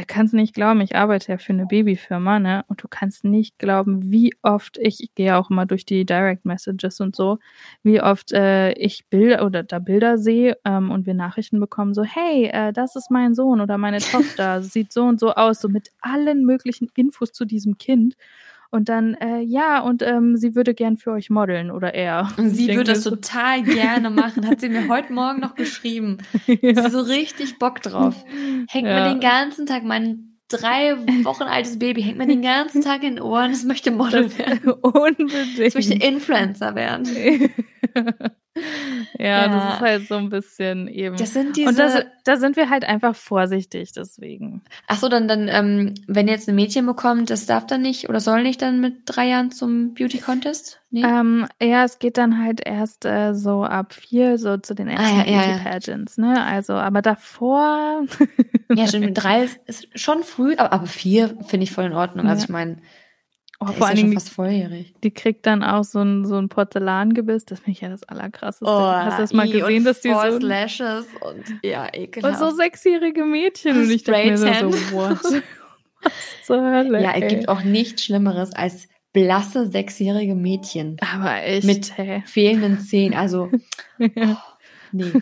kannst 0.03 0.34
nicht 0.34 0.53
glauben, 0.53 0.81
ich 0.81 0.95
arbeite 0.95 1.31
ja 1.31 1.38
für 1.38 1.53
eine 1.53 1.65
Babyfirma, 1.65 2.39
ne? 2.39 2.65
Und 2.67 2.84
du 2.84 2.88
kannst 2.89 3.23
nicht 3.23 3.60
glauben, 3.60 4.12
wie 4.12 4.34
oft 4.41 4.77
ich, 4.77 5.01
ich 5.03 5.13
gehe 5.15 5.38
auch 5.38 5.49
immer 5.49 5.65
durch 5.65 5.86
die 5.86 6.05
Direct 6.05 6.45
Messages 6.45 6.99
und 6.99 7.15
so, 7.15 7.39
wie 7.84 8.01
oft 8.01 8.31
äh, 8.34 8.73
ich 8.73 9.05
Bilder 9.10 9.45
oder 9.45 9.63
da 9.63 9.79
Bilder 9.79 10.17
sehe 10.17 10.58
ähm, 10.65 10.91
und 10.91 11.05
wir 11.05 11.13
Nachrichten 11.13 11.60
bekommen, 11.60 11.93
so, 11.93 12.03
hey, 12.03 12.45
äh, 12.51 12.73
das 12.73 12.95
ist 12.95 13.12
mein 13.12 13.36
Sohn 13.36 13.62
oder 13.62 13.77
meine 13.77 13.99
Tochter, 13.99 14.62
sieht 14.62 14.91
so 14.91 15.03
und 15.03 15.19
so 15.19 15.34
aus, 15.34 15.62
so 15.62 15.69
mit 15.69 15.91
allen 16.01 16.45
möglichen 16.45 16.89
Infos 16.95 17.31
zu 17.31 17.45
diesem 17.45 17.77
Kind. 17.77 18.15
Und 18.76 18.90
dann, 18.90 19.14
äh, 19.14 19.40
ja, 19.40 19.80
und 19.80 20.02
ähm, 20.02 20.36
sie 20.36 20.54
würde 20.54 20.74
gern 20.74 20.98
für 20.98 21.14
euch 21.14 21.30
modeln 21.30 21.72
oder 21.72 21.94
er. 21.94 22.28
Und 22.36 22.50
sie 22.50 22.68
würde 22.68 22.92
das 22.92 23.04
total 23.04 23.64
gerne 23.64 24.10
machen, 24.10 24.46
hat 24.46 24.60
sie 24.60 24.68
mir 24.68 24.90
heute 24.90 25.14
Morgen 25.14 25.40
noch 25.40 25.56
geschrieben. 25.56 26.18
ja. 26.46 26.84
Sie 26.84 26.90
so 26.90 27.00
richtig 27.00 27.58
Bock 27.58 27.82
drauf. 27.82 28.26
Hängt 28.68 28.86
ja. 28.86 29.06
mir 29.06 29.14
den 29.14 29.22
ganzen 29.22 29.66
Tag, 29.66 29.86
mein 29.86 30.36
drei 30.50 30.98
Wochen 31.24 31.44
altes 31.44 31.80
Baby 31.80 32.04
hängt 32.04 32.18
mir 32.18 32.28
den 32.28 32.42
ganzen 32.42 32.82
Tag 32.82 33.04
in 33.04 33.16
den 33.16 33.24
Ohren, 33.24 33.52
es 33.52 33.64
möchte 33.64 33.92
Model 33.92 34.38
werden. 34.38 34.70
Unbedingt. 34.82 35.58
Es 35.58 35.74
möchte 35.74 35.94
Influencer 35.94 36.76
werden. 36.76 37.08
ja, 39.20 39.26
ja, 39.26 39.48
das 39.48 39.74
ist 39.74 39.80
halt 39.82 40.08
so 40.08 40.15
ein 40.15 40.30
bisschen 40.30 40.88
eben. 40.88 41.18
Das 41.18 41.34
sind 41.34 41.58
diese. 41.58 41.70
Und 41.70 41.78
da, 41.78 42.04
da 42.24 42.38
sind 42.38 42.56
wir 42.56 42.70
halt 42.70 42.86
einfach 42.86 43.15
vorsichtig, 43.15 43.91
deswegen. 43.91 44.63
Ach 44.88 44.98
so, 44.98 45.10
dann, 45.10 45.28
dann, 45.28 45.50
ähm, 45.50 45.94
wenn 46.08 46.28
jetzt 46.28 46.48
ein 46.48 46.56
Mädchen 46.56 46.86
bekommt, 46.86 47.30
das 47.30 47.46
darf 47.46 47.65
dann 47.65 47.82
nicht 47.82 48.08
oder 48.08 48.20
soll 48.20 48.44
nicht 48.44 48.62
dann 48.62 48.80
mit 48.80 49.02
drei 49.06 49.28
Jahren 49.28 49.52
zum 49.52 49.94
Beauty 49.94 50.20
Contest? 50.20 50.82
Nee? 50.89 51.04
Ähm, 51.04 51.48
ja, 51.62 51.84
es 51.84 52.00
geht 52.00 52.18
dann 52.18 52.41
halt 52.44 52.62
erst 52.65 53.06
äh, 53.06 53.34
so 53.34 53.63
ab 53.63 53.94
vier, 53.94 54.38
so 54.38 54.58
zu 54.58 54.74
den 54.74 54.88
ersten 54.88 55.20
ah, 55.20 55.30
ja, 55.30 55.41
Beauty 55.41 55.63
Pageants, 55.63 56.18
ne? 56.18 56.44
Also, 56.44 56.74
aber 56.74 57.02
davor. 57.02 58.06
ja, 58.74 58.88
schon 58.88 59.02
mit 59.02 59.18
drei 59.18 59.44
ist, 59.44 59.60
ist 59.65 60.00
schon 60.00 60.24
früh, 60.24 60.56
aber, 60.58 60.72
aber 60.72 60.88
vier 60.88 61.36
finde 61.46 61.65
ich 61.65 61.72
voll 61.72 61.86
in 61.86 61.94
Ordnung. 61.94 62.28
Also 62.28 62.44
ich 62.44 62.50
meine. 62.50 62.78
Oh, 63.67 63.73
vor 63.73 63.88
allem 63.88 64.08
ja 64.08 64.13
fast 64.13 64.30
volljährig. 64.30 64.93
Die 65.04 65.12
kriegt 65.12 65.45
dann 65.45 65.63
auch 65.63 65.84
so 65.84 65.99
ein, 65.99 66.25
so 66.25 66.38
ein 66.38 66.49
Porzellangebiss. 66.49 67.45
Das 67.45 67.60
finde 67.60 67.71
ich 67.71 67.82
ja 67.82 67.89
das 67.89 68.04
Allerkrasseste. 68.04 68.65
Oh, 68.65 68.80
Hast 68.80 69.17
du 69.17 69.23
das 69.23 69.34
mal 69.34 69.49
gesehen, 69.49 69.84
dass 69.84 70.01
die 70.01 70.10
so. 70.10 70.38
Lashes 70.39 71.06
und 71.21 71.43
ja, 71.63 71.88
ekelhaft. 71.93 72.41
Und 72.41 72.49
so 72.49 72.56
sechsjährige 72.56 73.23
Mädchen. 73.23 73.78
Und 73.78 73.89
ich 73.89 74.04
dachte 74.04 74.25
mir 74.28 74.38
so, 74.38 74.71
what? 74.93 75.19
Was 76.04 76.13
zur 76.45 76.62
Hölle? 76.62 77.01
Ja, 77.01 77.13
es 77.15 77.28
gibt 77.28 77.49
auch 77.49 77.63
nichts 77.63 78.04
Schlimmeres 78.04 78.54
als 78.54 78.88
blasse 79.13 79.71
sechsjährige 79.71 80.36
Mädchen. 80.36 80.97
Aber 80.99 81.41
echt. 81.41 81.65
Mit 81.65 81.97
hey. 81.97 82.21
fehlenden 82.25 82.80
Zähnen. 82.80 83.17
Also. 83.17 83.49
ja. 83.97 84.10
oh. 84.17 84.55
Nee. 84.91 85.12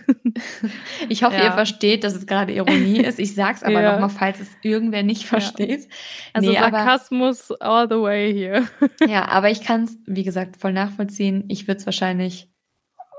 Ich 1.10 1.24
hoffe, 1.24 1.36
ja. 1.36 1.46
ihr 1.46 1.52
versteht, 1.52 2.04
dass 2.04 2.16
es 2.16 2.26
gerade 2.26 2.54
Ironie 2.54 3.00
ist. 3.00 3.20
Ich 3.20 3.36
sag's 3.36 3.62
aber 3.62 3.82
ja. 3.82 3.94
nochmal, 3.94 4.10
falls 4.10 4.40
es 4.40 4.50
irgendwer 4.62 5.04
nicht 5.04 5.26
versteht. 5.26 5.82
Ja. 5.82 5.88
Also 6.34 6.50
nee, 6.50 6.58
Sarkasmus 6.58 7.52
aber, 7.52 7.72
all 7.72 7.90
the 7.90 8.02
way 8.02 8.34
hier. 8.34 8.68
Ja, 9.08 9.28
aber 9.28 9.52
ich 9.52 9.62
kann 9.62 9.84
es, 9.84 9.98
wie 10.06 10.24
gesagt, 10.24 10.58
voll 10.58 10.74
nachvollziehen. 10.74 11.46
Ich 11.50 11.68
würde 11.68 11.80
es 11.80 11.86
wahrscheinlich 11.86 12.50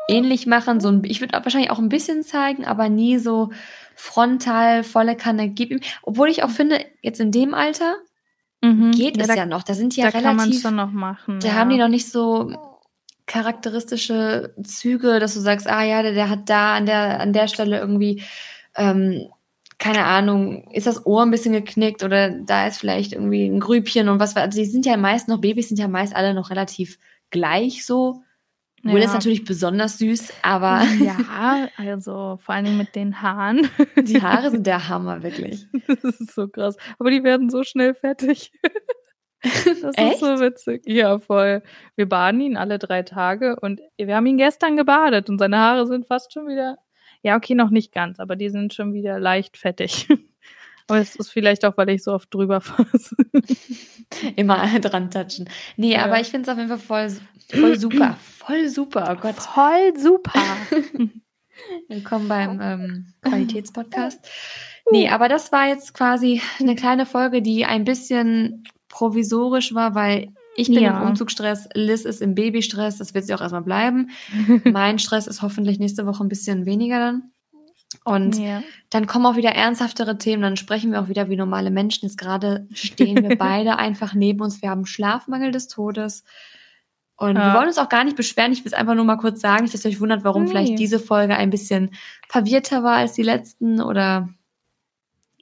ähnlich 0.09 0.47
machen. 0.47 0.81
So 0.81 0.89
ein, 0.89 1.03
ich 1.05 1.21
würde 1.21 1.39
wahrscheinlich 1.43 1.71
auch 1.71 1.79
ein 1.79 1.89
bisschen 1.89 2.23
zeigen, 2.23 2.65
aber 2.65 2.89
nie 2.89 3.19
so 3.19 3.51
frontal, 3.95 4.83
volle 4.83 5.17
Kanne. 5.17 5.51
Gib 5.51 5.71
ihm. 5.71 5.81
Obwohl 6.03 6.29
ich 6.29 6.43
auch 6.43 6.51
finde, 6.51 6.85
jetzt 7.03 7.21
in 7.21 7.31
dem 7.31 7.55
Alter 7.55 7.97
mhm. 8.63 8.91
geht 8.93 9.21
es 9.21 9.29
da, 9.29 9.35
ja 9.35 9.47
noch. 9.47 9.63
Da 9.63 9.75
sind 9.75 9.95
die 9.95 10.01
ja 10.01 10.11
da 10.11 10.19
relativ. 10.19 10.39
Kann 10.39 10.51
man 10.51 10.53
schon 10.53 10.77
noch 10.77 10.91
machen. 10.91 11.41
Da 11.41 11.53
haben 11.53 11.71
die 11.71 11.79
noch 11.79 11.89
nicht 11.89 12.11
so 12.11 12.74
charakteristische 13.27 14.55
Züge, 14.63 15.19
dass 15.19 15.35
du 15.35 15.41
sagst, 15.41 15.69
ah 15.69 15.83
ja, 15.83 16.03
der, 16.03 16.13
der 16.13 16.29
hat 16.29 16.49
da 16.49 16.77
an 16.77 16.87
der, 16.87 17.21
an 17.21 17.33
der 17.33 17.49
Stelle 17.49 17.79
irgendwie, 17.79 18.23
ähm, 18.77 19.29
keine 19.79 20.05
Ahnung, 20.05 20.71
ist 20.73 20.87
das 20.87 21.05
Ohr 21.07 21.23
ein 21.23 21.31
bisschen 21.31 21.53
geknickt 21.53 22.03
oder 22.03 22.31
da 22.31 22.67
ist 22.67 22.79
vielleicht 22.79 23.13
irgendwie 23.13 23.47
ein 23.47 23.61
Grübchen 23.61 24.09
und 24.09 24.21
was, 24.21 24.37
also 24.37 24.59
die 24.59 24.67
sind 24.67 24.87
ja 24.87 24.97
meist 24.97 25.29
noch, 25.29 25.41
Babys 25.41 25.69
sind 25.69 25.79
ja 25.79 25.89
meist 25.89 26.15
alle 26.15 26.35
noch 26.35 26.51
relativ 26.51 26.99
gleich 27.31 27.85
so. 27.85 28.23
Will 28.85 28.99
ja. 28.99 29.07
ist 29.07 29.15
natürlich 29.15 29.45
besonders 29.45 29.97
süß, 29.97 30.31
aber. 30.43 30.83
Ja, 31.03 31.69
also 31.79 32.39
vor 32.43 32.55
allen 32.55 32.67
Dingen 32.67 32.77
mit 32.77 32.95
den 32.95 33.23
Haaren. 33.23 33.67
Die 33.97 34.21
Haare 34.21 34.51
sind 34.51 34.67
der 34.67 34.89
Hammer, 34.89 35.23
wirklich. 35.23 35.67
Das 36.03 36.21
ist 36.21 36.35
so 36.35 36.49
krass. 36.49 36.77
Aber 36.99 37.11
die 37.11 37.25
werden 37.25 37.49
so 37.49 37.63
schnell 37.63 37.95
fertig. 37.95 38.53
Das 39.83 39.97
Echt? 39.97 40.15
ist 40.15 40.21
so 40.21 40.41
witzig. 40.41 40.83
Ja, 40.87 41.19
voll. 41.19 41.63
Wir 41.97 42.09
baden 42.09 42.41
ihn 42.41 42.57
alle 42.57 42.79
drei 42.79 43.03
Tage 43.03 43.57
und 43.61 43.81
wir 43.99 44.17
haben 44.17 44.27
ihn 44.27 44.39
gestern 44.39 44.77
gebadet 44.77 45.29
und 45.29 45.39
seine 45.39 45.59
Haare 45.59 45.87
sind 45.87 46.07
fast 46.07 46.33
schon 46.33 46.49
wieder. 46.49 46.79
Ja, 47.23 47.37
okay, 47.37 47.55
noch 47.55 47.71
nicht 47.71 47.93
ganz, 47.93 48.21
aber 48.21 48.37
die 48.37 48.51
sind 48.51 48.75
schon 48.75 48.93
wieder 48.93 49.19
leicht 49.19 49.57
fettig. 49.57 50.09
Aber 50.87 50.99
es 50.99 51.17
ist 51.17 51.31
vielleicht 51.31 51.65
auch, 51.65 51.79
weil 51.79 51.89
ich 51.89 52.05
so 52.05 52.13
oft 52.13 52.33
drüber 52.35 52.61
fasse. 52.61 53.17
Immer 54.37 54.79
dran 54.81 55.11
touchen. 55.11 55.49
Nee, 55.79 55.95
ja. 55.95 56.05
aber 56.05 56.21
ich 56.21 56.29
finde 56.29 56.43
es 56.43 56.49
auf 56.51 56.59
jeden 56.59 56.69
Fall 56.69 56.79
voll, 56.79 57.17
voll 57.59 57.79
super. 57.79 58.19
Voll 58.45 58.69
super, 58.69 59.09
oh 59.11 59.19
Gott. 59.19 59.37
Voll 59.37 59.97
super. 59.97 60.43
Willkommen 61.89 62.29
beim 62.29 62.61
ähm, 62.61 63.15
Qualitätspodcast. 63.23 64.29
Nee, 64.91 65.09
aber 65.09 65.31
das 65.31 65.51
war 65.51 65.69
jetzt 65.69 65.95
quasi 65.95 66.43
eine 66.61 66.75
kleine 66.75 67.07
Folge, 67.07 67.41
die 67.41 67.65
ein 67.65 67.85
bisschen 67.85 68.65
provisorisch 68.95 69.75
war, 69.75 69.97
weil 69.97 70.33
ich 70.57 70.69
bin 70.69 70.79
ja. 70.79 71.03
im 71.03 71.09
Umzugsstress, 71.09 71.69
Liz 71.75 72.05
ist 72.05 72.23
im 72.23 72.37
Babystress, 72.37 72.99
das 72.99 73.13
wird 73.13 73.25
sie 73.25 73.35
auch 73.35 73.41
erstmal 73.41 73.63
bleiben. 73.63 74.11
mein 74.65 75.01
Stress 75.01 75.27
ist 75.27 75.43
hoffentlich 75.43 75.81
nächste 75.81 76.07
Woche 76.07 76.25
ein 76.25 76.29
bisschen 76.29 76.65
weniger 76.65 77.01
dann. 77.01 77.31
Und 78.05 78.39
ja. 78.39 78.63
dann 78.91 79.07
kommen 79.07 79.27
auch 79.27 79.35
wieder 79.35 79.51
ernsthaftere 79.51 80.17
Themen, 80.17 80.43
dann 80.43 80.57
sprechen 80.57 80.93
wir 80.93 81.01
auch 81.01 81.09
wieder 81.09 81.29
wie 81.29 81.37
normale 81.37 81.73
Menschen. 81.73 82.07
Jetzt 82.07 82.19
gerade 82.19 82.69
stehen 82.73 83.29
wir 83.29 83.37
beide 83.39 83.79
einfach 83.79 84.15
neben 84.15 84.41
uns. 84.43 84.63
Wir 84.63 84.71
haben 84.71 84.87
Schlafmangel 84.87 85.51
des 85.51 85.67
Todes. 85.67 86.23
Und 87.17 87.37
ja. 87.37 87.47
wir 87.47 87.59
wollen 87.59 87.69
uns 87.69 87.79
auch 87.79 87.89
gar 87.89 88.05
nicht 88.05 88.17
beschweren. 88.17 88.53
Ich 88.53 88.61
will 88.61 88.73
es 88.73 88.79
einfach 88.79 88.95
nur 88.95 89.05
mal 89.05 89.17
kurz 89.17 89.41
sagen, 89.41 89.67
dass 89.67 89.85
ihr 89.85 89.91
euch 89.91 90.01
wundert, 90.01 90.23
warum 90.23 90.45
nee. 90.45 90.51
vielleicht 90.51 90.79
diese 90.79 91.01
Folge 91.01 91.37
ein 91.37 91.51
bisschen 91.51 91.91
verwirrter 92.29 92.85
war 92.85 92.97
als 92.97 93.15
die 93.15 93.23
letzten. 93.23 93.81
Oder 93.81 94.29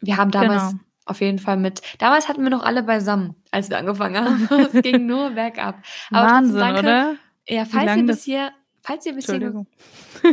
wir 0.01 0.17
haben 0.17 0.31
damals 0.31 0.71
genau 0.71 0.81
auf 1.05 1.21
jeden 1.21 1.39
Fall 1.39 1.57
mit. 1.57 1.83
Damals 1.99 2.29
hatten 2.29 2.43
wir 2.43 2.51
noch 2.51 2.63
alle 2.63 2.83
beisammen, 2.83 3.35
als 3.53 3.71
wir 3.71 3.79
angefangen 3.79 4.25
haben. 4.25 4.49
es 4.73 4.83
ging 4.83 5.07
nur 5.07 5.31
bergab. 5.31 5.77
Aber 6.11 6.29
Wahnsinn, 6.29 6.59
danke, 6.59 6.81
oder? 6.81 7.17
Ja, 7.47 7.65
falls 7.65 7.97
ihr 7.97 8.07
bis 8.07 8.25
hier, 8.25 8.51
falls 8.81 9.07
ihr 9.07 9.15
bis 9.15 9.27
hier, 9.27 9.65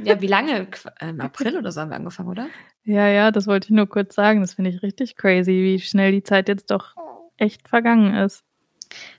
ja, 0.03 0.21
wie 0.21 0.27
lange? 0.27 0.67
Im 1.01 1.21
April 1.21 1.57
oder 1.57 1.71
so 1.71 1.81
haben 1.81 1.89
wir 1.89 1.97
angefangen, 1.97 2.29
oder? 2.29 2.47
Ja, 2.83 3.07
ja, 3.07 3.31
das 3.31 3.45
wollte 3.45 3.65
ich 3.65 3.71
nur 3.71 3.87
kurz 3.87 4.15
sagen. 4.15 4.41
Das 4.41 4.55
finde 4.55 4.71
ich 4.71 4.81
richtig 4.81 5.15
crazy, 5.15 5.51
wie 5.51 5.79
schnell 5.79 6.11
die 6.11 6.23
Zeit 6.23 6.47
jetzt 6.47 6.71
doch 6.71 6.95
echt 7.37 7.67
vergangen 7.67 8.15
ist. 8.15 8.43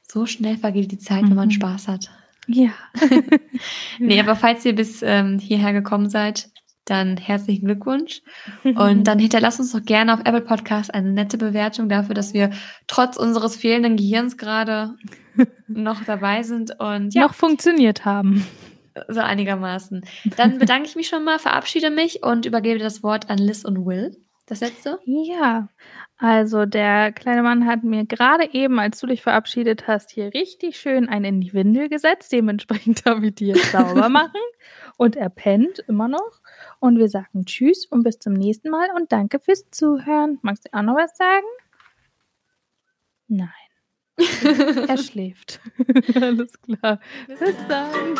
So 0.03 0.26
schnell 0.26 0.57
vergeht 0.57 0.90
die 0.90 0.98
Zeit, 0.98 1.22
mhm. 1.22 1.30
wenn 1.30 1.36
man 1.36 1.48
mhm. 1.48 1.53
Spaß 1.53 1.88
hat. 1.88 2.11
Ja. 2.46 2.70
nee, 3.98 4.18
aber 4.18 4.34
falls 4.34 4.64
ihr 4.64 4.74
bis 4.74 5.03
ähm, 5.03 5.38
hierher 5.38 5.72
gekommen 5.72 6.09
seid, 6.09 6.51
dann 6.91 7.16
herzlichen 7.16 7.66
Glückwunsch. 7.66 8.22
Und 8.64 9.05
dann 9.05 9.18
hinterlasst 9.20 9.61
uns 9.61 9.72
doch 9.72 9.84
gerne 9.84 10.12
auf 10.12 10.20
Apple 10.20 10.41
Podcast 10.41 10.93
eine 10.93 11.12
nette 11.12 11.38
Bewertung 11.38 11.88
dafür, 11.88 12.14
dass 12.14 12.34
wir 12.34 12.51
trotz 12.86 13.16
unseres 13.16 13.57
fehlenden 13.57 13.97
Gehirns 13.97 14.36
gerade 14.36 14.95
noch 15.68 16.05
dabei 16.05 16.43
sind 16.43 16.78
und 16.80 17.14
ja. 17.14 17.22
noch 17.22 17.34
funktioniert 17.34 18.05
haben. 18.05 18.47
So 19.09 19.20
einigermaßen. 19.20 20.05
Dann 20.36 20.59
bedanke 20.59 20.88
ich 20.88 20.97
mich 20.97 21.09
schon 21.09 21.24
mal, 21.24 21.38
verabschiede 21.38 21.91
mich 21.91 22.22
und 22.24 22.45
übergebe 22.45 22.78
das 22.78 23.03
Wort 23.03 23.30
an 23.30 23.38
Liz 23.38 23.64
und 23.64 23.86
Will. 23.86 24.16
Das 24.47 24.61
letzte? 24.61 24.99
Ja, 25.05 25.68
also 26.18 26.66
der 26.66 27.12
kleine 27.12 27.43
Mann 27.43 27.66
hat 27.66 27.84
mir 27.84 28.05
gerade 28.05 28.53
eben, 28.53 28.80
als 28.80 28.99
du 28.99 29.07
dich 29.07 29.22
verabschiedet 29.22 29.86
hast, 29.86 30.11
hier 30.11 30.34
richtig 30.34 30.76
schön 30.76 31.09
einen 31.09 31.24
in 31.24 31.41
die 31.41 31.53
Windel 31.55 31.88
gesetzt. 31.88 32.32
Dementsprechend 32.32 33.07
darf 33.07 33.22
ich 33.22 33.36
die 33.36 33.47
jetzt 33.47 33.70
sauber 33.70 34.09
machen. 34.11 34.41
Und 35.01 35.16
er 35.16 35.30
pennt 35.30 35.78
immer 35.88 36.09
noch. 36.09 36.42
Und 36.78 36.98
wir 36.98 37.09
sagen 37.09 37.46
Tschüss 37.46 37.86
und 37.86 38.03
bis 38.03 38.18
zum 38.18 38.34
nächsten 38.34 38.68
Mal 38.68 38.86
und 38.94 39.12
danke 39.12 39.40
fürs 39.40 39.64
Zuhören. 39.70 40.38
Magst 40.42 40.66
du 40.66 40.74
auch 40.76 40.82
noch 40.82 40.94
was 40.94 41.16
sagen? 41.16 41.46
Nein. 43.26 43.48
er 44.88 44.98
schläft. 44.98 45.59
Alles 46.20 46.53
klar. 46.61 47.01
Bis 47.26 47.57
dann. 47.66 48.14